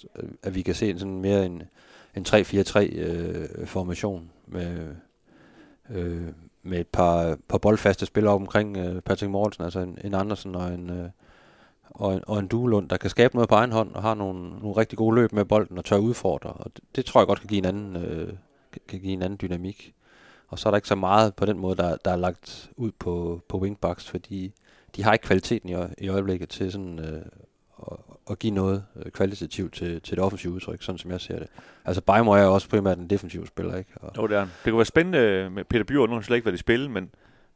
at 0.42 0.54
vi 0.54 0.62
kan 0.62 0.74
se 0.74 0.90
en 0.90 0.98
sådan 0.98 1.20
mere 1.20 1.46
en, 1.46 1.62
en 2.16 2.24
3-4-3 2.28 2.78
øh, 2.98 3.66
formation 3.66 4.30
med, 4.46 4.94
øh, 5.90 6.22
med 6.64 6.80
et 6.80 6.88
par, 6.88 7.36
par 7.48 7.58
boldfaste 7.58 8.06
spillere 8.06 8.34
op 8.34 8.40
omkring 8.40 8.76
øh, 8.76 9.00
Patrick 9.00 9.30
Mortensen, 9.30 9.64
altså 9.64 9.80
en, 9.80 9.98
en 10.04 10.14
Andersen 10.14 10.54
og 10.54 10.68
en, 10.74 10.90
øh, 10.90 11.08
og 11.90 12.14
en, 12.14 12.20
og 12.26 12.38
en 12.38 12.46
Duelund, 12.46 12.88
der 12.88 12.96
kan 12.96 13.10
skabe 13.10 13.34
noget 13.34 13.48
på 13.48 13.54
egen 13.54 13.72
hånd 13.72 13.94
og 13.94 14.02
har 14.02 14.14
nogle, 14.14 14.48
nogle 14.50 14.76
rigtig 14.76 14.98
gode 14.98 15.14
løb 15.14 15.32
med 15.32 15.44
bolden 15.44 15.78
og 15.78 15.84
tør 15.84 15.96
udfordre. 15.96 16.50
Og 16.50 16.70
det, 16.76 16.84
det 16.96 17.04
tror 17.04 17.20
jeg 17.20 17.26
godt 17.26 17.40
kan 17.40 17.48
give 17.48 17.58
en 17.58 17.64
anden, 17.64 17.96
øh, 17.96 18.32
kan- 18.88 19.00
give 19.00 19.12
en 19.12 19.22
anden 19.22 19.38
dynamik. 19.42 19.94
Og 20.48 20.58
så 20.58 20.68
er 20.68 20.70
der 20.70 20.76
ikke 20.76 20.88
så 20.88 20.94
meget 20.94 21.34
på 21.34 21.44
den 21.46 21.58
måde, 21.58 21.76
der, 21.76 21.96
der 22.04 22.10
er 22.10 22.16
lagt 22.16 22.70
ud 22.76 22.90
på, 22.98 23.40
på 23.48 23.58
wingbacks, 23.58 24.10
fordi 24.10 24.52
de 24.96 25.02
har 25.04 25.12
ikke 25.12 25.22
kvaliteten 25.22 25.68
i, 25.68 25.74
i 25.98 26.08
øjeblikket 26.08 26.48
til 26.48 26.72
sådan, 26.72 26.98
øh, 26.98 27.22
at, 27.92 27.96
at 28.30 28.38
give 28.38 28.54
noget 28.54 28.84
øh, 28.96 29.12
kvalitativt 29.12 29.74
til, 29.74 30.00
til 30.00 30.16
det 30.16 30.24
offensive 30.24 30.52
udtryk, 30.52 30.82
sådan 30.82 30.98
som 30.98 31.10
jeg 31.10 31.20
ser 31.20 31.38
det. 31.38 31.48
Altså 31.84 32.02
Bejmo 32.02 32.30
er 32.30 32.44
også 32.44 32.68
primært 32.68 32.98
en 32.98 33.10
defensiv 33.10 33.46
spiller, 33.46 33.76
ikke? 33.76 33.90
Og, 33.96 34.12
Jo, 34.16 34.26
det 34.26 34.36
er. 34.36 34.40
Det 34.40 34.48
kunne 34.64 34.76
være 34.76 34.84
spændende 34.84 35.18
øh, 35.18 35.52
med 35.52 35.64
Peter 35.64 35.84
Bjørn, 35.84 36.08
nu 36.08 36.14
har 36.14 36.22
slet 36.22 36.36
ikke 36.36 36.46
været 36.46 36.54
i 36.54 36.58
spil, 36.58 36.90
men, 36.90 37.10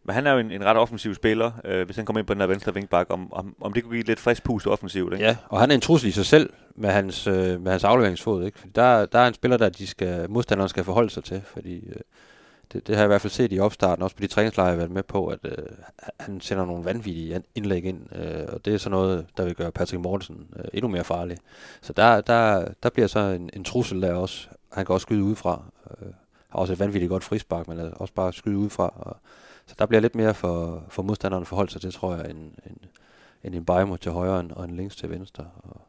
men 0.05 0.15
han 0.15 0.27
er 0.27 0.33
jo 0.33 0.39
en, 0.39 0.51
en 0.51 0.65
ret 0.65 0.77
offensiv 0.77 1.15
spiller, 1.15 1.53
øh, 1.65 1.87
hvis 1.87 1.97
han 1.97 2.05
kommer 2.07 2.19
ind 2.19 2.27
på 2.27 2.35
den 2.35 2.41
her 2.41 2.49
venstre 2.49 2.75
vinkbak, 2.75 3.07
om, 3.11 3.33
om, 3.33 3.55
om 3.61 3.73
det 3.73 3.83
kunne 3.83 3.95
give 3.95 4.05
lidt 4.05 4.21
frisk 4.21 4.45
pust 4.45 4.67
offensivt, 4.67 5.13
ikke? 5.13 5.25
ja, 5.25 5.37
og 5.49 5.61
han 5.61 5.71
er 5.71 5.75
en 5.75 5.81
trussel 5.81 6.09
i 6.09 6.13
sig 6.13 6.27
selv 6.27 6.51
med 6.75 6.91
hans, 6.91 7.27
øh, 7.27 7.61
med 7.61 7.71
hans 7.71 7.85
afleveringsfod, 7.85 8.45
ikke? 8.45 8.59
Fordi 8.59 8.73
der, 8.75 9.07
der 9.07 9.19
er 9.19 9.29
en 9.29 9.35
spiller, 9.35 9.57
der 9.57 9.69
de 9.69 9.87
skal, 9.87 10.31
modstanderen 10.31 10.69
skal 10.69 10.85
forholde 10.85 11.11
sig 11.11 11.25
til, 11.25 11.43
fordi 11.47 11.77
øh, 11.89 11.97
det, 12.73 12.87
det 12.87 12.95
har 12.95 13.03
jeg 13.03 13.07
i 13.07 13.13
hvert 13.13 13.21
fald 13.21 13.31
set 13.31 13.53
i 13.53 13.59
opstarten, 13.59 14.03
også 14.03 14.17
på 14.17 14.23
de 14.23 14.27
træningslejre, 14.27 14.69
jeg 14.69 14.73
har 14.73 14.79
været 14.79 14.91
med 14.91 15.03
på, 15.03 15.27
at 15.27 15.39
øh, 15.45 15.67
han 16.21 16.41
sender 16.41 16.65
nogle 16.65 16.85
vanvittige 16.85 17.43
indlæg 17.55 17.85
ind, 17.85 18.17
øh, 18.17 18.47
og 18.49 18.65
det 18.65 18.75
er 18.75 18.79
sådan 18.79 18.91
noget, 18.91 19.27
der 19.37 19.45
vil 19.45 19.55
gøre 19.55 19.73
Patrick 19.73 20.03
Mortensen 20.03 20.47
øh, 20.57 20.65
endnu 20.73 20.89
mere 20.89 21.05
farlig. 21.05 21.39
Så 21.81 21.93
der, 21.93 22.21
der, 22.21 22.69
der 22.83 22.91
bliver 22.91 23.07
så 23.07 23.21
en, 23.21 23.51
en 23.53 23.65
trussel 23.65 24.03
der 24.03 24.15
også. 24.15 24.49
Han 24.73 24.87
kan 24.87 24.93
også 24.93 25.05
skyde 25.05 25.25
udefra. 25.25 25.63
Øh, 25.91 26.09
har 26.49 26.59
også 26.59 26.73
et 26.73 26.79
vanvittigt 26.79 27.11
godt 27.11 27.25
frispark, 27.25 27.69
men 27.69 27.93
også 27.97 28.15
bare 28.15 28.33
skyde 28.33 28.57
udefra. 28.57 28.93
Og, 28.97 29.17
så 29.67 29.75
der 29.79 29.87
bliver 29.87 30.01
lidt 30.01 30.15
mere 30.15 30.35
for, 30.35 30.85
for 30.89 31.03
modstanderen 31.03 31.47
forholdt 31.47 31.73
sig 31.73 31.81
til, 31.81 31.93
tror 31.93 32.15
jeg, 32.15 32.31
end, 32.31 32.39
en, 32.39 32.79
en, 33.43 33.55
en 33.55 33.65
Bajmo 33.65 33.97
til 33.97 34.13
højre 34.13 34.45
og 34.51 34.65
en 34.65 34.77
links 34.77 34.97
til 34.97 35.11
venstre. 35.11 35.47
Og, 35.63 35.81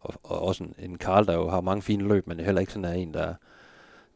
og, 0.00 0.14
og 0.22 0.42
også 0.42 0.64
en, 0.64 0.74
en 0.78 0.98
Karl, 0.98 1.26
der 1.26 1.34
jo 1.34 1.48
har 1.48 1.60
mange 1.60 1.82
fine 1.82 2.08
løb, 2.08 2.26
men 2.26 2.40
heller 2.40 2.60
ikke 2.60 2.72
sådan 2.72 2.84
er 2.84 2.92
en, 2.92 3.14
der, 3.14 3.34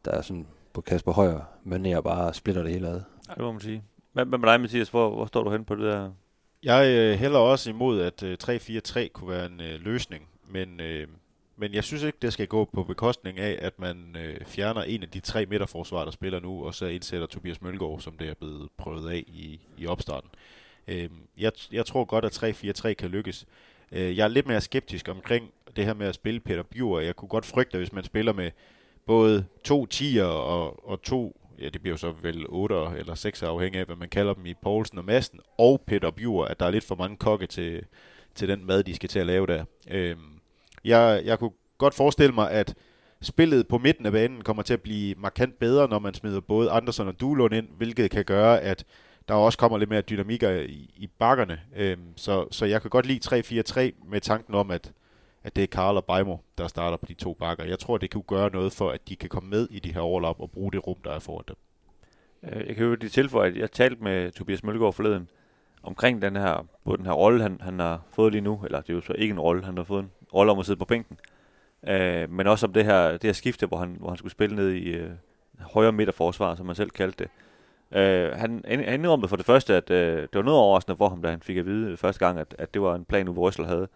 der 0.05 0.11
er 0.11 0.21
sådan 0.21 0.47
på 0.73 0.81
Kasper 0.81 1.11
Højer, 1.11 1.39
men 1.63 1.85
jeg 1.85 2.03
bare 2.03 2.33
splitter 2.33 2.63
det 2.63 2.71
hele 2.71 2.87
ad. 2.87 3.01
Ja, 3.29 3.33
det 3.33 3.41
må 3.41 3.51
man 3.51 3.61
sige. 3.61 3.83
Hvad, 4.13 4.25
med 4.25 4.39
dig, 4.39 4.61
Mathias? 4.61 4.89
Hvor, 4.89 5.09
hvor 5.09 5.25
står 5.25 5.43
du 5.43 5.51
hen 5.51 5.65
på 5.65 5.75
det 5.75 5.83
der? 5.83 6.11
Jeg 6.63 6.87
øh, 6.87 7.19
hælder 7.19 7.39
også 7.39 7.69
imod, 7.69 8.01
at 8.01 8.23
øh, 8.23 8.37
3-4-3 8.43 9.07
kunne 9.07 9.29
være 9.29 9.45
en 9.45 9.61
øh, 9.61 9.81
løsning, 9.81 10.27
men, 10.49 10.79
øh, 10.79 11.07
men 11.57 11.73
jeg 11.73 11.83
synes 11.83 12.03
ikke, 12.03 12.17
det 12.21 12.33
skal 12.33 12.47
gå 12.47 12.69
på 12.73 12.83
bekostning 12.83 13.39
af, 13.39 13.59
at 13.61 13.79
man 13.79 14.15
øh, 14.19 14.45
fjerner 14.45 14.81
en 14.81 15.03
af 15.03 15.09
de 15.09 15.19
tre 15.19 15.45
midterforsvar, 15.45 16.03
der 16.03 16.11
spiller 16.11 16.39
nu, 16.39 16.65
og 16.65 16.75
så 16.75 16.85
indsætter 16.85 17.27
Tobias 17.27 17.61
Mølgaard, 17.61 17.99
som 17.99 18.17
det 18.17 18.29
er 18.29 18.33
blevet 18.33 18.69
prøvet 18.77 19.11
af 19.11 19.23
i, 19.27 19.59
i 19.77 19.87
opstarten. 19.87 20.29
Øh, 20.87 21.09
jeg, 21.37 21.51
jeg 21.71 21.85
tror 21.85 22.05
godt, 22.05 22.25
at 22.25 22.43
3-4-3 22.43 22.93
kan 22.93 23.09
lykkes. 23.09 23.45
Øh, 23.91 24.17
jeg 24.17 24.23
er 24.23 24.27
lidt 24.27 24.47
mere 24.47 24.61
skeptisk 24.61 25.09
omkring 25.09 25.51
det 25.75 25.85
her 25.85 25.93
med 25.93 26.07
at 26.07 26.15
spille 26.15 26.39
Peter 26.39 26.63
Bjur. 26.63 26.99
Jeg 26.99 27.15
kunne 27.15 27.29
godt 27.29 27.45
frygte, 27.45 27.77
hvis 27.77 27.93
man 27.93 28.03
spiller 28.03 28.33
med 28.33 28.51
både 29.07 29.45
to 29.63 29.87
10'er 29.93 30.23
og, 30.23 30.89
og 30.89 31.01
to, 31.01 31.41
ja 31.59 31.69
det 31.69 31.81
bliver 31.81 31.93
jo 31.93 31.97
så 31.97 32.13
vel 32.21 32.45
8 32.49 32.75
eller 32.97 33.15
6 33.15 33.43
afhængig 33.43 33.79
af, 33.79 33.85
hvad 33.85 33.95
man 33.95 34.09
kalder 34.09 34.33
dem 34.33 34.45
i 34.45 34.53
Poulsen 34.63 34.97
og 34.97 35.05
Madsen, 35.05 35.39
og 35.57 35.81
Peter 35.87 36.11
Bjur, 36.11 36.45
at 36.45 36.59
der 36.59 36.65
er 36.65 36.71
lidt 36.71 36.83
for 36.83 36.95
mange 36.95 37.17
kokke 37.17 37.47
til, 37.47 37.83
til 38.35 38.47
den 38.47 38.65
mad, 38.65 38.83
de 38.83 38.95
skal 38.95 39.09
til 39.09 39.19
at 39.19 39.25
lave 39.25 39.47
der. 39.47 39.65
Øh, 39.91 40.15
jeg, 40.83 41.21
jeg 41.25 41.39
kunne 41.39 41.51
godt 41.77 41.93
forestille 41.93 42.33
mig, 42.33 42.51
at 42.51 42.75
spillet 43.21 43.67
på 43.67 43.77
midten 43.77 44.05
af 44.05 44.11
banen 44.11 44.41
kommer 44.41 44.63
til 44.63 44.73
at 44.73 44.81
blive 44.81 45.15
markant 45.17 45.59
bedre, 45.59 45.87
når 45.87 45.99
man 45.99 46.13
smider 46.13 46.39
både 46.39 46.71
Andersen 46.71 47.07
og 47.07 47.19
Duelund 47.19 47.53
ind, 47.53 47.67
hvilket 47.77 48.11
kan 48.11 48.25
gøre, 48.25 48.61
at 48.61 48.85
der 49.27 49.33
også 49.33 49.57
kommer 49.57 49.77
lidt 49.77 49.89
mere 49.89 50.01
dynamik 50.01 50.43
i, 50.43 50.93
i 50.97 51.07
bakkerne. 51.19 51.59
Øhm, 51.75 52.17
så, 52.17 52.47
så 52.51 52.65
jeg 52.65 52.81
kan 52.81 52.89
godt 52.89 53.05
lide 53.05 53.63
3-4-3 53.99 54.09
med 54.09 54.21
tanken 54.21 54.55
om, 54.55 54.71
at, 54.71 54.91
at 55.43 55.55
det 55.55 55.63
er 55.63 55.67
Karl 55.67 55.97
og 55.97 56.05
Bejmo, 56.05 56.37
der 56.57 56.67
starter 56.67 56.97
på 56.97 57.05
de 57.05 57.13
to 57.13 57.33
bakker. 57.33 57.63
Jeg 57.63 57.79
tror, 57.79 57.97
det 57.97 58.09
kan 58.09 58.23
gøre 58.27 58.49
noget 58.49 58.73
for, 58.73 58.89
at 58.89 59.09
de 59.09 59.15
kan 59.15 59.29
komme 59.29 59.49
med 59.49 59.67
i 59.71 59.79
de 59.79 59.93
her 59.93 60.01
overlap 60.01 60.39
og 60.39 60.51
bruge 60.51 60.71
det 60.71 60.87
rum, 60.87 60.97
der 61.03 61.11
er 61.11 61.19
foran 61.19 61.43
dem. 61.47 61.55
Øh, 62.43 62.67
jeg 62.67 62.75
kan 62.75 62.85
jo 62.85 62.95
lige 62.95 63.09
tilføje, 63.09 63.49
at 63.49 63.57
jeg 63.57 63.71
talte 63.71 64.03
med 64.03 64.31
Tobias 64.31 64.63
Mølgaard 64.63 64.93
forleden 64.93 65.29
omkring 65.83 66.21
den 66.21 66.35
her, 66.35 66.65
på 66.85 66.95
den 66.95 67.05
her 67.05 67.13
rolle, 67.13 67.41
han, 67.41 67.57
han 67.61 67.79
har 67.79 68.01
fået 68.09 68.31
lige 68.31 68.41
nu, 68.41 68.61
eller 68.65 68.81
det 68.81 68.89
er 68.89 68.93
jo 68.93 69.01
så 69.01 69.13
ikke 69.13 69.31
en 69.31 69.39
rolle, 69.39 69.65
han 69.65 69.77
har 69.77 69.83
fået 69.83 70.03
en 70.03 70.11
rolle 70.33 70.51
om 70.51 70.59
at 70.59 70.65
sidde 70.65 70.79
på 70.79 70.85
bænken, 70.85 71.17
øh, 71.87 72.29
men 72.29 72.47
også 72.47 72.65
om 72.65 72.73
det 72.73 72.85
her, 72.85 73.11
det 73.11 73.23
her 73.23 73.33
skifte, 73.33 73.65
hvor 73.65 73.77
han, 73.77 73.95
hvor 73.99 74.09
han 74.09 74.17
skulle 74.17 74.31
spille 74.31 74.55
ned 74.55 74.69
i 74.69 74.89
øh, 74.89 75.11
højre 75.59 75.91
midterforsvar, 75.91 76.55
som 76.55 76.65
man 76.65 76.75
selv 76.75 76.89
kaldte 76.89 77.23
det. 77.23 77.31
Øh, 77.99 78.31
han, 78.31 78.63
han 78.67 78.99
indrømmede 78.99 79.27
for 79.27 79.35
det 79.35 79.45
første, 79.45 79.75
at 79.75 79.91
øh, 79.91 80.21
det 80.21 80.35
var 80.35 80.41
noget 80.41 80.59
overraskende 80.59 80.97
for 80.97 81.09
ham, 81.09 81.21
da 81.21 81.29
han 81.29 81.41
fik 81.41 81.57
at 81.57 81.65
vide 81.65 81.97
første 81.97 82.25
gang, 82.25 82.39
at, 82.39 82.55
at 82.57 82.73
det 82.73 82.81
var 82.81 82.95
en 82.95 83.05
plan, 83.05 83.27
Uwe 83.27 83.37
Røssel 83.37 83.65
havde. 83.65 83.87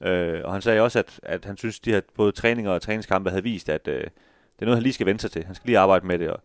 Øh, 0.00 0.40
og 0.44 0.52
han 0.52 0.62
sagde 0.62 0.80
også, 0.80 0.98
at, 0.98 1.20
at 1.22 1.44
han 1.44 1.56
synes, 1.56 1.78
at 1.78 1.84
de 1.84 1.90
her 1.90 2.00
både 2.14 2.32
træninger 2.32 2.70
og 2.70 2.82
træningskampe 2.82 3.30
havde 3.30 3.42
vist, 3.42 3.68
at 3.68 3.88
øh, 3.88 4.00
det 4.00 4.62
er 4.62 4.64
noget, 4.64 4.76
han 4.76 4.82
lige 4.82 4.92
skal 4.92 5.06
vente 5.06 5.22
sig 5.22 5.30
til. 5.30 5.44
Han 5.44 5.54
skal 5.54 5.66
lige 5.66 5.78
arbejde 5.78 6.06
med 6.06 6.18
det, 6.18 6.30
og 6.30 6.40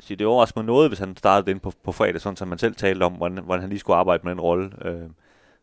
så 0.00 0.14
det 0.14 0.26
overrasker 0.26 0.60
mig 0.60 0.66
noget, 0.66 0.90
hvis 0.90 0.98
han 0.98 1.16
startede 1.16 1.50
ind 1.50 1.60
på, 1.60 1.72
på 1.82 1.92
fredag, 1.92 2.20
sådan 2.20 2.36
som 2.36 2.48
man 2.48 2.58
selv 2.58 2.74
talte 2.74 3.02
om, 3.04 3.12
hvordan, 3.12 3.44
hvordan 3.44 3.60
han 3.60 3.68
lige 3.68 3.78
skulle 3.78 3.96
arbejde 3.96 4.20
med 4.24 4.30
den 4.30 4.40
rolle. 4.40 4.72
Øh, 4.84 5.10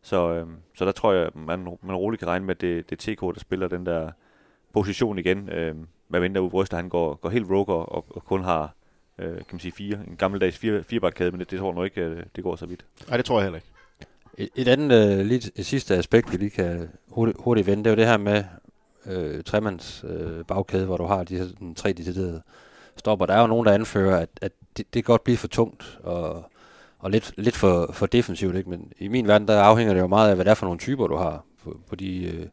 så, 0.02 0.34
øh, 0.34 0.48
så 0.76 0.86
der 0.86 0.92
tror 0.92 1.14
jeg, 1.14 1.30
man, 1.34 1.78
man 1.82 1.96
roligt 1.96 2.20
kan 2.20 2.28
regne 2.28 2.46
med, 2.46 2.56
at 2.56 2.62
det, 2.62 2.90
det 2.90 3.08
er 3.08 3.16
TK, 3.16 3.22
der 3.22 3.40
spiller 3.40 3.68
den 3.68 3.86
der 3.86 4.12
position 4.74 5.20
igen. 5.20 5.50
Øh, 5.50 5.76
hvad 6.08 6.22
mindre 6.22 6.42
Uwe 6.42 6.50
Røsler, 6.50 6.78
han 6.78 6.90
går, 6.90 7.16
går 7.16 7.30
helt 7.30 7.50
rogue 7.50 7.76
og, 7.76 8.06
og 8.16 8.26
kun 8.26 8.44
har 8.44 8.76
øh, 9.18 9.36
kan 9.36 9.46
man 9.52 9.60
sige 9.60 9.72
fire, 9.72 10.00
en 10.08 10.16
gammeldags 10.16 10.58
fire, 10.58 10.84
firebarkkæde, 10.84 11.32
men 11.32 11.40
det, 11.40 11.52
det 11.52 11.60
tror 11.60 11.70
jeg 11.70 11.76
nu 11.76 11.84
ikke, 11.84 12.02
øh, 12.02 12.24
det 12.36 12.44
går 12.44 12.56
så 12.56 12.66
vidt. 12.66 12.86
Nej, 13.08 13.18
det 13.18 13.26
tror 13.26 13.40
jeg 13.40 13.44
heller 13.44 13.58
ikke. 13.58 13.73
Et, 14.38 14.50
et 14.56 14.68
andet, 14.68 15.20
øh, 15.20 15.26
lige 15.26 15.52
et 15.56 15.66
sidste 15.66 15.96
aspekt, 15.96 16.32
vi 16.32 16.38
lige 16.38 16.50
kan 16.50 16.90
hurtigt, 17.10 17.38
hurtigt 17.40 17.68
vende, 17.68 17.84
det 17.84 17.90
er 17.90 17.92
jo 17.92 17.98
det 17.98 18.08
her 18.08 18.18
med 18.18 18.44
øh, 19.06 19.44
tremands 19.44 20.06
øh, 20.08 20.46
bagkæde, 20.46 20.86
hvor 20.86 20.98
du 20.98 21.06
har 21.06 21.24
de 21.24 21.38
her 21.38 21.46
den 21.60 21.76
tre 21.76 21.94
detaljerede 21.94 22.42
stopper. 22.96 23.26
Der 23.26 23.34
er 23.34 23.42
jo 23.42 23.48
nogen, 23.48 23.66
der 23.66 23.74
anfører, 23.74 24.18
at, 24.20 24.30
at 24.42 24.52
det, 24.78 24.86
det 24.94 25.06
kan 25.06 25.12
godt 25.12 25.24
blive 25.24 25.38
for 25.38 25.48
tungt 25.48 26.00
og, 26.04 26.44
og 27.00 27.12
lidt, 27.12 27.34
lidt 27.38 27.56
for, 27.56 27.92
for 27.94 28.06
defensivt. 28.06 28.56
Ikke? 28.56 28.70
Men 28.70 28.92
i 29.00 29.08
min 29.08 29.28
verden, 29.28 29.48
der 29.48 29.62
afhænger 29.62 29.94
det 29.94 30.02
jo 30.02 30.08
meget 30.08 30.30
af, 30.30 30.36
hvad 30.36 30.46
det 30.46 30.52
er 30.52 30.56
for 30.56 30.66
nogle 30.66 30.80
typer, 30.80 31.08
du 31.08 31.16
har 31.16 31.46
på, 31.64 31.80
på 31.90 31.96
de... 31.96 32.26
Øh, 32.26 32.48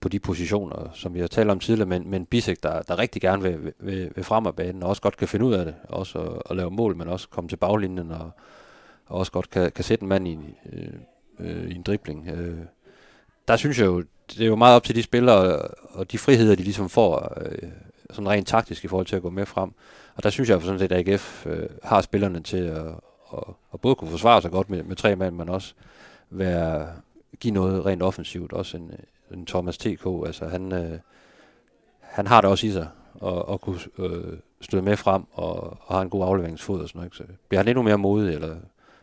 på 0.00 0.08
de 0.08 0.20
positioner, 0.20 0.90
som 0.94 1.14
vi 1.14 1.20
har 1.20 1.26
talt 1.26 1.50
om 1.50 1.58
tidligere, 1.58 1.88
men, 1.88 2.10
men 2.10 2.26
Bisek, 2.26 2.62
der, 2.62 2.82
der 2.82 2.98
rigtig 2.98 3.22
gerne 3.22 3.42
vil, 3.42 3.72
vil, 3.78 4.12
vil 4.14 4.24
frem 4.24 4.46
af 4.46 4.56
banen, 4.56 4.82
og 4.82 4.88
også 4.88 5.02
godt 5.02 5.16
kan 5.16 5.28
finde 5.28 5.44
ud 5.44 5.52
af 5.54 5.64
det, 5.64 5.74
også 5.88 6.18
at, 6.18 6.42
at 6.50 6.56
lave 6.56 6.70
mål, 6.70 6.96
men 6.96 7.08
også 7.08 7.28
komme 7.28 7.48
til 7.48 7.56
baglinjen, 7.56 8.10
og, 8.10 8.30
og 9.10 9.18
også 9.18 9.32
godt 9.32 9.50
kan, 9.50 9.72
kan 9.72 9.84
sætte 9.84 10.02
en 10.02 10.08
mand 10.08 10.28
i, 10.28 10.38
øh, 10.72 10.92
øh, 11.40 11.70
i 11.70 11.74
en 11.74 11.82
dribling. 11.82 12.28
Øh, 12.28 12.58
der 13.48 13.56
synes 13.56 13.78
jeg 13.78 13.86
jo, 13.86 14.04
det 14.30 14.40
er 14.40 14.46
jo 14.46 14.56
meget 14.56 14.76
op 14.76 14.84
til 14.84 14.94
de 14.96 15.02
spillere, 15.02 15.62
og, 15.90 16.12
de 16.12 16.18
friheder, 16.18 16.54
de 16.54 16.62
ligesom 16.62 16.88
får, 16.88 17.32
øh, 17.40 17.68
sådan 18.10 18.28
rent 18.28 18.46
taktisk 18.46 18.84
i 18.84 18.88
forhold 18.88 19.06
til 19.06 19.16
at 19.16 19.22
gå 19.22 19.30
med 19.30 19.46
frem. 19.46 19.70
Og 20.14 20.22
der 20.22 20.30
synes 20.30 20.48
jeg 20.48 20.60
for 20.60 20.66
sådan 20.66 20.78
set, 20.78 20.92
at 20.92 21.08
AGF 21.08 21.46
øh, 21.46 21.68
har 21.82 22.00
spillerne 22.00 22.40
til 22.40 22.56
at, 22.56 22.86
at, 23.32 23.44
at 23.74 23.80
både 23.80 23.94
kunne 23.94 24.10
forsvare 24.10 24.42
sig 24.42 24.50
godt 24.50 24.70
med, 24.70 24.82
med 24.82 24.96
tre 24.96 25.16
mand, 25.16 25.36
men 25.36 25.48
også 25.48 25.74
være, 26.30 26.88
give 27.40 27.54
noget 27.54 27.86
rent 27.86 28.02
offensivt, 28.02 28.52
også 28.52 28.76
en, 28.76 28.92
en 29.32 29.46
Thomas 29.46 29.78
TK, 29.78 30.06
altså 30.26 30.48
han, 30.48 30.72
øh, 30.72 30.98
han 32.00 32.26
har 32.26 32.40
det 32.40 32.50
også 32.50 32.66
i 32.66 32.70
sig, 32.70 32.88
at, 33.22 33.42
at 33.52 33.60
kunne 33.60 33.80
øh, 33.98 34.38
støde 34.60 34.82
med 34.82 34.96
frem, 34.96 35.24
og, 35.32 35.76
og 35.86 35.94
har 35.94 36.02
en 36.02 36.10
god 36.10 36.24
afleveringsfod 36.24 36.80
og 36.80 36.88
sådan 36.88 36.98
noget. 36.98 37.14
Så 37.14 37.24
bliver 37.48 37.60
han 37.62 37.68
endnu 37.68 37.82
mere 37.82 37.98
modig, 37.98 38.34
eller 38.34 38.56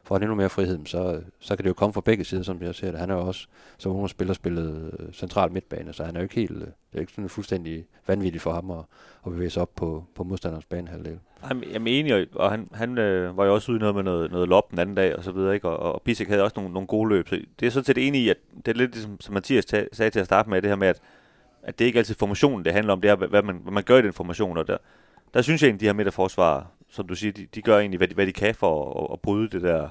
får 0.07 0.15
han 0.15 0.23
endnu 0.23 0.35
mere 0.35 0.49
frihed, 0.49 0.85
så, 0.85 1.21
så 1.39 1.55
kan 1.55 1.63
det 1.63 1.69
jo 1.69 1.73
komme 1.73 1.93
fra 1.93 2.01
begge 2.01 2.23
sider, 2.23 2.43
som 2.43 2.61
jeg 2.61 2.75
ser 2.75 2.91
det. 2.91 2.99
Han 2.99 3.09
er 3.09 3.13
jo 3.15 3.21
også, 3.21 3.47
som 3.77 3.91
hun 3.91 4.09
spiller, 4.09 4.33
spillet 4.33 4.93
øh, 4.99 5.13
central 5.13 5.51
midtbane, 5.51 5.93
så 5.93 6.03
han 6.03 6.15
er 6.15 6.19
jo 6.19 6.23
ikke 6.23 6.35
helt, 6.35 6.51
øh, 6.51 6.59
det 6.59 6.93
er 6.93 6.99
ikke 6.99 7.11
sådan 7.11 7.29
fuldstændig 7.29 7.85
vanvittigt 8.07 8.41
for 8.41 8.53
ham 8.53 8.71
at, 8.71 8.83
at 9.25 9.31
bevæge 9.31 9.49
sig 9.49 9.61
op 9.61 9.75
på, 9.75 10.03
på 10.15 10.23
modstanderens 10.23 10.65
banehalvdel. 10.65 11.19
Jeg 11.49 11.57
er 11.73 11.79
enig, 11.87 12.27
og 12.35 12.51
han, 12.51 12.67
han 12.73 12.97
øh, 12.97 13.37
var 13.37 13.45
jo 13.45 13.53
også 13.53 13.71
ude 13.71 13.77
i 13.77 13.79
noget 13.79 13.95
med 13.95 14.03
noget, 14.03 14.31
noget 14.31 14.47
lop 14.47 14.71
den 14.71 14.79
anden 14.79 14.95
dag, 14.95 15.15
og 15.15 15.23
så 15.23 15.31
videre, 15.31 15.53
ikke? 15.53 15.69
Og, 15.69 15.93
og 15.93 16.01
Bisek 16.01 16.27
havde 16.27 16.43
også 16.43 16.53
nogle, 16.57 16.73
nogle 16.73 16.87
gode 16.87 17.09
løb. 17.09 17.29
Så 17.29 17.39
det 17.59 17.65
er 17.65 17.69
sådan 17.69 17.85
set 17.85 18.07
enig 18.07 18.21
i, 18.21 18.29
at 18.29 18.37
det 18.65 18.67
er 18.67 18.75
lidt 18.75 18.91
ligesom, 18.91 19.21
som 19.21 19.33
Mathias 19.33 19.65
tag, 19.65 19.87
sagde 19.91 20.09
til 20.09 20.19
at 20.19 20.25
starte 20.25 20.49
med, 20.49 20.61
det 20.61 20.69
her 20.69 20.75
med, 20.75 20.87
at, 20.87 21.01
at 21.63 21.79
det 21.79 21.85
ikke 21.85 21.99
altid 21.99 22.15
formationen, 22.15 22.65
det 22.65 22.73
handler 22.73 22.93
om, 22.93 23.01
det 23.01 23.09
er, 23.09 23.15
hvad 23.15 23.43
man, 23.43 23.55
hvad 23.55 23.73
man 23.73 23.83
gør 23.83 23.97
i 23.97 24.01
den 24.01 24.13
formation, 24.13 24.57
og 24.57 24.67
der, 24.67 24.77
der 25.33 25.41
synes 25.41 25.61
jeg 25.61 25.67
egentlig, 25.67 25.81
de 25.81 25.85
her 25.85 25.93
midterforsvar, 25.93 26.67
som 26.89 27.07
du 27.07 27.15
siger, 27.15 27.31
de, 27.31 27.47
de 27.55 27.61
gør 27.61 27.79
egentlig, 27.79 27.97
hvad 27.97 28.07
de, 28.07 28.15
hvad 28.15 28.27
de 28.27 28.33
kan 28.33 28.55
for 28.55 29.03
at, 29.03 29.13
at 29.13 29.19
bryde 29.21 29.49
det 29.49 29.61
der 29.61 29.89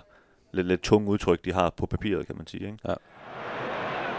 lidt, 0.56 0.66
lidt 0.66 0.82
tunge 0.82 1.08
udtryk, 1.08 1.44
de 1.44 1.52
har 1.52 1.70
på 1.70 1.86
papiret, 1.86 2.26
kan 2.26 2.36
man 2.36 2.46
sige. 2.46 2.64
Ikke? 2.66 2.78
Ja. 2.88 2.94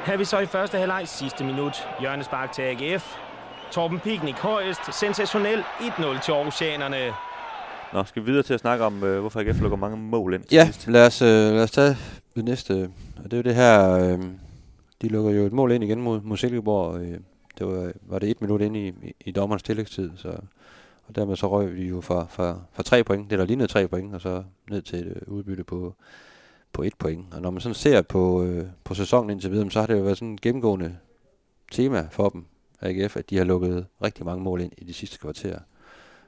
Her 0.06 0.14
er 0.14 0.18
vi 0.18 0.26
så 0.26 0.40
i 0.40 0.46
første 0.46 0.78
halvleg 0.78 1.08
sidste 1.08 1.44
minut. 1.44 1.88
Hjørnespark 2.00 2.52
til 2.52 2.62
AGF. 2.62 3.16
Torben 3.72 4.00
Pignik 4.00 4.36
højest. 4.36 5.00
Sensationel 5.00 5.60
1-0 5.80 6.24
til 6.26 6.32
Aarhusianerne. 6.32 6.98
Nå, 7.94 8.04
skal 8.04 8.22
vi 8.22 8.26
videre 8.26 8.44
til 8.44 8.54
at 8.54 8.60
snakke 8.60 8.86
om, 8.86 9.04
øh, 9.04 9.20
hvorfor 9.20 9.40
AGF 9.40 9.62
lukker 9.62 9.78
mange 9.78 9.98
mål 9.98 10.34
ind 10.34 10.44
til 10.44 10.56
Ja, 10.56 10.66
sidst? 10.66 10.88
lad 10.88 11.06
os, 11.08 11.22
øh, 11.22 11.28
lad 11.28 11.64
os 11.64 11.72
tage 11.72 11.98
det 12.36 12.46
næste. 12.46 12.90
Og 13.18 13.24
det 13.24 13.34
er 13.34 13.38
jo 13.38 13.44
det 13.44 13.56
her, 13.56 13.92
øh, 13.92 14.20
de 15.02 15.08
lukker 15.08 15.32
jo 15.32 15.46
et 15.46 15.54
mål 15.54 15.72
ind 15.72 15.84
igen 15.84 16.02
mod, 16.02 16.22
mod 16.22 16.38
Silkeborg. 16.38 17.02
Øh, 17.02 17.20
det 17.58 17.68
var, 17.68 17.92
var 18.02 18.20
det 18.20 18.30
et 18.30 18.42
minut 18.42 18.62
ind 18.62 18.78
i, 18.78 18.88
i, 18.88 19.14
i 19.26 19.32
dommerens 19.32 19.64
tillægstid, 19.64 20.12
så, 20.16 20.28
og 21.08 21.16
dermed 21.16 21.36
så 21.36 21.50
røg 21.50 21.76
vi 21.76 21.88
jo 21.88 22.02
fra, 22.02 22.26
fra, 22.30 22.60
fra 22.74 22.84
tre 22.84 23.04
point, 23.04 23.30
det 23.30 23.40
der 23.40 23.46
lignede 23.46 23.68
tre 23.68 23.88
point, 23.88 24.16
og 24.16 24.22
så 24.22 24.44
ned 24.70 24.82
til 24.82 25.00
et 25.00 25.06
øh, 25.08 25.34
udbytte 25.34 25.64
på, 25.64 25.96
på 26.74 26.84
et 26.84 26.94
point. 27.00 27.34
Og 27.34 27.42
når 27.42 27.52
man 27.52 27.62
sådan 27.62 27.74
ser 27.76 28.02
på, 28.02 28.44
øh, 28.44 28.66
på 28.84 28.94
sæsonen 28.94 29.30
indtil 29.30 29.52
videre, 29.52 29.72
så 29.72 29.80
har 29.80 29.88
det 29.88 29.94
jo 29.94 30.04
været 30.04 30.18
sådan 30.18 30.34
et 30.34 30.42
gennemgående 30.42 30.98
tema 31.72 32.08
for 32.12 32.30
dem, 32.30 32.46
AGF, 32.82 33.18
at 33.18 33.30
de 33.30 33.38
har 33.38 33.44
lukket 33.44 33.86
rigtig 34.04 34.26
mange 34.26 34.44
mål 34.44 34.62
ind 34.62 34.72
i 34.78 34.84
de 34.84 34.94
sidste 34.94 35.18
kvarterer. 35.18 35.60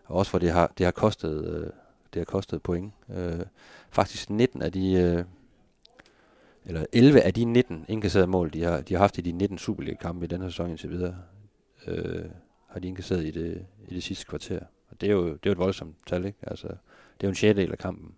Og 0.05 0.15
også 0.15 0.31
for 0.31 0.39
det 0.39 0.51
har, 0.51 0.73
det 0.77 0.85
har 0.85 0.91
kostet, 0.91 1.45
øh, 1.45 1.69
det 2.13 2.19
har 2.19 2.25
kostet 2.25 2.61
point. 2.61 2.93
Øh, 3.09 3.39
faktisk 3.91 4.29
19 4.29 4.61
af 4.61 4.71
de, 4.71 4.93
øh, 4.93 5.23
eller 6.65 6.85
11 6.93 7.21
af 7.21 7.33
de 7.33 7.45
19 7.45 7.85
indkasserede 7.87 8.27
mål, 8.27 8.53
de 8.53 8.63
har, 8.63 8.81
de 8.81 8.93
har 8.93 8.99
haft 8.99 9.17
i 9.17 9.21
de 9.21 9.31
19 9.31 9.57
Superliga-kampe 9.57 10.25
i 10.25 10.27
den 10.27 10.41
her 10.41 10.49
sæson 10.49 10.69
indtil 10.69 10.89
videre, 10.89 11.15
øh, 11.87 12.25
har 12.67 12.79
de 12.79 12.87
indkasseret 12.87 13.25
i 13.25 13.31
det, 13.31 13.65
i 13.87 13.95
det 13.95 14.03
sidste 14.03 14.25
kvarter. 14.25 14.59
Og 14.89 15.01
det 15.01 15.09
er 15.09 15.13
jo, 15.13 15.25
det 15.25 15.33
er 15.33 15.49
jo 15.49 15.51
et 15.51 15.57
voldsomt 15.57 15.95
tal, 16.07 16.25
ikke? 16.25 16.39
Altså, 16.41 16.67
det 16.67 17.23
er 17.23 17.27
jo 17.27 17.29
en 17.29 17.35
sjettedel 17.35 17.71
af 17.71 17.77
kampen, 17.77 18.15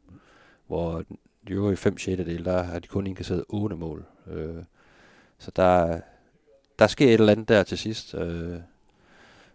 hvor 0.67 1.03
de 1.47 1.53
øvrige 1.53 1.77
fem 1.77 1.97
sjettedel, 1.97 2.45
der 2.45 2.63
har 2.63 2.79
de 2.79 2.87
kun 2.87 3.07
indkasseret 3.07 3.43
otte 3.49 3.75
mål. 3.75 4.05
Øh, 4.27 4.63
så 5.37 5.51
der, 5.55 5.99
der 6.79 6.87
sker 6.87 7.07
et 7.07 7.13
eller 7.13 7.31
andet 7.31 7.49
der 7.49 7.63
til 7.63 7.77
sidst. 7.77 8.15
Øh, 8.15 8.59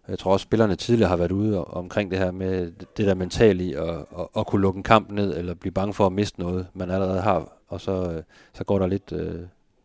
jeg 0.09 0.19
tror 0.19 0.33
også, 0.33 0.45
spillerne 0.45 0.77
tidligere 0.77 1.09
har 1.09 1.17
været 1.17 1.33
ude 1.33 1.65
omkring 1.65 2.11
det 2.11 2.19
her 2.19 2.31
med 2.31 2.73
det 2.97 3.07
der 3.07 3.15
mentale 3.15 3.65
i 3.65 3.73
at, 3.75 3.89
at, 4.19 4.29
at 4.37 4.47
kunne 4.47 4.63
lukke 4.63 4.79
en 4.79 4.83
kamp 4.83 5.11
ned, 5.11 5.39
eller 5.39 5.55
blive 5.55 5.73
bange 5.73 5.95
for 5.95 6.07
at 6.07 6.13
miste 6.13 6.41
noget, 6.41 6.67
man 6.75 6.91
allerede 6.91 7.21
har. 7.21 7.53
Og 7.69 7.81
så, 7.81 8.13
øh, 8.13 8.23
så 8.55 8.65
går 8.65 8.79
der 8.79 8.87
lidt 8.87 9.13
øh, 9.13 9.41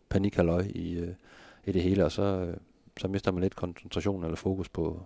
panikhalløj 0.09 0.63
i, 0.69 0.93
øh, 0.93 1.13
i 1.65 1.71
det 1.71 1.83
hele, 1.83 2.05
og 2.05 2.11
så, 2.11 2.23
øh, 2.23 2.57
så 2.97 3.07
mister 3.07 3.31
man 3.31 3.41
lidt 3.41 3.55
koncentration 3.55 4.23
eller 4.23 4.35
fokus 4.35 4.69
på, 4.69 5.03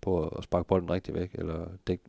på 0.00 0.28
at 0.28 0.44
sparke 0.44 0.66
bolden 0.68 0.90
rigtig 0.90 1.14
væk, 1.14 1.30
eller 1.34 1.66
dække 1.86 2.04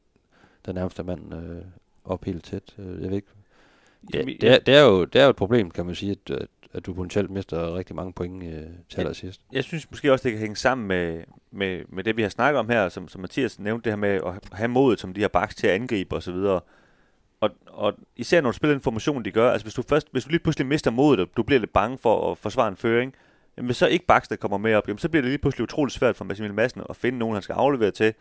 den 0.65 0.76
nærmeste 0.76 1.04
mand 1.04 1.34
øh, 1.34 1.62
op 2.06 2.26
helt 2.26 2.44
tæt. 2.44 2.76
Øh, 2.78 3.02
jeg 3.02 3.10
ved 3.10 3.15
ikke. 3.15 3.38
Det, 4.08 4.16
Jamen, 4.16 4.38
det, 4.42 4.50
er, 4.50 4.60
det, 4.60 4.76
er 4.76 4.82
jo, 4.82 5.06
det 5.06 5.22
er 5.22 5.24
jo 5.24 5.30
et 5.30 5.36
problem, 5.36 5.72
kan 5.72 5.86
man 5.86 5.96
sige, 5.96 6.12
at, 6.12 6.36
at, 6.36 6.48
at 6.74 6.86
du 6.86 6.94
potentielt 6.94 7.30
mister 7.30 7.76
rigtig 7.76 7.96
mange 7.96 8.14
point 8.14 8.44
øh, 8.44 8.64
til 8.90 9.00
allersidst. 9.00 9.42
jeg 9.52 9.64
synes 9.64 9.92
måske 9.92 10.12
også, 10.12 10.24
det 10.24 10.32
kan 10.32 10.42
hænge 10.42 10.56
sammen 10.56 10.88
med, 10.88 11.24
med, 11.52 11.82
med 11.90 12.04
det, 12.04 12.18
vi 12.18 12.22
har 12.22 12.30
snakket 12.30 12.60
om 12.60 12.70
her, 12.70 12.90
som, 12.90 13.08
som 13.08 13.22
Mathias 13.22 13.60
nævnte, 13.60 13.84
det 13.84 13.92
her 13.92 13.98
med 13.98 14.10
at 14.10 14.34
have 14.52 14.68
modet, 14.68 15.00
som 15.00 15.14
de 15.14 15.22
har 15.22 15.28
baks 15.28 15.56
til 15.56 15.68
at 15.68 15.74
angribe 15.74 16.16
osv. 16.16 16.34
Og, 16.34 16.64
og, 17.42 17.50
og 17.68 17.94
især 18.16 18.42
når 18.42 18.52
du 18.52 18.56
spiller 18.56 18.74
den 18.74 18.82
formation, 18.82 19.26
de 19.26 19.32
gør, 19.32 19.52
altså 19.52 19.66
hvis 19.66 19.74
du, 19.74 19.82
først, 19.82 20.08
hvis 20.12 20.24
du 20.24 20.30
lige 20.30 20.40
pludselig 20.40 20.68
mister 20.68 20.92
modet, 20.92 21.20
og 21.20 21.28
du 21.38 21.44
bliver 21.44 21.60
lidt 21.60 21.74
bange 21.74 21.98
for 21.98 22.32
at 22.32 22.38
forsvare 22.38 22.68
en 22.68 22.76
føring, 22.76 23.14
jamen, 23.58 23.74
så 23.74 23.88
ikke 23.88 24.06
Baxter 24.06 24.36
kommer 24.36 24.58
med 24.58 24.76
op, 24.76 24.88
jamen, 24.88 24.98
så 24.98 25.10
bliver 25.10 25.22
det 25.22 25.30
lige 25.30 25.40
pludselig 25.40 25.64
utroligt 25.64 25.96
svært 25.96 26.16
for 26.16 26.26
Massimilian 26.26 26.56
Madsen 26.56 26.82
at 26.90 26.96
finde 26.96 27.20
nogen, 27.20 27.34
han 27.34 27.42
skal 27.42 27.54
aflevere 27.54 27.92
til, 27.92 28.14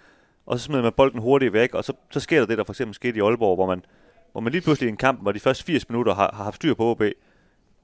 og 0.46 0.58
så 0.58 0.64
smider 0.64 0.82
man 0.82 0.92
bolden 0.96 1.20
hurtigt 1.20 1.52
væk, 1.52 1.74
og 1.74 1.84
så, 1.84 1.92
så 2.10 2.20
sker 2.20 2.38
der 2.38 2.46
det, 2.46 2.58
der 2.58 2.64
for 2.64 2.72
eksempel 2.72 2.94
skete 2.94 3.18
i 3.18 3.20
Aalborg, 3.20 3.56
hvor 3.56 3.66
man, 3.66 3.84
hvor 4.32 4.40
man 4.40 4.52
lige 4.52 4.62
pludselig 4.62 4.86
i 4.86 4.90
en 4.90 4.96
kamp, 4.96 5.22
hvor 5.22 5.32
de 5.32 5.40
første 5.40 5.64
80 5.64 5.88
minutter 5.88 6.14
har, 6.14 6.30
har 6.34 6.44
haft 6.44 6.56
styr 6.56 6.74
på 6.74 6.90
OB, 6.90 7.02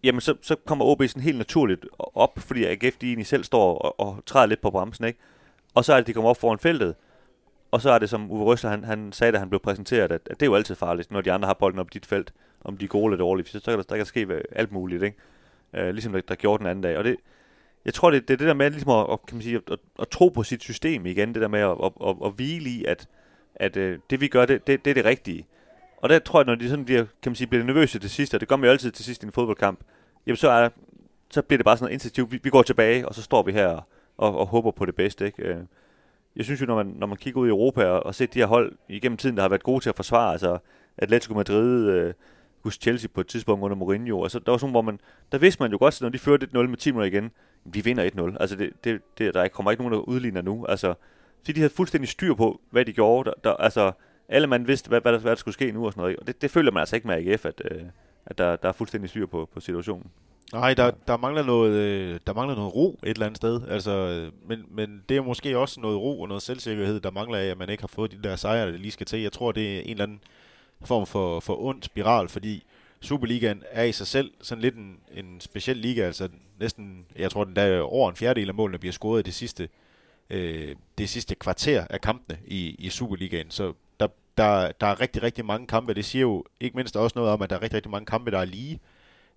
jamen 0.02 0.20
så, 0.20 0.34
så 0.42 0.56
kommer 0.66 0.84
OB 0.84 1.02
sådan 1.02 1.22
helt 1.22 1.38
naturligt 1.38 1.86
op, 1.98 2.38
fordi 2.38 2.64
AGF 2.64 2.96
de 3.00 3.06
egentlig 3.06 3.26
selv 3.26 3.44
står 3.44 3.78
og, 3.78 4.00
og 4.00 4.22
træder 4.26 4.46
lidt 4.46 4.60
på 4.60 4.70
bremsen, 4.70 5.04
ikke? 5.04 5.18
Og 5.74 5.84
så 5.84 5.92
er 5.92 5.96
det, 5.96 6.06
de 6.06 6.12
kommer 6.12 6.30
op 6.30 6.40
foran 6.40 6.58
feltet, 6.58 6.94
og 7.70 7.80
så 7.80 7.90
er 7.90 7.98
det, 7.98 8.10
som 8.10 8.30
Uwe 8.30 8.44
Røsler, 8.44 8.70
han, 8.70 8.84
han 8.84 9.12
sagde, 9.12 9.32
da 9.32 9.38
han 9.38 9.48
blev 9.48 9.60
præsenteret, 9.60 10.12
at, 10.12 10.20
at 10.30 10.40
det 10.40 10.42
er 10.42 10.46
jo 10.46 10.54
altid 10.54 10.74
farligt, 10.74 11.10
når 11.10 11.20
de 11.20 11.32
andre 11.32 11.46
har 11.46 11.54
bolden 11.54 11.78
op 11.78 11.86
i 11.90 11.94
dit 11.94 12.06
felt, 12.06 12.32
om 12.64 12.76
de 12.76 12.84
er 12.84 12.88
gode 12.88 13.04
eller 13.04 13.24
dårlige, 13.24 13.46
så, 13.46 13.60
så 13.60 13.64
kan 13.64 13.78
der, 13.78 13.82
der 13.82 13.96
kan 13.96 14.06
ske 14.06 14.42
alt 14.52 14.72
muligt, 14.72 15.02
ikke? 15.02 15.16
Øh, 15.74 15.90
ligesom 15.90 16.12
der, 16.12 16.20
der 16.20 16.34
gjorde 16.34 16.58
den 16.58 16.66
anden 16.70 16.82
dag. 16.82 16.98
Og 16.98 17.04
det, 17.04 17.16
jeg 17.84 17.94
tror, 17.94 18.10
det, 18.10 18.28
det 18.28 18.34
er 18.34 18.38
det 18.38 18.46
der 18.46 18.54
med 18.54 18.70
ligesom 18.70 18.90
at, 18.90 19.06
at, 19.12 19.26
kan 19.26 19.36
man 19.36 19.42
sige, 19.42 19.56
at, 19.56 19.72
at, 19.72 19.78
at 19.98 20.08
tro 20.08 20.28
på 20.28 20.42
sit 20.42 20.62
system 20.62 21.06
igen, 21.06 21.34
det 21.34 21.42
der 21.42 21.48
med 21.48 21.60
at, 21.60 21.76
at, 21.84 21.92
at, 22.08 22.16
at 22.24 22.32
hvile 22.32 22.70
i, 22.70 22.84
at, 22.84 23.08
at 23.54 23.76
uh, 23.76 23.94
det 24.10 24.20
vi 24.20 24.28
gør, 24.28 24.46
det, 24.46 24.66
det, 24.66 24.84
det 24.84 24.90
er 24.90 24.94
det 24.94 25.04
rigtige. 25.04 25.46
Og 26.04 26.10
der 26.10 26.18
tror 26.18 26.40
jeg, 26.40 26.46
når 26.46 26.54
de 26.54 26.68
sådan 26.68 26.84
bliver, 26.84 27.04
kan 27.22 27.30
man 27.30 27.34
sige, 27.34 27.46
bliver 27.46 27.64
nervøse 27.64 27.98
til 27.98 28.10
sidst, 28.10 28.34
og 28.34 28.40
det 28.40 28.48
gør 28.48 28.56
man 28.56 28.64
jo 28.64 28.70
altid 28.70 28.90
til 28.90 29.04
sidst 29.04 29.22
i 29.22 29.26
en 29.26 29.32
fodboldkamp, 29.32 29.80
jamen 30.26 30.36
så, 30.36 30.50
er, 30.50 30.68
så 31.30 31.42
bliver 31.42 31.58
det 31.58 31.64
bare 31.64 31.76
sådan 31.76 31.84
noget 31.84 31.92
instinktivt. 31.92 32.32
Vi, 32.32 32.40
vi 32.42 32.50
går 32.50 32.62
tilbage, 32.62 33.08
og 33.08 33.14
så 33.14 33.22
står 33.22 33.42
vi 33.42 33.52
her 33.52 33.68
og, 33.68 33.82
og, 34.16 34.38
og 34.38 34.46
håber 34.46 34.70
på 34.70 34.86
det 34.86 34.94
bedste. 34.94 35.26
Ikke? 35.26 35.42
Øh, 35.42 35.56
jeg 36.36 36.44
synes 36.44 36.60
jo, 36.60 36.66
når 36.66 36.76
man, 36.76 36.86
når 36.86 37.06
man 37.06 37.16
kigger 37.16 37.40
ud 37.40 37.46
i 37.46 37.50
Europa 37.50 37.84
og, 37.84 38.06
og 38.06 38.14
ser 38.14 38.26
de 38.26 38.38
her 38.38 38.46
hold 38.46 38.72
igennem 38.88 39.16
tiden, 39.16 39.36
der 39.36 39.42
har 39.42 39.48
været 39.48 39.62
gode 39.62 39.84
til 39.84 39.88
at 39.88 39.96
forsvare, 39.96 40.32
altså 40.32 40.58
Atletico 40.98 41.34
Madrid, 41.34 41.88
øh, 41.88 42.14
hos 42.64 42.78
Chelsea 42.82 43.08
på 43.14 43.20
et 43.20 43.26
tidspunkt 43.26 43.64
under 43.64 43.76
Mourinho, 43.76 44.22
altså 44.22 44.38
der 44.38 44.50
var 44.50 44.58
sådan, 44.58 44.70
hvor 44.70 44.82
man, 44.82 45.00
der 45.32 45.38
vidste 45.38 45.62
man 45.62 45.72
jo 45.72 45.78
godt, 45.78 46.00
når 46.00 46.08
de 46.08 46.18
førte 46.18 46.46
1-0 46.54 46.58
med 46.58 46.76
10 46.76 46.90
minutter 46.90 47.18
igen, 47.18 47.30
vi 47.64 47.80
vinder 47.80 48.32
1-0. 48.32 48.36
Altså, 48.40 48.56
det, 48.56 48.70
det, 48.84 49.00
det, 49.18 49.34
der 49.34 49.48
kommer 49.48 49.70
ikke 49.70 49.82
nogen, 49.82 49.94
der 49.94 50.00
udligner 50.00 50.42
nu. 50.42 50.66
Altså, 50.66 50.94
fordi 51.38 51.52
de 51.52 51.60
havde 51.60 51.74
fuldstændig 51.74 52.08
styr 52.08 52.34
på, 52.34 52.60
hvad 52.70 52.84
de 52.84 52.92
gjorde. 52.92 53.30
Der, 53.30 53.50
der, 53.50 53.56
altså, 53.56 53.92
alle 54.28 54.46
man 54.46 54.68
vidste, 54.68 54.88
hvad, 54.88 55.00
hvad, 55.00 55.12
der, 55.12 55.18
hvad 55.18 55.30
der 55.30 55.36
skulle 55.36 55.54
ske 55.54 55.72
nu 55.72 55.86
og 55.86 55.92
sådan 55.92 56.00
noget. 56.00 56.16
Og 56.16 56.26
det, 56.26 56.42
det 56.42 56.50
føler 56.50 56.72
man 56.72 56.80
altså 56.80 56.96
ikke 56.96 57.08
med 57.08 57.16
AGF, 57.16 57.44
at, 57.44 57.62
øh, 57.70 57.82
at 58.26 58.38
der, 58.38 58.56
der 58.56 58.68
er 58.68 58.72
fuldstændig 58.72 59.10
styr 59.10 59.26
på, 59.26 59.48
på 59.54 59.60
situationen. 59.60 60.10
Nej, 60.52 60.74
der, 60.74 60.90
der, 61.06 61.16
mangler 61.16 61.42
noget, 61.42 61.72
øh, 61.72 62.20
der 62.26 62.34
mangler 62.34 62.56
noget 62.56 62.74
ro 62.74 63.00
et 63.02 63.08
eller 63.08 63.26
andet 63.26 63.36
sted. 63.36 63.60
Altså, 63.68 64.24
men, 64.46 64.64
men 64.70 65.02
det 65.08 65.16
er 65.16 65.22
måske 65.22 65.58
også 65.58 65.80
noget 65.80 65.98
ro 65.98 66.20
og 66.20 66.28
noget 66.28 66.42
selvsikkerhed, 66.42 67.00
der 67.00 67.10
mangler 67.10 67.38
af, 67.38 67.44
at 67.44 67.58
man 67.58 67.68
ikke 67.68 67.82
har 67.82 67.88
fået 67.88 68.12
de 68.12 68.28
der 68.28 68.36
sejre, 68.36 68.72
der 68.72 68.78
lige 68.78 68.92
skal 68.92 69.06
til. 69.06 69.20
Jeg 69.20 69.32
tror, 69.32 69.52
det 69.52 69.76
er 69.76 69.80
en 69.80 69.90
eller 69.90 70.04
anden 70.04 70.20
form 70.84 71.06
for, 71.06 71.40
for 71.40 71.62
ond 71.62 71.82
spiral, 71.82 72.28
fordi 72.28 72.64
Superligaen 73.00 73.62
er 73.70 73.84
i 73.84 73.92
sig 73.92 74.06
selv 74.06 74.32
sådan 74.42 74.62
lidt 74.62 74.74
en, 74.74 74.96
en 75.14 75.40
speciel 75.40 75.76
liga. 75.76 76.02
Altså 76.02 76.28
næsten, 76.60 77.06
jeg 77.16 77.30
tror, 77.30 77.44
den 77.44 77.56
der 77.56 77.80
over 77.80 78.10
en 78.10 78.16
fjerdedel 78.16 78.48
af 78.48 78.54
målene 78.54 78.78
bliver 78.78 78.92
scoret 78.92 79.20
i 79.20 79.22
det 79.22 79.34
sidste, 79.34 79.68
øh, 80.30 80.76
det 80.98 81.08
sidste 81.08 81.34
kvarter 81.34 81.86
af 81.90 82.00
kampene 82.00 82.38
i, 82.46 82.76
i 82.78 82.88
Superligaen. 82.88 83.50
Så 83.50 83.72
der, 84.36 84.72
der, 84.72 84.86
er 84.86 85.00
rigtig, 85.00 85.22
rigtig 85.22 85.44
mange 85.44 85.66
kampe. 85.66 85.94
Det 85.94 86.04
siger 86.04 86.22
jo 86.22 86.44
ikke 86.60 86.76
mindst 86.76 86.96
også 86.96 87.18
noget 87.18 87.32
om, 87.32 87.42
at 87.42 87.50
der 87.50 87.56
er 87.56 87.62
rigtig, 87.62 87.76
rigtig 87.76 87.90
mange 87.90 88.06
kampe, 88.06 88.30
der 88.30 88.38
er 88.38 88.44
lige. 88.44 88.80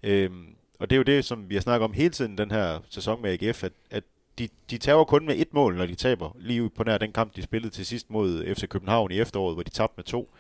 Øhm, 0.04 0.56
og 0.80 0.90
det 0.90 0.96
er 0.96 0.98
jo 0.98 1.04
det, 1.04 1.26
som 1.26 1.50
vi 1.50 1.56
har 1.56 1.62
snakket 1.62 1.86
om 1.86 1.94
hele 1.94 2.10
tiden 2.10 2.38
den 2.38 2.52
her 2.52 2.80
sæson 2.90 3.22
med 3.22 3.44
AGF, 3.44 3.64
at, 3.64 3.74
at 3.92 4.04
de, 4.40 4.50
de 4.70 4.78
tager 4.78 5.04
kun 5.04 5.26
med 5.26 5.36
et 5.38 5.54
mål, 5.54 5.76
når 5.76 5.86
de 5.86 5.96
taber. 5.96 6.36
Lige 6.40 6.70
på 6.70 6.84
nær 6.84 6.98
den 6.98 7.12
kamp, 7.12 7.36
de 7.36 7.42
spillede 7.42 7.74
til 7.74 7.86
sidst 7.86 8.10
mod 8.10 8.56
FC 8.56 8.68
København 8.68 9.12
i 9.12 9.20
efteråret, 9.20 9.56
hvor 9.56 9.64
de 9.64 9.70
tabte 9.70 9.94
med 9.98 10.04
to. 10.04 10.34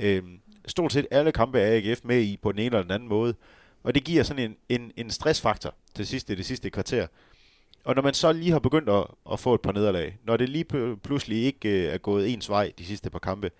Øhm, 0.00 0.40
stort 0.66 0.92
set 0.92 1.06
alle 1.10 1.32
kampe 1.32 1.60
er 1.60 1.76
AGF 1.76 2.00
med 2.04 2.22
i 2.22 2.36
på 2.36 2.52
den 2.52 2.58
ene 2.58 2.66
eller 2.66 2.82
den 2.82 2.90
anden 2.90 3.08
måde. 3.08 3.34
Og 3.82 3.94
det 3.94 4.04
giver 4.04 4.22
sådan 4.22 4.42
en, 4.50 4.56
en, 4.68 4.92
en 4.96 5.10
stressfaktor 5.10 5.74
til 5.94 6.06
sidst 6.06 6.30
i 6.30 6.34
det 6.34 6.46
sidste 6.46 6.70
kvarter. 6.70 7.06
Og 7.84 7.94
når 7.94 8.02
man 8.02 8.14
så 8.14 8.32
lige 8.32 8.52
har 8.52 8.58
begyndt 8.58 8.88
at, 8.88 9.04
at 9.32 9.40
få 9.40 9.54
et 9.54 9.60
par 9.60 9.72
nederlag, 9.72 10.18
når 10.24 10.36
det 10.36 10.48
lige 10.48 10.96
pludselig 10.96 11.44
ikke 11.44 11.68
øh, 11.68 11.94
er 11.94 11.98
gået 11.98 12.32
ens 12.32 12.48
vej 12.48 12.72
de 12.78 12.84
sidste 12.84 13.10
par 13.10 13.18
kampe, 13.18 13.50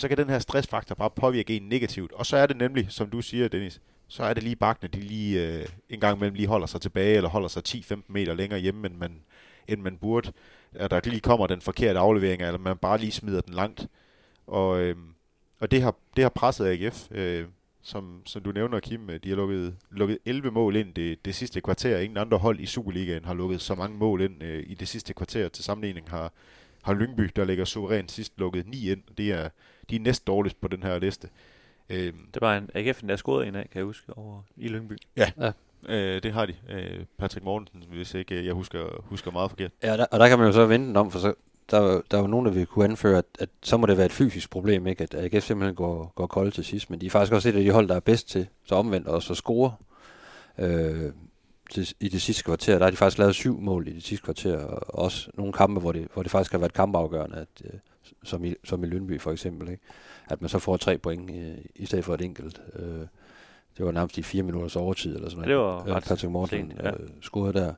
så 0.00 0.08
kan 0.08 0.16
den 0.16 0.28
her 0.28 0.38
stressfaktor 0.38 0.94
bare 0.94 1.10
påvirke 1.10 1.56
en 1.56 1.68
negativt. 1.68 2.12
Og 2.12 2.26
så 2.26 2.36
er 2.36 2.46
det 2.46 2.56
nemlig, 2.56 2.86
som 2.88 3.10
du 3.10 3.22
siger, 3.22 3.48
Dennis, 3.48 3.80
så 4.08 4.22
er 4.22 4.34
det 4.34 4.42
lige 4.42 4.56
bakkene, 4.56 4.88
de 4.88 5.00
lige 5.00 5.46
øh, 5.46 5.66
en 5.90 6.00
gang 6.00 6.16
imellem 6.16 6.34
lige 6.34 6.48
holder 6.48 6.66
sig 6.66 6.80
tilbage, 6.80 7.16
eller 7.16 7.30
holder 7.30 7.48
sig 7.48 7.62
10-15 7.68 8.00
meter 8.08 8.34
længere 8.34 8.60
hjemme, 8.60 8.86
end 8.86 8.96
man, 8.96 9.20
end 9.68 9.80
man 9.80 9.96
burde. 9.96 10.32
At 10.72 10.90
der 10.90 11.00
lige 11.04 11.20
kommer 11.20 11.46
den 11.46 11.60
forkerte 11.60 11.98
aflevering, 11.98 12.42
eller 12.42 12.58
man 12.58 12.76
bare 12.76 12.98
lige 12.98 13.12
smider 13.12 13.40
den 13.40 13.54
langt. 13.54 13.86
Og, 14.46 14.80
øh, 14.80 14.96
og 15.60 15.70
det, 15.70 15.82
har, 15.82 15.94
det 16.16 16.24
har 16.24 16.28
presset 16.28 16.66
AGF, 16.66 17.06
øh, 17.10 17.46
som, 17.82 18.22
som 18.24 18.42
du 18.42 18.52
nævner, 18.52 18.80
Kim. 18.80 19.10
Øh, 19.10 19.20
de 19.24 19.28
har 19.28 19.36
lukket, 19.36 19.76
lukket 19.90 20.18
11 20.24 20.50
mål 20.50 20.76
ind 20.76 20.94
det, 20.94 21.24
det 21.24 21.34
sidste 21.34 21.60
kvarter. 21.60 21.98
Ingen 21.98 22.16
andre 22.16 22.38
hold 22.38 22.60
i 22.60 22.66
Superligaen 22.66 23.24
har 23.24 23.34
lukket 23.34 23.60
så 23.60 23.74
mange 23.74 23.98
mål 23.98 24.20
ind 24.20 24.42
øh, 24.42 24.64
i 24.66 24.74
det 24.74 24.88
sidste 24.88 25.14
kvarter. 25.14 25.48
Til 25.48 25.64
sammenligning 25.64 26.10
har, 26.10 26.32
har 26.82 26.94
Lyngby, 26.94 27.30
der 27.36 27.44
ligger 27.44 27.64
suverænt 27.64 28.12
sidst, 28.12 28.32
lukket 28.36 28.68
9 28.68 28.90
ind. 28.90 29.02
Det 29.18 29.32
er, 29.32 29.48
de 29.90 29.96
er 29.96 30.00
næst 30.00 30.26
dårligst 30.26 30.60
på 30.60 30.68
den 30.68 30.82
her 30.82 30.98
liste. 30.98 31.28
Øhm, 31.90 32.28
det 32.34 32.42
var 32.42 32.56
en 32.56 32.70
AGF, 32.74 33.02
der 33.02 33.16
scorede 33.16 33.48
en 33.48 33.54
af, 33.54 33.70
kan 33.70 33.78
jeg 33.78 33.84
huske, 33.84 34.12
over 34.16 34.42
i 34.56 34.68
Lyngby. 34.68 34.96
Ja, 35.16 35.30
ja. 35.40 35.52
Øh, 35.88 36.22
det 36.22 36.32
har 36.32 36.46
de. 36.46 36.54
Øh, 36.70 37.04
Patrick 37.18 37.44
Mortensen, 37.44 37.84
hvis 37.92 38.14
ikke 38.14 38.34
øh, 38.34 38.46
jeg 38.46 38.54
husker, 38.54 39.02
husker 39.02 39.30
meget 39.30 39.50
forkert. 39.50 39.70
Ja, 39.82 39.96
der, 39.96 40.06
og 40.10 40.20
der 40.20 40.28
kan 40.28 40.38
man 40.38 40.46
jo 40.46 40.52
så 40.52 40.66
vente 40.66 40.98
om, 40.98 41.10
for 41.10 41.18
så, 41.18 41.34
der, 41.70 42.00
der 42.10 42.16
er 42.16 42.20
jo 42.20 42.26
nogen, 42.26 42.46
der 42.46 42.52
vil 42.52 42.66
kunne 42.66 42.84
anføre, 42.84 43.18
at, 43.18 43.24
at 43.38 43.48
så 43.62 43.76
må 43.76 43.86
det 43.86 43.96
være 43.96 44.06
et 44.06 44.12
fysisk 44.12 44.50
problem, 44.50 44.86
ikke? 44.86 45.02
at 45.02 45.14
AGF 45.14 45.44
simpelthen 45.44 45.74
går, 45.74 46.12
går 46.14 46.26
kold 46.26 46.52
til 46.52 46.64
sidst, 46.64 46.90
men 46.90 47.00
de 47.00 47.06
er 47.06 47.10
faktisk 47.10 47.32
også 47.32 47.48
et 47.48 47.56
af 47.56 47.62
de 47.64 47.70
hold, 47.70 47.88
der 47.88 47.94
er 47.94 48.00
bedst 48.00 48.28
til, 48.28 48.46
så 48.64 48.74
omvendt 48.74 49.08
også 49.08 49.32
at 49.32 49.36
score. 49.36 49.74
Øh, 50.58 51.12
til, 51.70 51.94
i 52.00 52.08
det 52.08 52.22
sidste 52.22 52.42
kvarter, 52.44 52.78
der 52.78 52.84
har 52.84 52.90
de 52.90 52.96
faktisk 52.96 53.18
lavet 53.18 53.34
syv 53.34 53.60
mål 53.60 53.88
i 53.88 53.92
det 53.92 54.02
sidste 54.02 54.24
kvarter, 54.24 54.58
og 54.58 54.98
også 55.04 55.30
nogle 55.34 55.52
kampe, 55.52 55.80
hvor 55.80 55.92
det, 55.92 56.08
hvor 56.12 56.22
det 56.22 56.30
faktisk 56.30 56.52
har 56.52 56.58
været 56.58 56.72
kampafgørende, 56.72 57.36
at, 57.36 57.62
øh, 57.64 57.80
som, 58.24 58.44
i, 58.44 58.54
som 58.64 58.84
i 58.84 58.86
Lyndby 58.86 59.20
for 59.20 59.32
eksempel, 59.32 59.68
ikke? 59.68 59.82
at 60.28 60.40
man 60.40 60.48
så 60.48 60.58
får 60.58 60.76
tre 60.76 60.98
point 60.98 61.30
i, 61.30 61.52
i 61.74 61.86
stedet 61.86 62.04
for 62.04 62.14
et 62.14 62.20
enkelt. 62.20 62.62
Øh, 62.76 63.06
det 63.76 63.86
var 63.86 63.92
nærmest 63.92 64.18
i 64.18 64.22
fire 64.22 64.42
minutters 64.42 64.76
overtid, 64.76 65.14
eller 65.14 65.28
sådan 65.28 65.48
noget. 65.48 65.84
Det 65.84 65.92
var 65.92 65.96
ret 65.96 66.04
Patrick 66.04 66.30
Morten 66.30 66.72
ja. 66.82 66.90
øh, 66.90 67.08
scorede 67.22 67.52
der. 67.52 67.74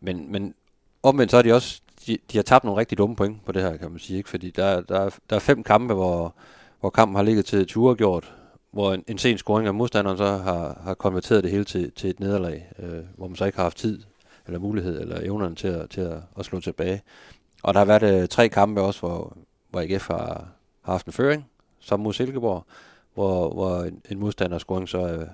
Men, 0.00 0.32
men 0.32 0.54
omvendt 1.02 1.30
så 1.30 1.36
er 1.36 1.42
de 1.42 1.52
også, 1.52 1.80
de, 2.06 2.18
de 2.32 2.38
har 2.38 2.42
tabt 2.42 2.64
nogle 2.64 2.80
rigtig 2.80 2.98
dumme 2.98 3.16
point 3.16 3.44
på 3.44 3.52
det 3.52 3.62
her, 3.62 3.76
kan 3.76 3.90
man 3.90 3.98
sige, 3.98 4.16
ikke? 4.16 4.28
fordi 4.28 4.50
der, 4.50 4.80
der, 4.80 5.10
der 5.30 5.36
er 5.36 5.40
fem 5.40 5.62
kampe, 5.62 5.94
hvor, 5.94 6.34
hvor 6.80 6.90
kampen 6.90 7.16
har 7.16 7.22
ligget 7.22 7.44
til 7.44 7.58
et 7.58 7.96
gjort, 7.98 8.34
hvor 8.70 8.92
en, 8.92 9.04
en 9.06 9.18
sen 9.18 9.38
scoring 9.38 9.66
af 9.66 9.74
modstanderen 9.74 10.18
så 10.18 10.36
har, 10.36 10.80
har 10.82 10.94
konverteret 10.94 11.44
det 11.44 11.50
hele 11.50 11.64
til, 11.64 11.92
til 11.92 12.10
et 12.10 12.20
nederlag, 12.20 12.72
øh, 12.78 13.04
hvor 13.16 13.28
man 13.28 13.36
så 13.36 13.44
ikke 13.44 13.56
har 13.56 13.64
haft 13.64 13.78
tid, 13.78 14.02
eller 14.46 14.58
mulighed, 14.58 15.00
eller 15.00 15.20
evnerne 15.20 15.54
til 15.54 15.68
at, 15.68 15.90
til 15.90 16.00
at, 16.00 16.18
at 16.38 16.44
slå 16.44 16.60
tilbage. 16.60 17.02
Og 17.66 17.74
der 17.74 17.80
har 17.80 17.84
været 17.84 18.22
øh, 18.22 18.28
tre 18.28 18.48
kampe 18.48 18.80
også, 18.80 19.00
hvor, 19.00 19.36
hvor 19.70 19.80
AGF 19.80 20.08
har, 20.08 20.48
har 20.82 20.92
haft 20.92 21.06
en 21.06 21.12
føring, 21.12 21.50
som 21.80 22.00
mod 22.00 22.12
Silkeborg, 22.12 22.66
hvor, 23.14 23.54
hvor 23.54 23.82
en, 23.82 24.02
en 24.10 24.18
modstanders 24.18 24.62
scoring 24.62 24.88
så 24.88 24.98
øh, 24.98 25.26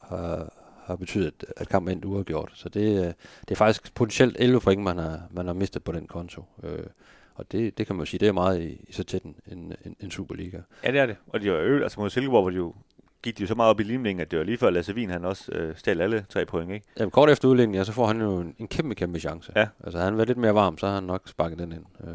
har, 0.00 0.52
har 0.84 0.96
betydet, 0.96 1.44
at 1.56 1.68
kampen 1.68 1.92
endte 1.92 2.08
uafgjort. 2.08 2.52
Så 2.54 2.68
det, 2.68 2.98
øh, 2.98 3.12
det 3.40 3.50
er 3.50 3.54
faktisk 3.54 3.94
potentielt 3.94 4.36
11 4.38 4.60
point, 4.60 4.82
man 4.82 4.98
har, 4.98 5.20
man 5.30 5.46
har 5.46 5.52
mistet 5.52 5.84
på 5.84 5.92
den 5.92 6.06
konto. 6.06 6.44
Øh, 6.62 6.86
og 7.34 7.52
det, 7.52 7.78
det 7.78 7.86
kan 7.86 7.96
man 7.96 8.00
jo 8.00 8.06
sige, 8.06 8.18
det 8.18 8.28
er 8.28 8.32
meget 8.32 8.62
i, 8.62 8.84
i 8.88 8.92
så 8.92 9.04
tæt 9.04 9.22
en, 9.22 9.36
en, 9.84 9.96
en 10.00 10.10
Superliga. 10.10 10.58
Ja, 10.84 10.92
det 10.92 11.00
er 11.00 11.06
det. 11.06 11.16
Og 11.26 11.40
de 11.40 11.50
var 11.50 11.58
øl, 11.58 11.82
altså 11.82 12.00
mod 12.00 12.10
Silkeborg, 12.10 12.42
hvor 12.42 12.50
de 12.50 12.56
jo 12.56 12.74
gik 13.22 13.38
de 13.38 13.42
jo 13.42 13.46
så 13.46 13.54
meget 13.54 13.70
op 13.70 13.80
i 13.80 13.82
limningen, 13.82 14.20
at 14.20 14.30
det 14.30 14.38
var 14.38 14.44
lige 14.44 14.58
før 14.58 14.70
Lasse 14.70 14.94
Wien, 14.94 15.10
han 15.10 15.24
også 15.24 15.52
øh, 15.52 15.76
stjal 15.76 16.00
alle 16.00 16.24
tre 16.28 16.46
point, 16.46 16.72
ikke? 16.72 16.86
Ja, 16.98 17.08
kort 17.08 17.30
efter 17.30 17.48
udlægningen, 17.48 17.78
ja, 17.78 17.84
så 17.84 17.92
får 17.92 18.06
han 18.06 18.20
jo 18.20 18.40
en, 18.40 18.54
en 18.58 18.68
kæmpe, 18.68 18.94
kæmpe 18.94 19.18
chance. 19.18 19.52
Ja. 19.56 19.66
Altså, 19.84 19.98
han 19.98 20.16
var 20.16 20.24
lidt 20.24 20.38
mere 20.38 20.54
varm, 20.54 20.78
så 20.78 20.86
har 20.86 20.94
han 20.94 21.04
nok 21.04 21.28
sparket 21.28 21.58
den 21.58 21.72
ind. 21.72 21.84
Øh. 22.04 22.14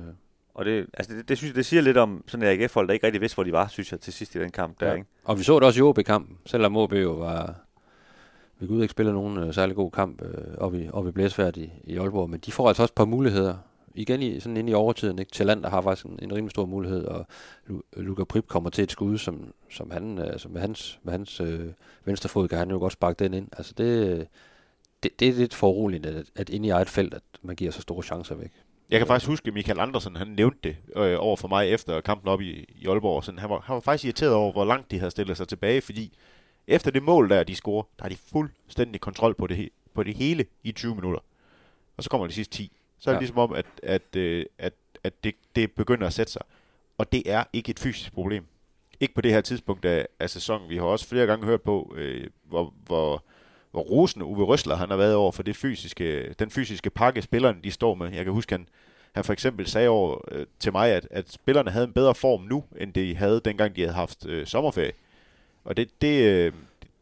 Og 0.54 0.66
det, 0.66 0.86
altså 0.94 1.14
det, 1.14 1.30
det, 1.30 1.38
synes 1.38 1.50
jeg, 1.50 1.56
det 1.56 1.66
siger 1.66 1.82
lidt 1.82 1.98
om 1.98 2.24
sådan 2.28 2.48
en 2.48 2.62
AGF-hold, 2.62 2.88
der 2.88 2.94
ikke 2.94 3.06
rigtig 3.06 3.22
vidste, 3.22 3.36
hvor 3.36 3.44
de 3.44 3.52
var, 3.52 3.68
synes 3.68 3.92
jeg, 3.92 4.00
til 4.00 4.14
sidst 4.14 4.36
i 4.36 4.40
den 4.40 4.52
kamp 4.52 4.80
der, 4.80 4.88
ja. 4.88 4.94
ikke? 4.94 5.08
Og 5.24 5.40
vi 5.40 5.44
så 5.44 5.56
det 5.56 5.64
også 5.64 5.80
i 5.80 5.82
OB-kampen, 5.82 6.38
selvom 6.46 6.78
OB 6.78 6.94
jo 6.94 7.12
var... 7.12 7.56
Vi 8.60 8.68
kunne 8.68 8.82
ikke 8.82 8.92
spille 8.92 9.14
nogen 9.14 9.38
uh, 9.38 9.54
særlig 9.54 9.76
god 9.76 9.92
kamp 9.92 10.22
uh, 10.22 10.28
oppe 10.58 10.84
i, 10.84 10.90
op 10.90 11.08
i 11.08 11.12
Blæsfærd 11.12 11.58
i, 11.58 11.72
i 11.84 11.98
Aalborg, 11.98 12.30
men 12.30 12.40
de 12.40 12.52
får 12.52 12.68
altså 12.68 12.84
også 12.84 12.92
et 12.92 12.96
par 12.96 13.06
muligheder. 13.06 13.56
Igen 13.96 14.22
i, 14.22 14.40
sådan 14.40 14.58
inde 14.58 14.72
i 14.72 14.74
overtiden, 14.74 15.20
ikke? 15.20 15.44
der 15.44 15.70
har 15.70 15.82
faktisk 15.82 16.06
en, 16.06 16.20
en 16.22 16.34
rimelig 16.34 16.52
stor 16.52 16.66
mulighed, 16.66 17.06
og 17.06 17.26
Luka 17.94 18.24
Prip 18.24 18.48
kommer 18.48 18.70
til 18.70 18.84
et 18.84 18.92
skud, 18.92 19.18
som, 19.18 19.54
som 19.70 19.92
han, 19.92 20.18
altså 20.20 20.50
med 20.50 20.62
hans, 20.62 21.00
med 21.04 21.12
hans 21.12 21.40
øh, 21.40 21.68
venstre 22.06 22.30
fod 22.30 22.48
kan 22.48 22.58
han 22.58 22.72
jo 22.72 22.78
godt 22.78 22.94
sparke 22.94 23.24
den 23.24 23.34
ind. 23.34 23.48
Altså 23.58 23.74
det, 23.78 24.28
det, 25.04 25.20
det 25.20 25.28
er 25.28 25.34
lidt 25.34 25.54
foruroligende, 25.54 26.10
at, 26.10 26.26
at 26.36 26.50
inde 26.50 26.68
i 26.68 26.72
eget 26.72 26.90
felt, 26.90 27.14
at 27.14 27.24
man 27.42 27.56
giver 27.56 27.72
så 27.72 27.82
store 27.82 28.04
chancer 28.04 28.36
væk. 28.36 28.52
Jeg 28.90 29.00
kan 29.00 29.08
faktisk 29.08 29.30
huske, 29.30 29.48
at 29.48 29.54
Michael 29.54 29.80
Andersen 29.80 30.16
han 30.16 30.28
nævnte 30.28 30.58
det 30.64 30.76
øh, 30.96 31.16
over 31.20 31.36
for 31.36 31.48
mig 31.48 31.70
efter 31.70 32.02
kampen 32.02 32.28
op 32.30 32.42
i, 32.42 32.66
i 32.76 32.88
Aalborg. 32.88 33.24
Sådan, 33.24 33.40
han, 33.40 33.50
var, 33.50 33.60
han 33.60 33.74
var 33.74 33.80
faktisk 33.80 34.06
irriteret 34.06 34.34
over, 34.34 34.52
hvor 34.52 34.66
langt 34.66 34.92
de 34.92 35.00
havde 35.00 35.12
stillet 35.12 35.38
sig 35.38 35.48
tilbage, 35.48 35.82
fordi 35.82 36.18
efter 36.68 36.92
det 36.92 37.04
mål, 37.04 37.30
der 37.30 37.44
de 37.44 37.56
scorer, 37.56 37.84
der 37.98 38.04
har 38.04 38.10
de 38.10 38.16
fuldstændig 38.16 39.02
kontrol 39.02 39.36
på 39.36 39.48
det, 39.48 39.70
på 39.94 40.04
det 40.04 40.16
hele 40.16 40.46
i 40.64 40.72
20 40.72 40.96
minutter. 40.96 41.20
Og 41.98 42.04
så 42.04 42.10
kommer 42.10 42.28
de 42.28 42.34
sidste 42.34 42.58
10. 42.58 42.72
Så 43.00 43.10
er 43.10 43.14
det 43.14 43.16
ja. 43.16 43.20
ligesom 43.20 43.38
om, 43.38 43.54
at, 43.54 43.66
at, 43.84 44.16
øh, 44.16 44.46
at, 44.58 44.74
at 45.04 45.24
det, 45.24 45.36
det 45.56 45.72
begynder 45.72 46.08
at 46.08 46.14
sætte 46.14 46.32
sig. 46.32 46.42
Og 46.98 47.12
det 47.12 47.32
er 47.32 47.44
ikke 47.54 47.70
et 47.70 47.80
fysisk 47.80 48.14
problem. 48.14 48.46
Ikke 49.00 49.14
på 49.14 49.22
det 49.22 49.32
her 49.32 49.42
tidspunkt 49.42 49.86
af, 49.86 50.08
af 50.20 50.30
sæsonen. 50.30 50.70
Vi 50.70 50.78
har 50.78 50.84
også 50.84 51.08
flere 51.08 51.26
gange 51.26 51.46
hørt 51.46 51.62
på, 51.62 51.94
øh, 51.98 52.28
hvor, 52.44 52.74
hvor, 52.86 53.24
hvor 53.72 53.82
rosende 53.82 54.26
Uwe 54.26 54.46
Røsler 54.46 54.76
han 54.76 54.90
har 54.90 54.98
været 54.98 55.16
over 55.16 55.32
for 55.32 55.44
det 55.44 55.56
fysiske, 55.56 56.34
den 56.34 56.50
fysiske 56.50 56.90
pakke, 56.90 57.22
spillerne 57.22 57.60
de 57.64 57.72
står 57.72 57.96
med. 57.96 58.12
Jeg 58.14 58.24
kan 58.24 58.34
huske, 58.34 58.54
han, 58.54 58.68
han 59.14 59.24
for 59.24 59.34
eksempel 59.34 59.68
sagde 59.68 59.90
over 59.90 60.22
øh, 60.32 60.46
til 60.60 60.72
mig, 60.72 60.92
at, 60.92 61.08
at 61.12 61.32
spillerne 61.32 61.72
havde 61.72 61.86
en 61.86 61.94
bedre 61.94 62.16
form 62.16 62.42
nu, 62.42 62.64
end 62.78 62.94
de 62.94 63.16
havde 63.16 63.42
dengang 63.46 63.76
de 63.76 63.82
havde 63.82 63.94
haft 63.94 64.26
øh, 64.26 64.48
sommerferie. 64.48 64.92
Og 65.64 65.78
det, 65.78 66.02
det, 66.02 66.24
øh, 66.24 66.54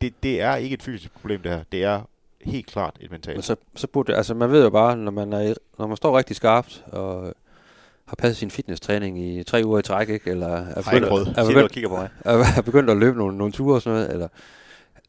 det, 0.01 0.13
det 0.23 0.41
er 0.41 0.55
ikke 0.55 0.73
et 0.73 0.83
fysisk 0.83 1.13
problem, 1.13 1.41
det 1.41 1.51
her. 1.51 1.63
Det 1.71 1.83
er 1.83 2.01
helt 2.45 2.67
klart 2.67 2.97
et 2.99 3.11
mentalt. 3.11 3.37
Men 3.37 3.41
så, 3.43 3.55
så 3.75 3.87
burde 3.87 4.15
altså 4.15 4.33
man 4.33 4.51
ved 4.51 4.63
jo 4.63 4.69
bare, 4.69 4.97
når 4.97 5.11
man, 5.11 5.33
er, 5.33 5.53
når 5.79 5.87
man 5.87 5.97
står 5.97 6.17
rigtig 6.17 6.35
skarpt, 6.35 6.83
og 6.87 7.33
har 8.05 8.15
passet 8.15 8.37
sin 8.37 8.51
fitnesstræning 8.51 9.19
i 9.19 9.43
tre 9.43 9.61
uger 9.65 9.79
i 9.79 9.81
træk, 9.81 10.09
ikke? 10.09 10.31
eller 10.31 10.47
er 10.47 10.91
ikke 10.91 11.09
råd. 11.09 11.33
er 11.37 11.47
begyndt, 11.47 11.71
kigger 11.71 11.89
på 11.89 11.95
mig. 11.95 12.09
er, 12.25 12.61
begyndt 12.61 12.89
at 12.89 12.97
løbe 12.97 13.17
nogle, 13.17 13.37
nogle 13.37 13.53
ture 13.53 13.75
og 13.75 13.81
sådan 13.81 13.99
noget, 13.99 14.13
eller 14.13 14.27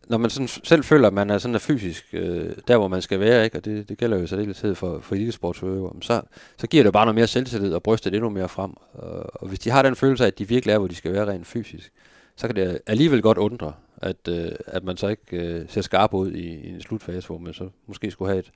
når 0.09 0.18
man 0.18 0.31
sådan 0.31 0.49
selv 0.49 0.85
føler, 0.85 1.07
at 1.07 1.14
man 1.14 1.31
er 1.31 1.38
sådan 1.38 1.55
er 1.55 1.59
fysisk 1.59 2.05
øh, 2.12 2.51
der, 2.68 2.77
hvor 2.77 2.88
man 2.88 3.03
skal 3.03 3.20
være, 3.20 3.44
ikke? 3.44 3.59
og 3.59 3.64
det, 3.64 3.88
det 3.88 3.99
gælder 3.99 4.16
jo 4.16 4.23
i 4.23 4.27
særdeleshed 4.27 4.75
for, 4.75 5.01
for 5.01 5.14
elitesportsudøvere, 5.14 5.92
så, 6.03 6.23
så 6.59 6.66
giver 6.66 6.83
det 6.83 6.92
bare 6.92 7.07
noget 7.07 7.14
mere 7.14 7.27
selvtillid 7.27 7.75
og 7.75 7.83
brystet 7.83 8.14
endnu 8.14 8.31
mere 8.31 8.49
frem. 8.49 8.75
Og, 8.92 9.42
og 9.42 9.49
hvis 9.49 9.59
de 9.59 9.70
har 9.70 9.83
den 9.83 9.97
følelse 9.97 10.25
af, 10.25 10.29
at 10.29 10.38
de 10.38 10.49
virkelig 10.49 10.73
er, 10.73 10.79
hvor 10.79 10.88
de 10.88 10.94
skal 10.94 11.12
være 11.12 11.27
rent 11.27 11.47
fysisk, 11.47 11.92
så 12.37 12.47
kan 12.47 12.57
det 12.57 12.79
alligevel 12.87 13.23
godt 13.23 13.38
undre, 13.38 13.73
at, 14.05 14.29
øh, 14.29 14.53
at 14.67 14.85
man 14.85 14.97
så 14.97 15.09
ikke 15.09 15.37
øh, 15.37 15.69
ser 15.69 15.81
skarp 15.81 16.14
ud 16.14 16.33
i, 16.33 16.55
i 16.55 16.69
en 16.69 16.81
slutfase, 16.81 17.27
hvor 17.27 17.38
man 17.38 17.55
så 17.55 17.69
måske 17.87 18.11
skulle 18.11 18.29
have 18.31 18.38
et, 18.38 18.53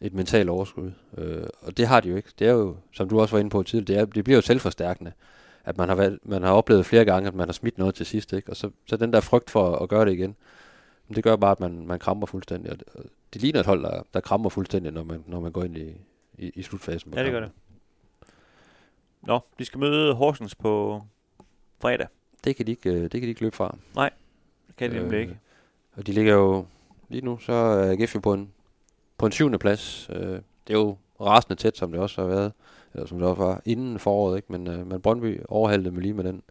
et 0.00 0.14
mentalt 0.14 0.48
overskud. 0.48 0.92
Øh, 1.18 1.46
og 1.60 1.76
det 1.76 1.86
har 1.86 2.00
de 2.00 2.08
jo 2.08 2.16
ikke. 2.16 2.30
Det 2.38 2.46
er 2.46 2.52
jo, 2.52 2.76
som 2.92 3.08
du 3.08 3.20
også 3.20 3.34
var 3.34 3.40
inde 3.40 3.50
på 3.50 3.62
tidligere, 3.62 4.00
det, 4.00 4.08
er, 4.08 4.12
det 4.12 4.24
bliver 4.24 4.36
jo 4.36 4.42
selvforstærkende. 4.42 5.12
At 5.64 5.78
man 5.78 5.88
har, 5.88 5.96
valgt, 5.96 6.26
man 6.26 6.42
har 6.42 6.52
oplevet 6.52 6.86
flere 6.86 7.04
gange, 7.04 7.28
at 7.28 7.34
man 7.34 7.48
har 7.48 7.52
smidt 7.52 7.78
noget 7.78 7.94
til 7.94 8.06
sidst. 8.06 8.32
Ikke? 8.32 8.50
Og 8.50 8.56
så, 8.56 8.70
så 8.86 8.96
den 8.96 9.12
der 9.12 9.20
frygt 9.20 9.50
for 9.50 9.76
at 9.76 9.88
gøre 9.88 10.04
det 10.04 10.12
igen, 10.12 10.36
men 11.08 11.16
det 11.16 11.24
gør 11.24 11.36
bare, 11.36 11.50
at 11.50 11.60
man, 11.60 11.86
man 11.86 11.98
kramper 11.98 12.26
fuldstændig. 12.26 12.72
Og 12.72 12.78
det, 13.32 13.42
ligner 13.42 13.60
et 13.60 13.66
hold, 13.66 13.82
der, 13.82 14.02
der 14.14 14.20
kramper 14.20 14.50
fuldstændig, 14.50 14.92
når 14.92 15.04
man, 15.04 15.24
når 15.26 15.40
man 15.40 15.52
går 15.52 15.64
ind 15.64 15.76
i, 15.76 15.92
i, 16.38 16.50
i 16.54 16.62
slutfasen. 16.62 17.10
på 17.10 17.18
Ja, 17.18 17.24
det 17.24 17.32
gør 17.32 17.40
det. 17.40 17.50
Nå, 19.22 19.40
de 19.58 19.64
skal 19.64 19.80
møde 19.80 20.14
Horsens 20.14 20.54
på 20.54 21.02
fredag. 21.80 22.06
Det 22.44 22.56
kan 22.56 22.66
de 22.66 22.70
ikke, 22.70 22.90
øh, 22.90 23.02
det 23.02 23.10
kan 23.10 23.22
de 23.22 23.28
ikke 23.28 23.40
løbe 23.40 23.56
fra. 23.56 23.76
Det 23.96 24.12
kan 24.78 24.90
de 24.90 24.96
nemlig 24.96 25.20
ikke. 25.20 25.38
Og 25.96 26.06
de 26.06 26.12
ligger 26.12 26.34
jo, 26.34 26.66
lige 27.08 27.24
nu, 27.24 27.38
så 27.38 27.52
er 27.52 27.92
AGF 27.92 28.14
jo 28.14 28.20
på 28.20 28.32
en, 28.32 28.52
på 29.18 29.26
en 29.26 29.32
syvende 29.32 29.58
plads. 29.58 30.10
Øh, 30.12 30.40
det 30.66 30.74
er 30.74 30.78
jo 30.78 30.96
rasende 31.20 31.54
tæt, 31.54 31.76
som 31.76 31.92
det 31.92 32.00
også 32.00 32.20
har 32.20 32.28
været, 32.28 32.52
eller 32.94 33.06
som 33.06 33.18
det 33.18 33.28
også 33.28 33.42
var 33.42 33.62
inden 33.64 33.98
foråret, 33.98 34.36
ikke? 34.36 34.52
Men, 34.52 34.66
øh, 34.66 34.86
men 34.86 35.00
Brøndby 35.00 35.40
overhalte 35.48 35.90
med 35.90 36.02
lige 36.02 36.14
med 36.14 36.24
den, 36.24 36.42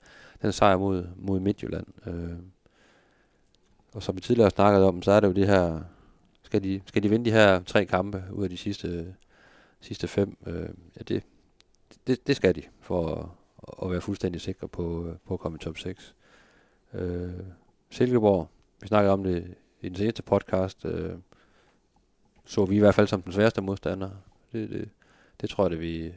den 0.42 0.52
sejr 0.52 0.78
mod, 0.78 1.08
mod 1.16 1.40
Midtjylland. 1.40 1.88
Øh, 2.08 2.38
og 3.94 4.04
som 4.04 4.16
vi 4.16 4.22
tidligere 4.22 4.46
har 4.46 4.50
snakket 4.50 4.84
om, 4.84 5.02
så 5.02 5.12
er 5.12 5.20
det 5.20 5.28
jo 5.28 5.34
det 5.34 5.48
her, 5.48 5.80
skal 6.44 6.64
de, 6.64 6.82
skal 6.86 7.04
de 7.04 7.10
vinde 7.10 7.26
de 7.26 7.32
her 7.32 7.64
tre 7.64 7.86
kampe 7.86 8.24
ud 8.32 8.44
af 8.44 8.50
de 8.50 8.58
sidste, 8.58 9.16
sidste 9.82 10.08
fem? 10.08 10.38
Øh, 10.48 10.70
ja, 10.98 11.02
det, 11.08 11.24
det, 12.08 12.28
det 12.28 12.36
skal 12.36 12.56
de, 12.56 12.62
for 12.82 13.16
at, 13.16 13.26
at 13.86 13.92
være 13.92 14.02
fuldstændig 14.02 14.42
sikre 14.42 14.68
på, 14.68 15.08
øh, 15.08 15.16
på 15.26 15.34
at 15.34 15.40
komme 15.40 15.56
i 15.56 15.60
top 15.60 15.78
6. 15.78 16.16
Øh, 16.94 17.30
Silkeborg, 17.90 18.50
vi 18.82 18.88
snakkede 18.88 19.14
om 19.14 19.24
det 19.24 19.56
i 19.82 19.90
den 19.90 19.96
seneste 19.98 20.24
podcast, 20.24 20.86
øh, 20.86 21.14
så 22.46 22.66
vi 22.66 22.76
i 22.76 22.80
hvert 22.80 22.96
fald 22.96 23.08
som 23.08 23.22
den 23.22 23.34
sværeste 23.34 23.62
modstander. 23.62 24.10
Det, 24.52 24.70
det, 24.70 24.90
det 25.42 25.50
tror 25.50 25.64
jeg, 25.64 25.72
det 25.72 25.80
vi, 25.80 26.14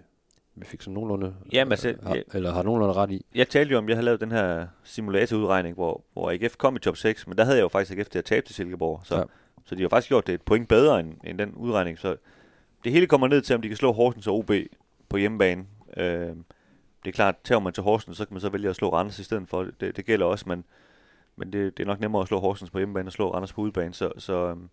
vi 0.55 0.67
fik 0.67 0.83
sådan 0.83 0.95
nogenlunde, 0.95 1.35
Jamen, 1.53 1.73
altså, 1.73 1.95
har, 2.03 2.15
ja. 2.15 2.23
eller 2.35 2.53
har 2.53 2.63
nogenlunde 2.63 2.95
ret 2.95 3.11
i. 3.11 3.27
Jeg 3.35 3.49
talte 3.49 3.73
jo 3.73 3.79
om, 3.79 3.89
jeg 3.89 3.97
havde 3.97 4.05
lavet 4.05 4.21
den 4.21 4.31
her 4.33 4.67
simulatorudregning, 4.85 5.75
hvor, 5.75 6.05
hvor 6.13 6.31
AGF 6.31 6.57
kom 6.57 6.77
i 6.77 6.79
top 6.79 6.97
6, 6.97 7.27
men 7.27 7.39
der 7.39 7.45
havde 7.45 7.57
jeg 7.57 7.63
jo 7.63 7.69
faktisk 7.69 7.99
AGF 7.99 8.09
til 8.09 8.19
at 8.19 8.25
tabe 8.25 8.47
til 8.47 8.55
Silkeborg. 8.55 9.01
Så, 9.05 9.15
Ja. 9.15 9.21
ja. 9.21 9.27
så 9.65 9.75
de 9.75 9.83
har 9.83 9.89
faktisk 9.89 10.09
gjort 10.09 10.27
det 10.27 10.35
et 10.35 10.43
point 10.43 10.69
bedre 10.69 11.01
end, 11.01 11.15
end 11.25 11.39
den 11.39 11.55
udregning. 11.55 11.99
Så 11.99 12.17
det 12.85 12.93
hele 12.93 13.07
kommer 13.07 13.29
ned 13.29 13.43
til, 13.43 13.55
om 13.57 13.63
de 13.63 13.69
kan 13.69 13.77
slå 13.77 13.93
Horsens 13.93 14.27
og 14.27 14.39
OB 14.39 14.51
på 15.09 15.17
hjemmebane. 15.17 15.67
Øh, 15.97 16.37
det 17.05 17.09
er 17.09 17.13
klart, 17.13 17.37
tager 17.45 17.59
man 17.59 17.73
til 17.73 17.83
Horsens, 17.83 18.17
så 18.17 18.25
kan 18.27 18.35
man 18.35 18.41
så 18.41 18.49
vælge 18.49 18.69
at 18.69 18.77
slå 18.77 18.93
Randers 18.93 19.19
i 19.19 19.25
stedet 19.25 19.49
for. 19.49 19.67
Det, 19.81 19.97
det 19.97 20.07
gælder 20.07 20.27
også, 20.27 20.45
men, 20.49 20.65
men 21.37 21.53
det, 21.53 21.77
det 21.79 21.83
er 21.83 21.87
nok 21.87 22.01
nemmere 22.01 22.23
at 22.23 22.29
slå 22.29 22.41
Horsens 22.41 22.71
på 22.71 22.79
hjemmebane 22.79 23.09
og 23.09 23.13
slå 23.13 23.35
Randers 23.35 23.53
på 23.53 23.61
udebane. 23.61 23.95
Så, 23.95 24.13
så, 24.19 24.49
øhm, 24.49 24.69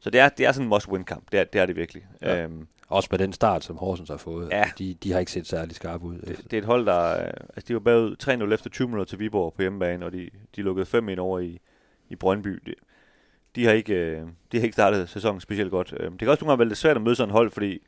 så 0.00 0.10
det, 0.10 0.20
er, 0.20 0.28
det 0.28 0.46
er 0.46 0.52
sådan 0.52 0.66
en 0.66 0.68
must-win-kamp. 0.68 1.32
Det 1.32 1.40
er, 1.40 1.44
det 1.44 1.60
er 1.60 1.66
det 1.66 1.76
virkelig. 1.76 2.06
Ja. 2.22 2.42
Øhm, 2.42 2.66
Også 2.88 3.08
med 3.10 3.18
den 3.18 3.32
start, 3.32 3.64
som 3.64 3.76
Horsens 3.76 4.08
har 4.08 4.16
fået. 4.16 4.48
Ja. 4.52 4.64
De, 4.78 4.94
de 4.94 5.12
har 5.12 5.18
ikke 5.20 5.32
set 5.32 5.46
særlig 5.46 5.74
skarpe 5.76 6.04
ud. 6.04 6.18
det, 6.18 6.38
det 6.44 6.52
er 6.52 6.58
et 6.58 6.64
hold, 6.64 6.86
der... 6.86 7.22
øh, 7.26 7.32
Altså, 7.56 7.64
de 7.68 7.74
var 7.74 7.80
bagud 7.80 8.16
3-0 8.48 8.54
efter 8.54 8.70
20 8.70 8.88
minutter 8.88 9.04
til 9.04 9.18
Viborg 9.18 9.54
på 9.54 9.62
hjemmebane, 9.62 10.06
og 10.06 10.12
de, 10.12 10.30
de 10.56 10.62
lukkede 10.62 11.14
5-1 11.16 11.18
over 11.18 11.38
i, 11.38 11.60
i 12.08 12.16
Brøndby. 12.16 12.62
De, 12.66 12.74
de, 13.56 13.64
har 13.64 13.72
ikke, 13.72 13.94
øh, 13.94 14.22
de 14.52 14.56
har 14.58 14.62
ikke 14.64 14.72
startet 14.72 15.08
sæsonen 15.08 15.40
specielt 15.40 15.70
godt. 15.70 15.94
Øh, 16.00 16.10
Det 16.10 16.18
kan 16.18 16.28
også 16.28 16.44
nogle 16.44 16.50
gange 16.52 16.58
være 16.58 16.68
lidt 16.68 16.78
svært 16.78 16.96
at 16.96 17.02
møde 17.02 17.14
sådan 17.16 17.28
et 17.28 17.32
hold, 17.32 17.50
fordi 17.50 17.82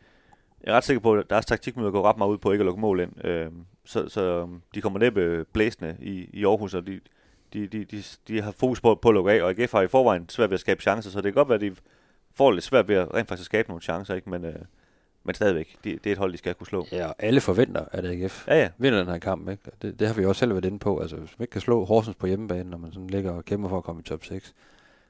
jeg 0.64 0.72
er 0.72 0.76
ret 0.76 0.84
sikker 0.84 1.00
på, 1.00 1.14
at 1.14 1.30
deres 1.30 1.46
taktikmøder 1.46 1.90
går 1.90 2.02
ret 2.02 2.18
meget 2.18 2.30
ud 2.30 2.38
på 2.38 2.52
ikke 2.52 2.62
at 2.62 2.66
lukke 2.66 2.80
mål 2.80 3.00
ind. 3.00 3.26
Øh, 3.26 3.50
Så, 3.84 4.08
så 4.08 4.20
øhm, 4.22 4.62
de 4.74 4.80
kommer 4.80 4.98
næppe 4.98 5.44
blæsende 5.52 5.96
i, 6.00 6.28
i 6.32 6.44
Aarhus, 6.44 6.74
og 6.74 6.86
de, 6.86 7.00
de, 7.60 7.66
de, 7.66 7.84
de, 7.84 8.02
de 8.28 8.42
har 8.42 8.50
fokus 8.50 8.80
på, 8.80 8.94
på 8.94 9.08
at 9.08 9.14
lukke 9.14 9.32
af, 9.32 9.42
og 9.42 9.50
AGF 9.50 9.72
har 9.72 9.82
i 9.82 9.88
forvejen 9.88 10.28
svært 10.28 10.50
ved 10.50 10.54
at 10.54 10.60
skabe 10.60 10.82
chancer, 10.82 11.10
så 11.10 11.18
det 11.18 11.24
kan 11.24 11.34
godt 11.34 11.48
være, 11.48 11.54
at 11.56 11.60
de 11.60 11.74
får 12.34 12.50
lidt 12.52 12.64
svært 12.64 12.88
ved 12.88 12.96
at 12.96 13.14
rent 13.14 13.28
faktisk 13.28 13.46
skabe 13.46 13.68
nogle 13.68 13.82
chancer, 13.82 14.14
ikke? 14.14 14.30
Men, 14.30 14.44
øh, 14.44 14.54
men 15.24 15.34
stadigvæk, 15.34 15.76
det, 15.84 16.04
det 16.04 16.10
er 16.10 16.14
et 16.14 16.18
hold, 16.18 16.32
de 16.32 16.38
skal 16.38 16.54
kunne 16.54 16.66
slå. 16.66 16.86
Ja, 16.92 17.06
og 17.06 17.14
alle 17.18 17.40
forventer, 17.40 17.84
at 17.92 18.04
AGF 18.04 18.46
Ja, 18.48 18.54
ja. 18.60 18.68
vinder 18.78 18.98
den 18.98 19.08
her 19.08 19.18
kamp. 19.18 19.48
Ikke? 19.48 19.62
Det, 19.82 20.00
det 20.00 20.06
har 20.06 20.14
vi 20.14 20.22
jo 20.22 20.28
også 20.28 20.38
selv 20.38 20.52
været 20.52 20.64
inde 20.64 20.78
på. 20.78 20.98
Altså, 21.00 21.16
hvis 21.16 21.38
man 21.38 21.42
ikke 21.44 21.52
kan 21.52 21.60
slå 21.60 21.84
Horsens 21.84 22.16
på 22.16 22.26
hjemmebane, 22.26 22.70
når 22.70 22.78
man 22.78 22.92
sådan 22.92 23.06
ligger 23.10 23.30
og 23.30 23.44
kæmper 23.44 23.68
for 23.68 23.78
at 23.78 23.84
komme 23.84 24.00
i 24.00 24.04
top 24.04 24.24
6, 24.24 24.54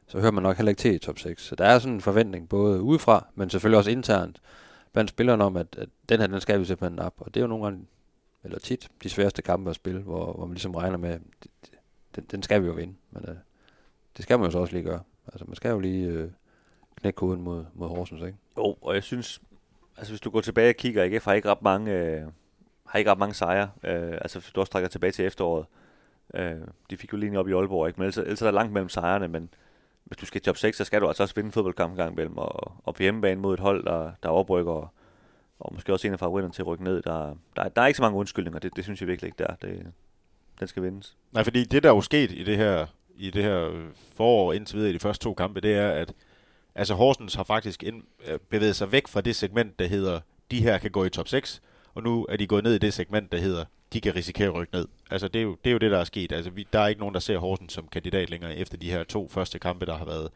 så 0.06 0.20
hører 0.20 0.32
man 0.32 0.42
nok 0.42 0.56
heller 0.56 0.70
ikke 0.70 0.80
til 0.80 0.94
i 0.94 0.98
top 0.98 1.18
6. 1.18 1.42
Så 1.42 1.54
der 1.56 1.64
er 1.64 1.78
sådan 1.78 1.94
en 1.94 2.00
forventning, 2.00 2.48
både 2.48 2.82
udefra, 2.82 3.26
men 3.34 3.50
selvfølgelig 3.50 3.78
også 3.78 3.90
internt, 3.90 4.40
blandt 4.92 5.10
spillerne 5.10 5.44
om, 5.44 5.56
at, 5.56 5.66
at 5.78 5.88
den 6.08 6.20
her, 6.20 6.26
den 6.26 6.40
skal 6.40 6.60
vi 6.60 6.64
simpelthen 6.64 6.98
op. 6.98 7.14
Og 7.18 7.26
det 7.34 7.40
er 7.40 7.44
jo 7.44 7.48
nogle 7.48 7.64
gange, 7.64 7.80
eller 8.44 8.58
tit, 8.58 8.88
de 9.02 9.08
sværeste 9.08 9.42
kampe 9.42 9.70
at 9.70 9.76
spille, 9.76 10.00
hvor, 10.02 10.32
hvor 10.32 10.46
man 10.46 10.54
ligesom 10.54 10.74
regner 10.74 10.98
med, 10.98 11.10
det- 11.42 11.50
den, 12.16 12.24
den 12.30 12.42
skal 12.42 12.62
vi 12.62 12.66
jo 12.66 12.72
vinde. 12.72 12.94
Men 13.10 13.24
øh, 13.28 13.36
det 14.16 14.22
skal 14.22 14.38
man 14.38 14.46
jo 14.46 14.50
så 14.50 14.58
også 14.58 14.74
lige 14.74 14.84
gøre. 14.84 15.00
Altså, 15.26 15.44
man 15.44 15.54
skal 15.54 15.70
jo 15.70 15.78
lige 15.78 16.06
øh, 16.06 16.30
knække 17.00 17.16
koden 17.16 17.42
mod, 17.42 17.64
mod 17.74 17.88
Horsens, 17.88 18.22
ikke? 18.22 18.38
Jo, 18.56 18.76
og 18.80 18.94
jeg 18.94 19.02
synes, 19.02 19.40
altså 19.96 20.12
hvis 20.12 20.20
du 20.20 20.30
går 20.30 20.40
tilbage 20.40 20.70
og 20.70 20.74
kigger, 20.74 21.02
ikke, 21.02 21.20
har 21.24 21.32
ikke 21.32 21.50
ret 21.50 21.62
mange, 21.62 21.92
øh, 21.92 22.22
har 22.86 22.98
ikke 22.98 23.10
ret 23.10 23.18
mange 23.18 23.34
sejre. 23.34 23.70
Øh, 23.84 24.12
altså 24.12 24.38
hvis 24.38 24.52
du 24.52 24.60
også 24.60 24.72
trækker 24.72 24.88
tilbage 24.88 25.12
til 25.12 25.24
efteråret. 25.24 25.66
Øh, 26.34 26.60
de 26.90 26.96
fik 26.96 27.12
jo 27.12 27.18
lige 27.18 27.38
op 27.38 27.48
i 27.48 27.52
Aalborg, 27.52 27.86
ikke? 27.86 28.00
men 28.00 28.04
ellers, 28.04 28.18
ellers 28.18 28.42
er 28.42 28.46
der 28.46 28.52
langt 28.52 28.72
mellem 28.72 28.88
sejrene, 28.88 29.28
men 29.28 29.48
hvis 30.04 30.16
du 30.16 30.26
skal 30.26 30.40
til 30.40 30.46
top 30.46 30.56
6, 30.56 30.76
så 30.76 30.84
skal 30.84 31.00
du 31.00 31.08
altså 31.08 31.22
også 31.22 31.34
vinde 31.34 31.48
en 31.48 31.52
fodboldkamp 31.52 31.96
gang 31.96 32.12
imellem, 32.12 32.38
og, 32.38 32.72
og 32.84 32.94
på 32.94 33.02
hjemmebane 33.02 33.40
mod 33.40 33.54
et 33.54 33.60
hold, 33.60 33.84
der, 33.84 34.12
der 34.22 34.28
overbrygger, 34.28 34.72
og, 34.72 34.88
og 35.58 35.74
måske 35.74 35.92
også 35.92 36.06
en 36.06 36.12
af 36.12 36.18
favoritterne 36.18 36.52
til 36.52 36.62
at 36.62 36.66
rykke 36.66 36.84
ned. 36.84 37.02
Der, 37.02 37.36
der, 37.56 37.68
der 37.68 37.82
er 37.82 37.86
ikke 37.86 37.96
så 37.96 38.02
mange 38.02 38.18
undskyldninger, 38.18 38.58
det, 38.58 38.76
det 38.76 38.84
synes 38.84 39.00
jeg 39.00 39.08
virkelig 39.08 39.28
ikke, 39.28 39.38
der. 39.38 39.54
Det, 39.54 39.92
den 40.60 40.68
skal 40.68 40.82
vindes. 40.82 41.16
Nej, 41.32 41.44
fordi 41.44 41.64
det, 41.64 41.82
der 41.82 41.88
er 41.88 41.94
jo 41.94 42.00
sket 42.00 42.32
i 42.32 42.44
det 42.44 42.56
her, 42.56 42.86
i 43.16 43.30
det 43.30 43.42
her 43.42 43.88
forår 44.16 44.52
indtil 44.52 44.76
videre 44.76 44.90
i 44.90 44.94
de 44.94 44.98
første 44.98 45.24
to 45.24 45.34
kampe, 45.34 45.60
det 45.60 45.74
er, 45.74 45.90
at 45.90 46.12
altså 46.74 46.94
Horsens 46.94 47.34
har 47.34 47.44
faktisk 47.44 47.82
ind, 47.82 48.02
øh, 48.26 48.38
bevæget 48.50 48.76
sig 48.76 48.92
væk 48.92 49.08
fra 49.08 49.20
det 49.20 49.36
segment, 49.36 49.78
der 49.78 49.86
hedder, 49.86 50.20
de 50.50 50.62
her 50.62 50.78
kan 50.78 50.90
gå 50.90 51.04
i 51.04 51.10
top 51.10 51.28
6, 51.28 51.62
og 51.94 52.02
nu 52.02 52.26
er 52.28 52.36
de 52.36 52.46
gået 52.46 52.64
ned 52.64 52.74
i 52.74 52.78
det 52.78 52.94
segment, 52.94 53.32
der 53.32 53.38
hedder, 53.38 53.64
de 53.92 54.00
kan 54.00 54.16
risikere 54.16 54.48
at 54.48 54.54
rykke 54.54 54.74
ned. 54.74 54.88
Altså 55.10 55.28
det 55.28 55.38
er 55.38 55.42
jo 55.42 55.56
det, 55.64 55.70
er 55.70 55.72
jo 55.72 55.78
det 55.78 55.90
der 55.90 55.98
er 55.98 56.04
sket. 56.04 56.32
Altså 56.32 56.50
vi, 56.50 56.66
der 56.72 56.78
er 56.78 56.86
ikke 56.86 57.00
nogen, 57.00 57.14
der 57.14 57.20
ser 57.20 57.38
Horsens 57.38 57.72
som 57.72 57.88
kandidat 57.88 58.30
længere 58.30 58.56
efter 58.56 58.76
de 58.76 58.90
her 58.90 59.04
to 59.04 59.28
første 59.28 59.58
kampe, 59.58 59.86
der 59.86 59.96
har 59.96 60.04
været 60.04 60.30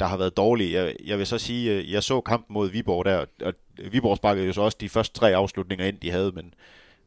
der 0.00 0.06
har 0.06 0.16
været 0.16 0.36
dårlige. 0.36 0.82
Jeg, 0.82 0.96
jeg 1.04 1.18
vil 1.18 1.26
så 1.26 1.38
sige, 1.38 1.72
øh, 1.72 1.92
jeg 1.92 2.02
så 2.02 2.20
kampen 2.20 2.54
mod 2.54 2.70
Viborg 2.70 3.04
der, 3.04 3.24
og 3.42 3.54
Viborg 3.90 4.16
sparkede 4.16 4.46
jo 4.46 4.52
så 4.52 4.60
også 4.60 4.78
de 4.80 4.88
første 4.88 5.18
tre 5.18 5.34
afslutninger 5.34 5.86
ind, 5.86 5.98
de 6.00 6.10
havde, 6.10 6.32
men 6.32 6.54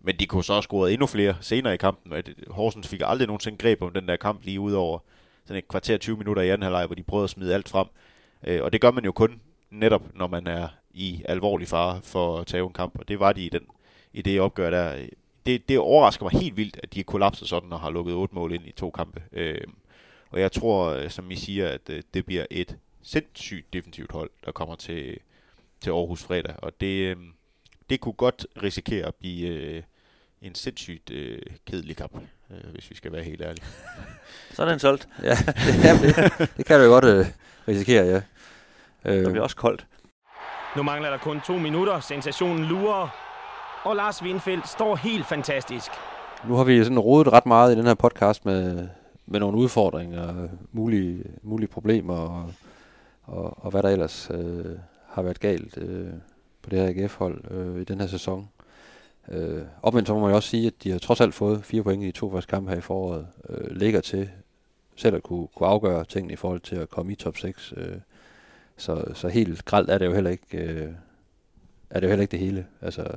men 0.01 0.15
de 0.19 0.27
kunne 0.27 0.43
så 0.43 0.53
også 0.53 0.67
score 0.67 0.91
endnu 0.91 1.07
flere 1.07 1.36
senere 1.41 1.73
i 1.73 1.77
kampen. 1.77 2.13
At 2.13 2.29
Horsens 2.47 2.88
fik 2.88 3.01
aldrig 3.05 3.27
nogensinde 3.27 3.57
greb 3.57 3.81
om 3.81 3.93
den 3.93 4.07
der 4.07 4.15
kamp 4.15 4.43
lige 4.43 4.60
ud 4.60 4.73
over 4.73 4.99
sådan 5.45 5.57
et 5.57 5.67
kvarter 5.67 5.97
20 5.97 6.17
minutter 6.17 6.41
i 6.41 6.49
anden 6.49 6.63
halvleg, 6.63 6.86
hvor 6.86 6.95
de 6.95 7.03
prøvede 7.03 7.23
at 7.23 7.29
smide 7.29 7.53
alt 7.53 7.69
frem. 7.69 7.88
Øh, 8.47 8.63
og 8.63 8.73
det 8.73 8.81
gør 8.81 8.91
man 8.91 9.05
jo 9.05 9.12
kun 9.12 9.41
netop, 9.69 10.15
når 10.15 10.27
man 10.27 10.47
er 10.47 10.67
i 10.91 11.21
alvorlig 11.25 11.67
fare 11.67 12.01
for 12.01 12.39
at 12.39 12.47
tage 12.47 12.63
en 12.63 12.73
kamp. 12.73 12.99
Og 12.99 13.07
det 13.07 13.19
var 13.19 13.33
de 13.33 13.45
i, 13.45 13.49
den, 13.49 13.62
i 14.13 14.21
det 14.21 14.41
opgør 14.41 14.69
der. 14.69 15.07
Det, 15.45 15.69
det 15.69 15.79
overrasker 15.79 16.25
mig 16.25 16.41
helt 16.41 16.57
vildt, 16.57 16.79
at 16.83 16.93
de 16.93 17.03
kollapser 17.03 17.45
sådan 17.45 17.73
og 17.73 17.79
har 17.79 17.89
lukket 17.89 18.15
otte 18.15 18.36
mål 18.36 18.53
ind 18.53 18.67
i 18.67 18.71
to 18.71 18.89
kampe. 18.89 19.23
Øh, 19.31 19.62
og 20.29 20.39
jeg 20.39 20.51
tror, 20.51 20.89
øh, 20.89 21.10
som 21.10 21.31
I 21.31 21.36
siger, 21.36 21.67
at 21.67 21.89
øh, 21.89 22.03
det 22.13 22.25
bliver 22.25 22.45
et 22.51 22.77
sindssygt 23.01 23.73
defensivt 23.73 24.12
hold, 24.12 24.29
der 24.45 24.51
kommer 24.51 24.75
til, 24.75 25.17
til 25.81 25.89
Aarhus 25.89 26.23
fredag. 26.23 26.55
Og 26.57 26.81
det, 26.81 26.88
øh, 26.88 27.17
det 27.89 28.00
kunne 28.02 28.13
godt 28.13 28.47
risikere 28.63 29.06
at 29.06 29.15
blive 29.15 29.47
øh, 29.47 29.84
en 30.42 30.56
sindssygt 30.56 31.10
øh, 31.12 31.42
kedelig 31.65 31.98
kamp, 31.98 32.15
øh, 32.52 32.71
hvis 32.73 32.90
vi 32.90 32.96
skal 32.96 33.12
være 33.12 33.23
helt 33.23 33.42
ærlige. 33.42 33.65
Så 34.54 34.63
er 34.63 34.69
den 34.69 34.79
solgt. 34.79 35.08
Ja, 35.23 35.35
det, 35.65 36.02
det, 36.02 36.50
det 36.58 36.65
kan 36.65 36.79
du 36.79 36.85
jo 36.85 36.90
godt 36.92 37.06
øh, 37.06 37.25
risikere, 37.67 38.06
ja. 38.06 38.21
Øh, 39.06 39.15
Det 39.23 39.31
bliver 39.31 39.44
også 39.44 39.56
koldt. 39.56 39.88
Nu 40.75 40.83
mangler 40.83 41.10
der 41.10 41.17
kun 41.17 41.42
to 41.42 41.58
minutter. 41.58 42.00
Sensationen 42.00 42.65
lurer. 42.65 43.10
Og 43.83 43.96
Lars 43.96 44.23
Windfeldt 44.23 44.67
står 44.67 44.96
helt 44.96 45.25
fantastisk. 45.25 45.92
Nu 46.48 46.56
har 46.56 46.63
vi 46.63 46.83
sådan 46.83 47.00
rodet 47.00 47.33
ret 47.33 47.46
meget 47.46 47.75
i 47.75 47.77
den 47.77 47.85
her 47.85 47.94
podcast 47.94 48.46
med, 48.46 48.88
med 49.25 49.40
nogle 49.40 49.58
udfordringer, 49.58 50.48
mulige, 50.71 51.23
mulige 51.44 51.67
problemer 51.67 52.17
og, 52.17 52.54
og, 53.23 53.65
og 53.65 53.71
hvad 53.71 53.83
der 53.83 53.90
ellers 53.90 54.29
øh, 54.33 54.65
har 55.10 55.21
været 55.21 55.40
galt 55.40 55.77
øh, 55.77 56.08
på 56.67 56.75
det 56.75 56.79
her 56.79 57.03
AGF-hold 57.03 57.51
øh, 57.51 57.81
i 57.81 57.83
den 57.83 57.99
her 57.99 58.07
sæson. 58.07 58.49
Øh, 59.31 59.61
omvendt 59.81 60.07
så 60.07 60.13
må 60.13 60.19
man 60.19 60.29
jo 60.29 60.35
også 60.35 60.49
sige, 60.49 60.67
at 60.67 60.73
de 60.83 60.91
har 60.91 60.99
trods 60.99 61.21
alt 61.21 61.33
fået 61.33 61.65
fire 61.65 61.83
point 61.83 62.03
i 62.03 62.05
de 62.05 62.11
to 62.11 62.31
første 62.31 62.49
kampe 62.49 62.69
her 62.71 62.77
i 62.77 62.81
foråret. 62.81 63.27
Øh, 63.49 63.71
ligger 63.71 64.01
til 64.01 64.29
selv 64.95 65.15
at 65.15 65.23
kunne, 65.23 65.47
kunne 65.47 65.69
afgøre 65.69 66.05
tingene 66.05 66.33
i 66.33 66.35
forhold 66.35 66.59
til 66.59 66.75
at 66.75 66.89
komme 66.89 67.11
i 67.11 67.15
top 67.15 67.37
6. 67.37 67.73
Øh, 67.77 67.95
så, 68.77 69.03
så 69.13 69.27
helt 69.27 69.65
gralt 69.65 69.89
er 69.89 69.97
det 69.97 70.05
jo 70.05 70.13
heller 70.13 70.29
ikke, 70.29 70.57
øh, 70.57 70.91
er 71.89 71.99
det 71.99 72.07
jo 72.07 72.09
heller 72.09 72.21
ikke 72.21 72.31
det 72.31 72.39
hele. 72.39 72.65
Altså, 72.81 73.07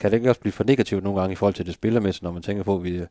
kan 0.00 0.10
det 0.10 0.16
ikke 0.16 0.30
også 0.30 0.40
blive 0.40 0.52
for 0.52 0.64
negativt 0.64 1.04
nogle 1.04 1.20
gange 1.20 1.32
i 1.32 1.36
forhold 1.36 1.54
til 1.54 1.66
det 1.66 1.74
spillermæssige, 1.74 2.24
når 2.24 2.32
man 2.32 2.42
tænker 2.42 2.62
på, 2.62 2.76
at 2.76 2.84
vi, 2.84 3.04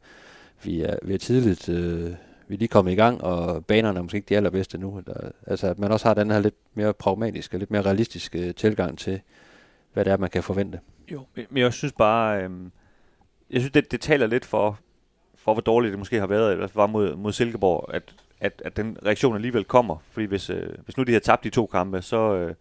vi, 0.64 0.82
er, 0.82 0.96
vi 1.04 1.14
er 1.14 1.18
tidligt, 1.18 1.70
øh, 1.70 2.12
vi 2.54 2.56
er 2.56 2.60
lige 2.60 2.68
kommet 2.68 2.92
i 2.92 2.96
gang, 2.96 3.24
og 3.24 3.66
banerne 3.66 4.00
er 4.00 4.04
måske 4.04 4.16
ikke 4.16 4.30
de 4.30 4.36
allerbedste 4.36 4.78
nu. 4.78 5.02
Der, 5.06 5.32
altså, 5.48 5.68
at 5.68 5.80
man 5.80 5.92
også 5.92 6.08
har 6.08 6.14
den 6.14 6.32
her 6.32 6.40
lidt 6.40 6.56
mere 6.74 6.94
pragmatiske, 6.94 7.58
lidt 7.58 7.72
mere 7.72 7.82
realistiske 7.82 8.48
øh, 8.48 8.56
tilgang 8.56 8.98
til, 8.98 9.22
hvad 9.94 10.06
det 10.06 10.14
er, 10.14 10.18
man 10.18 10.30
kan 10.30 10.44
forvente. 10.44 10.80
Jo, 11.12 11.26
men 11.36 11.58
jeg 11.58 11.74
synes 11.74 11.94
bare, 11.94 12.44
øh, 12.44 12.50
jeg 13.50 13.62
synes, 13.62 13.72
det, 13.72 13.92
det 13.92 14.02
taler 14.02 14.28
lidt 14.28 14.46
for, 14.46 14.80
for 15.36 15.54
hvor 15.54 15.62
dårligt 15.62 15.92
det 15.92 16.00
måske 16.00 16.20
har 16.20 16.28
været, 16.28 16.52
eller 16.52 16.68
var 16.74 16.88
mod, 16.88 17.16
mod 17.16 17.32
Silkeborg, 17.32 17.94
at, 17.94 18.16
at, 18.40 18.62
at 18.66 18.78
den 18.78 18.98
reaktion 19.06 19.36
alligevel 19.36 19.64
kommer. 19.64 19.98
Fordi 20.12 20.26
hvis, 20.26 20.50
øh, 20.50 20.70
hvis 20.86 20.98
nu 20.98 21.04
de 21.04 21.14
har 21.14 21.20
tabt 21.20 21.44
de 21.44 21.50
to 21.50 21.66
kampe, 21.66 22.02
så, 22.02 22.36
øh, 22.36 22.56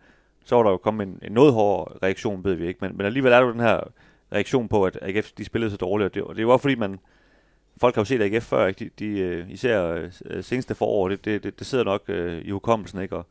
så 0.44 0.56
var 0.56 0.62
der 0.62 0.70
jo 0.70 0.76
kommet 0.76 1.06
en, 1.06 1.18
en 1.22 1.32
noget 1.32 1.52
hårdere 1.52 1.98
reaktion, 2.02 2.44
ved 2.44 2.54
vi 2.54 2.66
ikke. 2.66 2.78
Men, 2.82 2.96
men 2.96 3.06
alligevel 3.06 3.32
er 3.32 3.38
der 3.38 3.46
jo 3.46 3.52
den 3.52 3.60
her 3.60 3.80
reaktion 4.32 4.68
på, 4.68 4.84
at 4.84 4.98
AGF 5.02 5.32
de 5.32 5.44
spillede 5.44 5.70
så 5.70 5.76
dårligt. 5.76 6.06
Og 6.06 6.14
det, 6.14 6.22
og 6.22 6.36
det 6.36 6.46
var 6.46 6.56
fordi, 6.56 6.74
man, 6.74 6.98
folk 7.76 7.94
har 7.94 8.00
jo 8.00 8.04
set 8.04 8.22
AGF 8.22 8.44
før, 8.44 8.66
ikke? 8.66 8.84
De, 8.84 8.90
de, 8.98 9.20
øh, 9.20 9.50
især 9.50 10.08
øh, 10.24 10.44
seneste 10.44 10.74
forår, 10.74 11.08
det, 11.08 11.24
det, 11.24 11.42
det, 11.42 11.58
det 11.58 11.66
sidder 11.66 11.84
nok 11.84 12.02
øh, 12.08 12.42
i 12.44 12.50
hukommelsen, 12.50 13.02
ikke? 13.02 13.16
Og, 13.16 13.26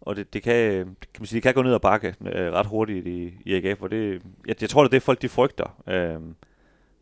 og 0.00 0.16
det, 0.16 0.32
det 0.32 0.42
kan, 0.42 0.72
øh, 0.72 0.84
kan 0.84 0.96
man 1.18 1.26
sige, 1.26 1.36
det 1.36 1.42
kan 1.42 1.54
gå 1.54 1.62
ned 1.62 1.74
og 1.74 1.80
bakke 1.80 2.14
øh, 2.20 2.52
ret 2.52 2.66
hurtigt 2.66 3.06
i, 3.06 3.34
i 3.44 3.54
AGF, 3.54 3.82
og 3.82 3.90
det, 3.90 4.22
jeg, 4.46 4.62
jeg 4.62 4.70
tror, 4.70 4.82
det 4.82 4.88
er 4.88 4.90
det, 4.90 5.02
folk 5.02 5.22
de 5.22 5.28
frygter. 5.28 5.82
Øh, 5.86 6.20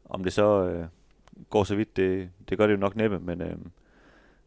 om 0.08 0.24
det 0.24 0.32
så 0.32 0.64
øh, 0.64 0.84
går 1.50 1.64
så 1.64 1.74
vidt, 1.74 1.96
det, 1.96 2.30
det 2.48 2.58
gør 2.58 2.66
det 2.66 2.74
jo 2.74 2.78
nok 2.78 2.96
næppe, 2.96 3.18
men, 3.18 3.40
øh, 3.40 3.56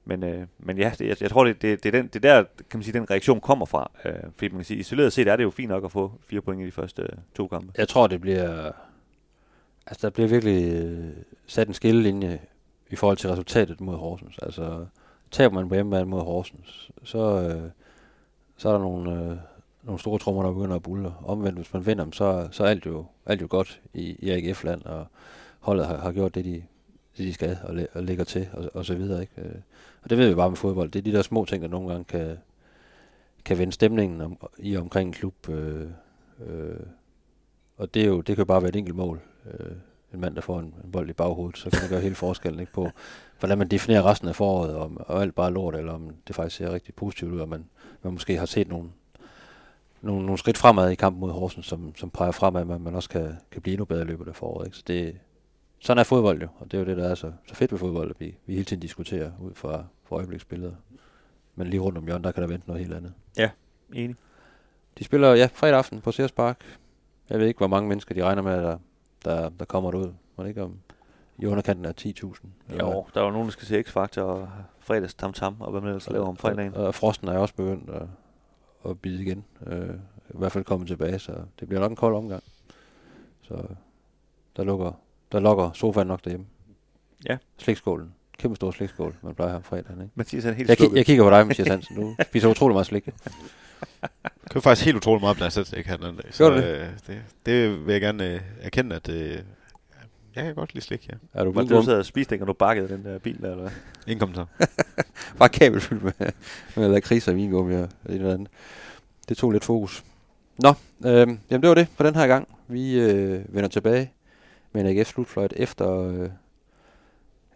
men, 0.05 0.23
øh, 0.23 0.47
men 0.59 0.77
ja, 0.77 0.91
det, 0.99 1.07
jeg, 1.07 1.21
jeg 1.21 1.29
tror, 1.29 1.43
det, 1.43 1.61
det, 1.61 1.83
det, 1.83 1.95
er 1.95 2.01
den, 2.01 2.07
det 2.07 2.23
der, 2.23 2.43
kan 2.43 2.77
man 2.77 2.83
sige, 2.83 2.93
den 2.93 3.11
reaktion 3.11 3.41
kommer 3.41 3.65
fra. 3.65 3.91
Øh, 4.05 4.13
fordi 4.35 4.49
man 4.49 4.57
kan 4.57 4.65
sige, 4.65 4.79
isoleret 4.79 5.13
set 5.13 5.27
er 5.27 5.35
det 5.35 5.43
jo 5.43 5.49
fint 5.49 5.69
nok 5.69 5.85
at 5.85 5.91
få 5.91 6.11
fire 6.29 6.41
point 6.41 6.61
i 6.61 6.65
de 6.65 6.71
første 6.71 7.01
øh, 7.01 7.09
to 7.35 7.47
kampe. 7.47 7.71
Jeg 7.77 7.87
tror, 7.87 8.07
det 8.07 8.21
bliver... 8.21 8.71
Altså, 9.87 10.07
der 10.07 10.11
bliver 10.11 10.27
virkelig 10.29 10.73
øh, 10.73 11.13
sat 11.47 11.67
en 11.67 11.73
skillelinje 11.73 12.39
i 12.89 12.95
forhold 12.95 13.17
til 13.17 13.29
resultatet 13.29 13.81
mod 13.81 13.97
Horsens. 13.97 14.39
Altså, 14.41 14.85
taber 15.31 15.55
man 15.55 15.69
på 15.69 15.75
hjemmebane 15.75 16.09
mod 16.09 16.21
Horsens, 16.21 16.91
så, 17.03 17.41
øh, 17.41 17.69
så 18.57 18.69
er 18.69 18.73
der 18.73 18.79
nogle, 18.79 19.11
øh, 19.11 19.37
nogle 19.83 19.99
store 19.99 20.19
trommer, 20.19 20.43
der 20.43 20.51
begynder 20.51 20.75
at 20.75 20.83
bulle. 20.83 21.13
Omvendt, 21.25 21.57
hvis 21.57 21.73
man 21.73 21.85
vinder 21.85 22.03
dem, 22.03 22.13
så, 22.13 22.47
så 22.51 22.63
er 22.63 22.67
alt 22.67 22.85
jo, 22.85 23.05
alt 23.25 23.41
jo 23.41 23.47
godt 23.49 23.81
i, 23.93 24.15
i 24.19 24.29
AGF-land, 24.29 24.85
og 24.85 25.05
holdet 25.59 25.87
har, 25.87 25.97
har 25.97 26.11
gjort 26.11 26.35
det, 26.35 26.45
de, 26.45 26.63
det, 27.17 27.25
de 27.25 27.33
skal, 27.33 27.57
og, 27.63 27.87
og 27.93 28.03
ligger 28.03 28.23
til, 28.23 28.49
og, 28.53 28.69
og 28.73 28.85
så 28.85 28.95
videre. 28.95 29.21
Ikke? 29.21 29.33
Øh, 29.37 29.55
og 30.03 30.09
det 30.09 30.17
ved 30.17 30.29
vi 30.29 30.35
bare 30.35 30.49
med 30.49 30.57
fodbold. 30.57 30.91
Det 30.91 30.99
er 30.99 31.03
de 31.03 31.11
der 31.11 31.21
små 31.21 31.45
ting, 31.45 31.61
der 31.61 31.69
nogle 31.69 31.89
gange 31.89 32.03
kan, 32.03 32.37
kan 33.45 33.57
vende 33.57 33.73
stemningen 33.73 34.21
om, 34.21 34.37
i 34.57 34.77
omkring 34.77 35.07
en 35.07 35.13
klub. 35.13 35.49
Øh, 35.49 35.87
øh, 36.47 36.79
og 37.77 37.93
det, 37.93 38.01
er 38.01 38.07
jo, 38.07 38.17
det 38.17 38.35
kan 38.35 38.37
jo 38.37 38.45
bare 38.45 38.61
være 38.61 38.69
et 38.69 38.75
enkelt 38.75 38.95
mål. 38.95 39.19
Øh, 39.45 39.75
en 40.13 40.19
mand, 40.19 40.35
der 40.35 40.41
får 40.41 40.59
en, 40.59 40.75
en 40.83 40.91
bold 40.91 41.09
i 41.09 41.13
baghovedet, 41.13 41.57
så 41.57 41.69
kan 41.69 41.81
det 41.81 41.89
gøre 41.89 42.01
hele 42.01 42.15
forskellen 42.15 42.59
ikke, 42.59 42.73
på, 42.73 42.89
hvordan 43.39 43.57
man 43.57 43.67
definerer 43.67 44.05
resten 44.05 44.27
af 44.27 44.35
foråret, 44.35 44.75
om, 44.75 44.97
og 44.97 45.21
alt 45.21 45.35
bare 45.35 45.53
lort, 45.53 45.75
eller 45.75 45.93
om 45.93 46.15
det 46.27 46.35
faktisk 46.35 46.55
ser 46.55 46.73
rigtig 46.73 46.93
positivt 46.95 47.31
ud, 47.31 47.39
og 47.39 47.49
man, 47.49 47.65
man 48.03 48.13
måske 48.13 48.37
har 48.37 48.45
set 48.45 48.69
nogle, 48.69 48.89
nogle, 50.01 50.25
nogle 50.25 50.37
skridt 50.37 50.57
fremad 50.57 50.91
i 50.91 50.95
kampen 50.95 51.19
mod 51.19 51.31
Horsens, 51.31 51.65
som, 51.65 51.95
som 51.95 52.09
peger 52.09 52.31
fremad, 52.31 52.75
at 52.75 52.81
man 52.81 52.95
også 52.95 53.09
kan, 53.09 53.37
kan 53.51 53.61
blive 53.61 53.73
endnu 53.73 53.85
bedre 53.85 54.01
i 54.01 54.05
løbet 54.05 54.27
af 54.27 54.35
foråret. 54.35 54.65
Ikke? 54.65 54.77
Så 54.77 54.83
det, 54.87 55.17
sådan 55.79 55.99
er 55.99 56.03
fodbold 56.03 56.41
jo, 56.41 56.47
og 56.59 56.71
det 56.71 56.77
er 56.77 56.81
jo 56.81 56.85
det, 56.85 56.97
der 56.97 57.09
er 57.09 57.15
så, 57.15 57.31
så 57.47 57.55
fedt 57.55 57.71
ved 57.71 57.79
fodbold, 57.79 58.09
at 58.09 58.19
vi, 58.19 58.35
vi 58.45 58.53
hele 58.53 58.65
tiden 58.65 58.81
diskuterer 58.81 59.31
ud 59.41 59.53
fra, 59.53 59.83
fra 60.03 60.15
øjebliksbilleder. 60.15 60.73
Men 61.55 61.67
lige 61.67 61.79
rundt 61.79 61.97
om 61.97 62.05
hjørnet, 62.05 62.23
der 62.23 62.31
kan 62.31 62.41
der 62.41 62.47
vente 62.47 62.67
noget 62.67 62.81
helt 62.81 62.93
andet. 62.93 63.13
Ja, 63.37 63.49
enig. 63.93 64.15
De 64.99 65.03
spiller, 65.03 65.33
ja, 65.33 65.49
fredag 65.53 65.77
aften 65.77 66.01
på 66.01 66.11
Sears 66.11 66.31
Park. 66.31 66.59
Jeg 67.29 67.39
ved 67.39 67.47
ikke, 67.47 67.57
hvor 67.57 67.67
mange 67.67 67.89
mennesker 67.89 68.15
de 68.15 68.23
regner 68.23 68.41
med, 68.41 68.57
der, 68.57 68.77
der, 69.25 69.49
der 69.49 69.65
kommer 69.65 69.91
derud. 69.91 70.11
Må 70.37 70.43
det 70.43 70.49
ikke 70.49 70.63
om 70.63 70.77
i 71.37 71.45
underkanten 71.45 71.85
af 71.85 71.93
10.000? 72.01 72.47
Jo, 72.79 73.05
der 73.13 73.21
er 73.21 73.25
jo 73.25 73.31
nogen, 73.31 73.45
der 73.45 73.51
skal 73.51 73.67
se 73.67 73.79
X-Factor 73.87 74.21
og 74.21 74.49
fredags 74.79 75.13
tam 75.13 75.33
tam, 75.33 75.55
og 75.59 75.71
hvad 75.71 75.81
man 75.81 75.87
ellers 75.89 76.09
laver 76.09 76.27
om 76.27 76.37
fredagen. 76.37 76.73
Og, 76.75 76.85
og 76.85 76.95
frosten 76.95 77.27
er 77.27 77.37
også 77.37 77.55
begyndt 77.55 77.89
at, 77.89 78.07
at 78.89 78.99
bide 78.99 79.21
igen. 79.23 79.45
Øh, 79.67 79.89
I 80.29 80.37
hvert 80.37 80.51
fald 80.51 80.63
kommet 80.63 80.87
tilbage, 80.87 81.19
så 81.19 81.31
det 81.59 81.67
bliver 81.67 81.81
nok 81.81 81.91
en 81.91 81.95
kold 81.95 82.15
omgang. 82.15 82.43
Så 83.41 83.63
der 84.57 84.63
lukker, 84.63 84.91
der 85.31 85.39
lukker 85.39 85.71
sofaen 85.73 86.07
nok 86.07 86.23
derhjemme. 86.23 86.45
Ja. 87.29 87.37
Slikskålen. 87.57 88.13
Kæmpe 88.37 88.55
stor 88.55 88.71
slikskål, 88.71 89.15
man 89.21 89.35
plejer 89.35 89.51
her 89.51 89.61
fredag. 89.61 89.91
Ikke? 89.91 90.09
Mathias 90.15 90.45
er 90.45 90.51
helt 90.51 90.69
Jeg, 90.69 90.77
slukket. 90.77 90.97
jeg 90.97 91.05
kigger 91.05 91.23
på 91.23 91.29
dig, 91.29 91.47
Mathias 91.47 91.67
Hansen. 91.67 91.95
Du 91.95 92.15
spiser 92.27 92.49
utrolig 92.49 92.73
meget 92.73 92.85
slik. 92.87 93.09
Det 94.43 94.55
var 94.55 94.61
faktisk 94.61 94.85
helt 94.85 94.97
utroligt 94.97 95.21
meget 95.21 95.37
blandt 95.37 95.57
andet 95.57 95.77
ikke 95.77 95.89
her 95.89 95.97
den 95.97 96.05
anden 96.05 96.21
dag. 96.21 96.33
Så, 96.33 96.51
øh, 96.53 96.87
det, 97.07 97.21
det 97.45 97.85
vil 97.85 97.91
jeg 97.91 98.01
gerne 98.01 98.33
øh, 98.33 98.41
erkende, 98.61 98.95
at 98.95 99.09
øh, 99.09 99.39
jeg 100.35 100.43
kan 100.43 100.55
godt 100.55 100.73
lide 100.73 100.85
slik, 100.85 101.07
ja. 101.07 101.13
Er 101.33 101.43
du 101.43 101.51
Var 101.51 101.61
det, 101.61 101.69
du 101.69 101.83
sad 101.83 101.99
og 101.99 102.05
spiste, 102.05 102.35
ikke, 102.35 102.45
når 102.45 102.53
du 102.53 102.57
bakkede 102.57 102.89
den 102.89 103.05
der 103.05 103.19
bil, 103.19 103.41
der, 103.41 103.51
eller 103.51 103.61
hvad? 103.61 103.71
Ingen 104.07 104.19
kommentar. 104.19 104.47
Bare 105.39 105.49
kabel 105.49 105.81
fyldt 105.81 106.03
med, 106.03 106.31
med 106.75 106.89
lakrids 106.89 107.27
og 107.27 107.35
vingummi 107.35 107.75
og 107.75 107.83
et 107.83 107.91
eller 108.05 108.33
andet. 108.33 108.49
Det 109.29 109.37
tog 109.37 109.51
lidt 109.51 109.63
fokus. 109.63 110.03
Nå, 110.57 110.69
øh, 111.05 111.27
jamen 111.49 111.61
det 111.61 111.67
var 111.69 111.73
det 111.73 111.87
for 111.95 112.03
den 112.03 112.15
her 112.15 112.27
gang. 112.27 112.47
Vi 112.67 112.99
øh, 112.99 113.55
vender 113.55 113.69
tilbage 113.69 114.11
med 114.71 114.81
en 114.81 114.87
AGF-slutfløjt 114.87 115.53
efter, 115.55 116.01
øh, 116.01 116.29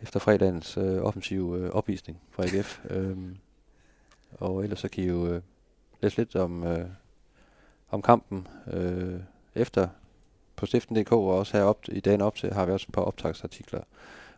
efter 0.02 0.20
fredagens 0.20 0.78
øh, 0.78 1.02
offensive 1.02 1.60
øh, 1.60 1.70
opvisning 1.70 2.18
fra 2.32 2.44
AGF. 2.44 2.80
øhm, 2.90 3.38
og 4.32 4.64
ellers 4.64 4.80
så 4.80 4.88
kan 4.88 5.04
I 5.04 5.08
jo 5.08 5.28
øh, 5.28 5.42
læse 6.02 6.18
lidt 6.18 6.36
om, 6.36 6.64
øh, 6.64 6.90
om 7.90 8.02
kampen 8.02 8.48
øh, 8.68 9.20
efter 9.56 9.88
på 10.56 10.66
stiften.dk 10.66 11.12
og 11.12 11.38
også 11.38 11.58
herop 11.58 11.80
i 11.88 12.00
dagen 12.00 12.22
op 12.22 12.36
til 12.36 12.54
har 12.54 12.66
vi 12.66 12.72
også 12.72 12.86
et 12.90 12.94
par 12.94 13.02
optagsartikler, 13.02 13.82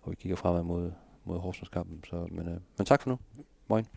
hvor 0.03 0.09
vi 0.09 0.15
kigger 0.15 0.35
fremad 0.35 0.63
mod, 0.63 0.91
mod 1.23 1.39
Horsens 1.39 1.69
kampen. 1.69 2.03
Så, 2.09 2.27
men, 2.31 2.47
øh, 2.47 2.57
men 2.77 2.85
tak 2.85 3.01
for 3.01 3.09
nu. 3.09 3.19
Moin. 3.67 3.87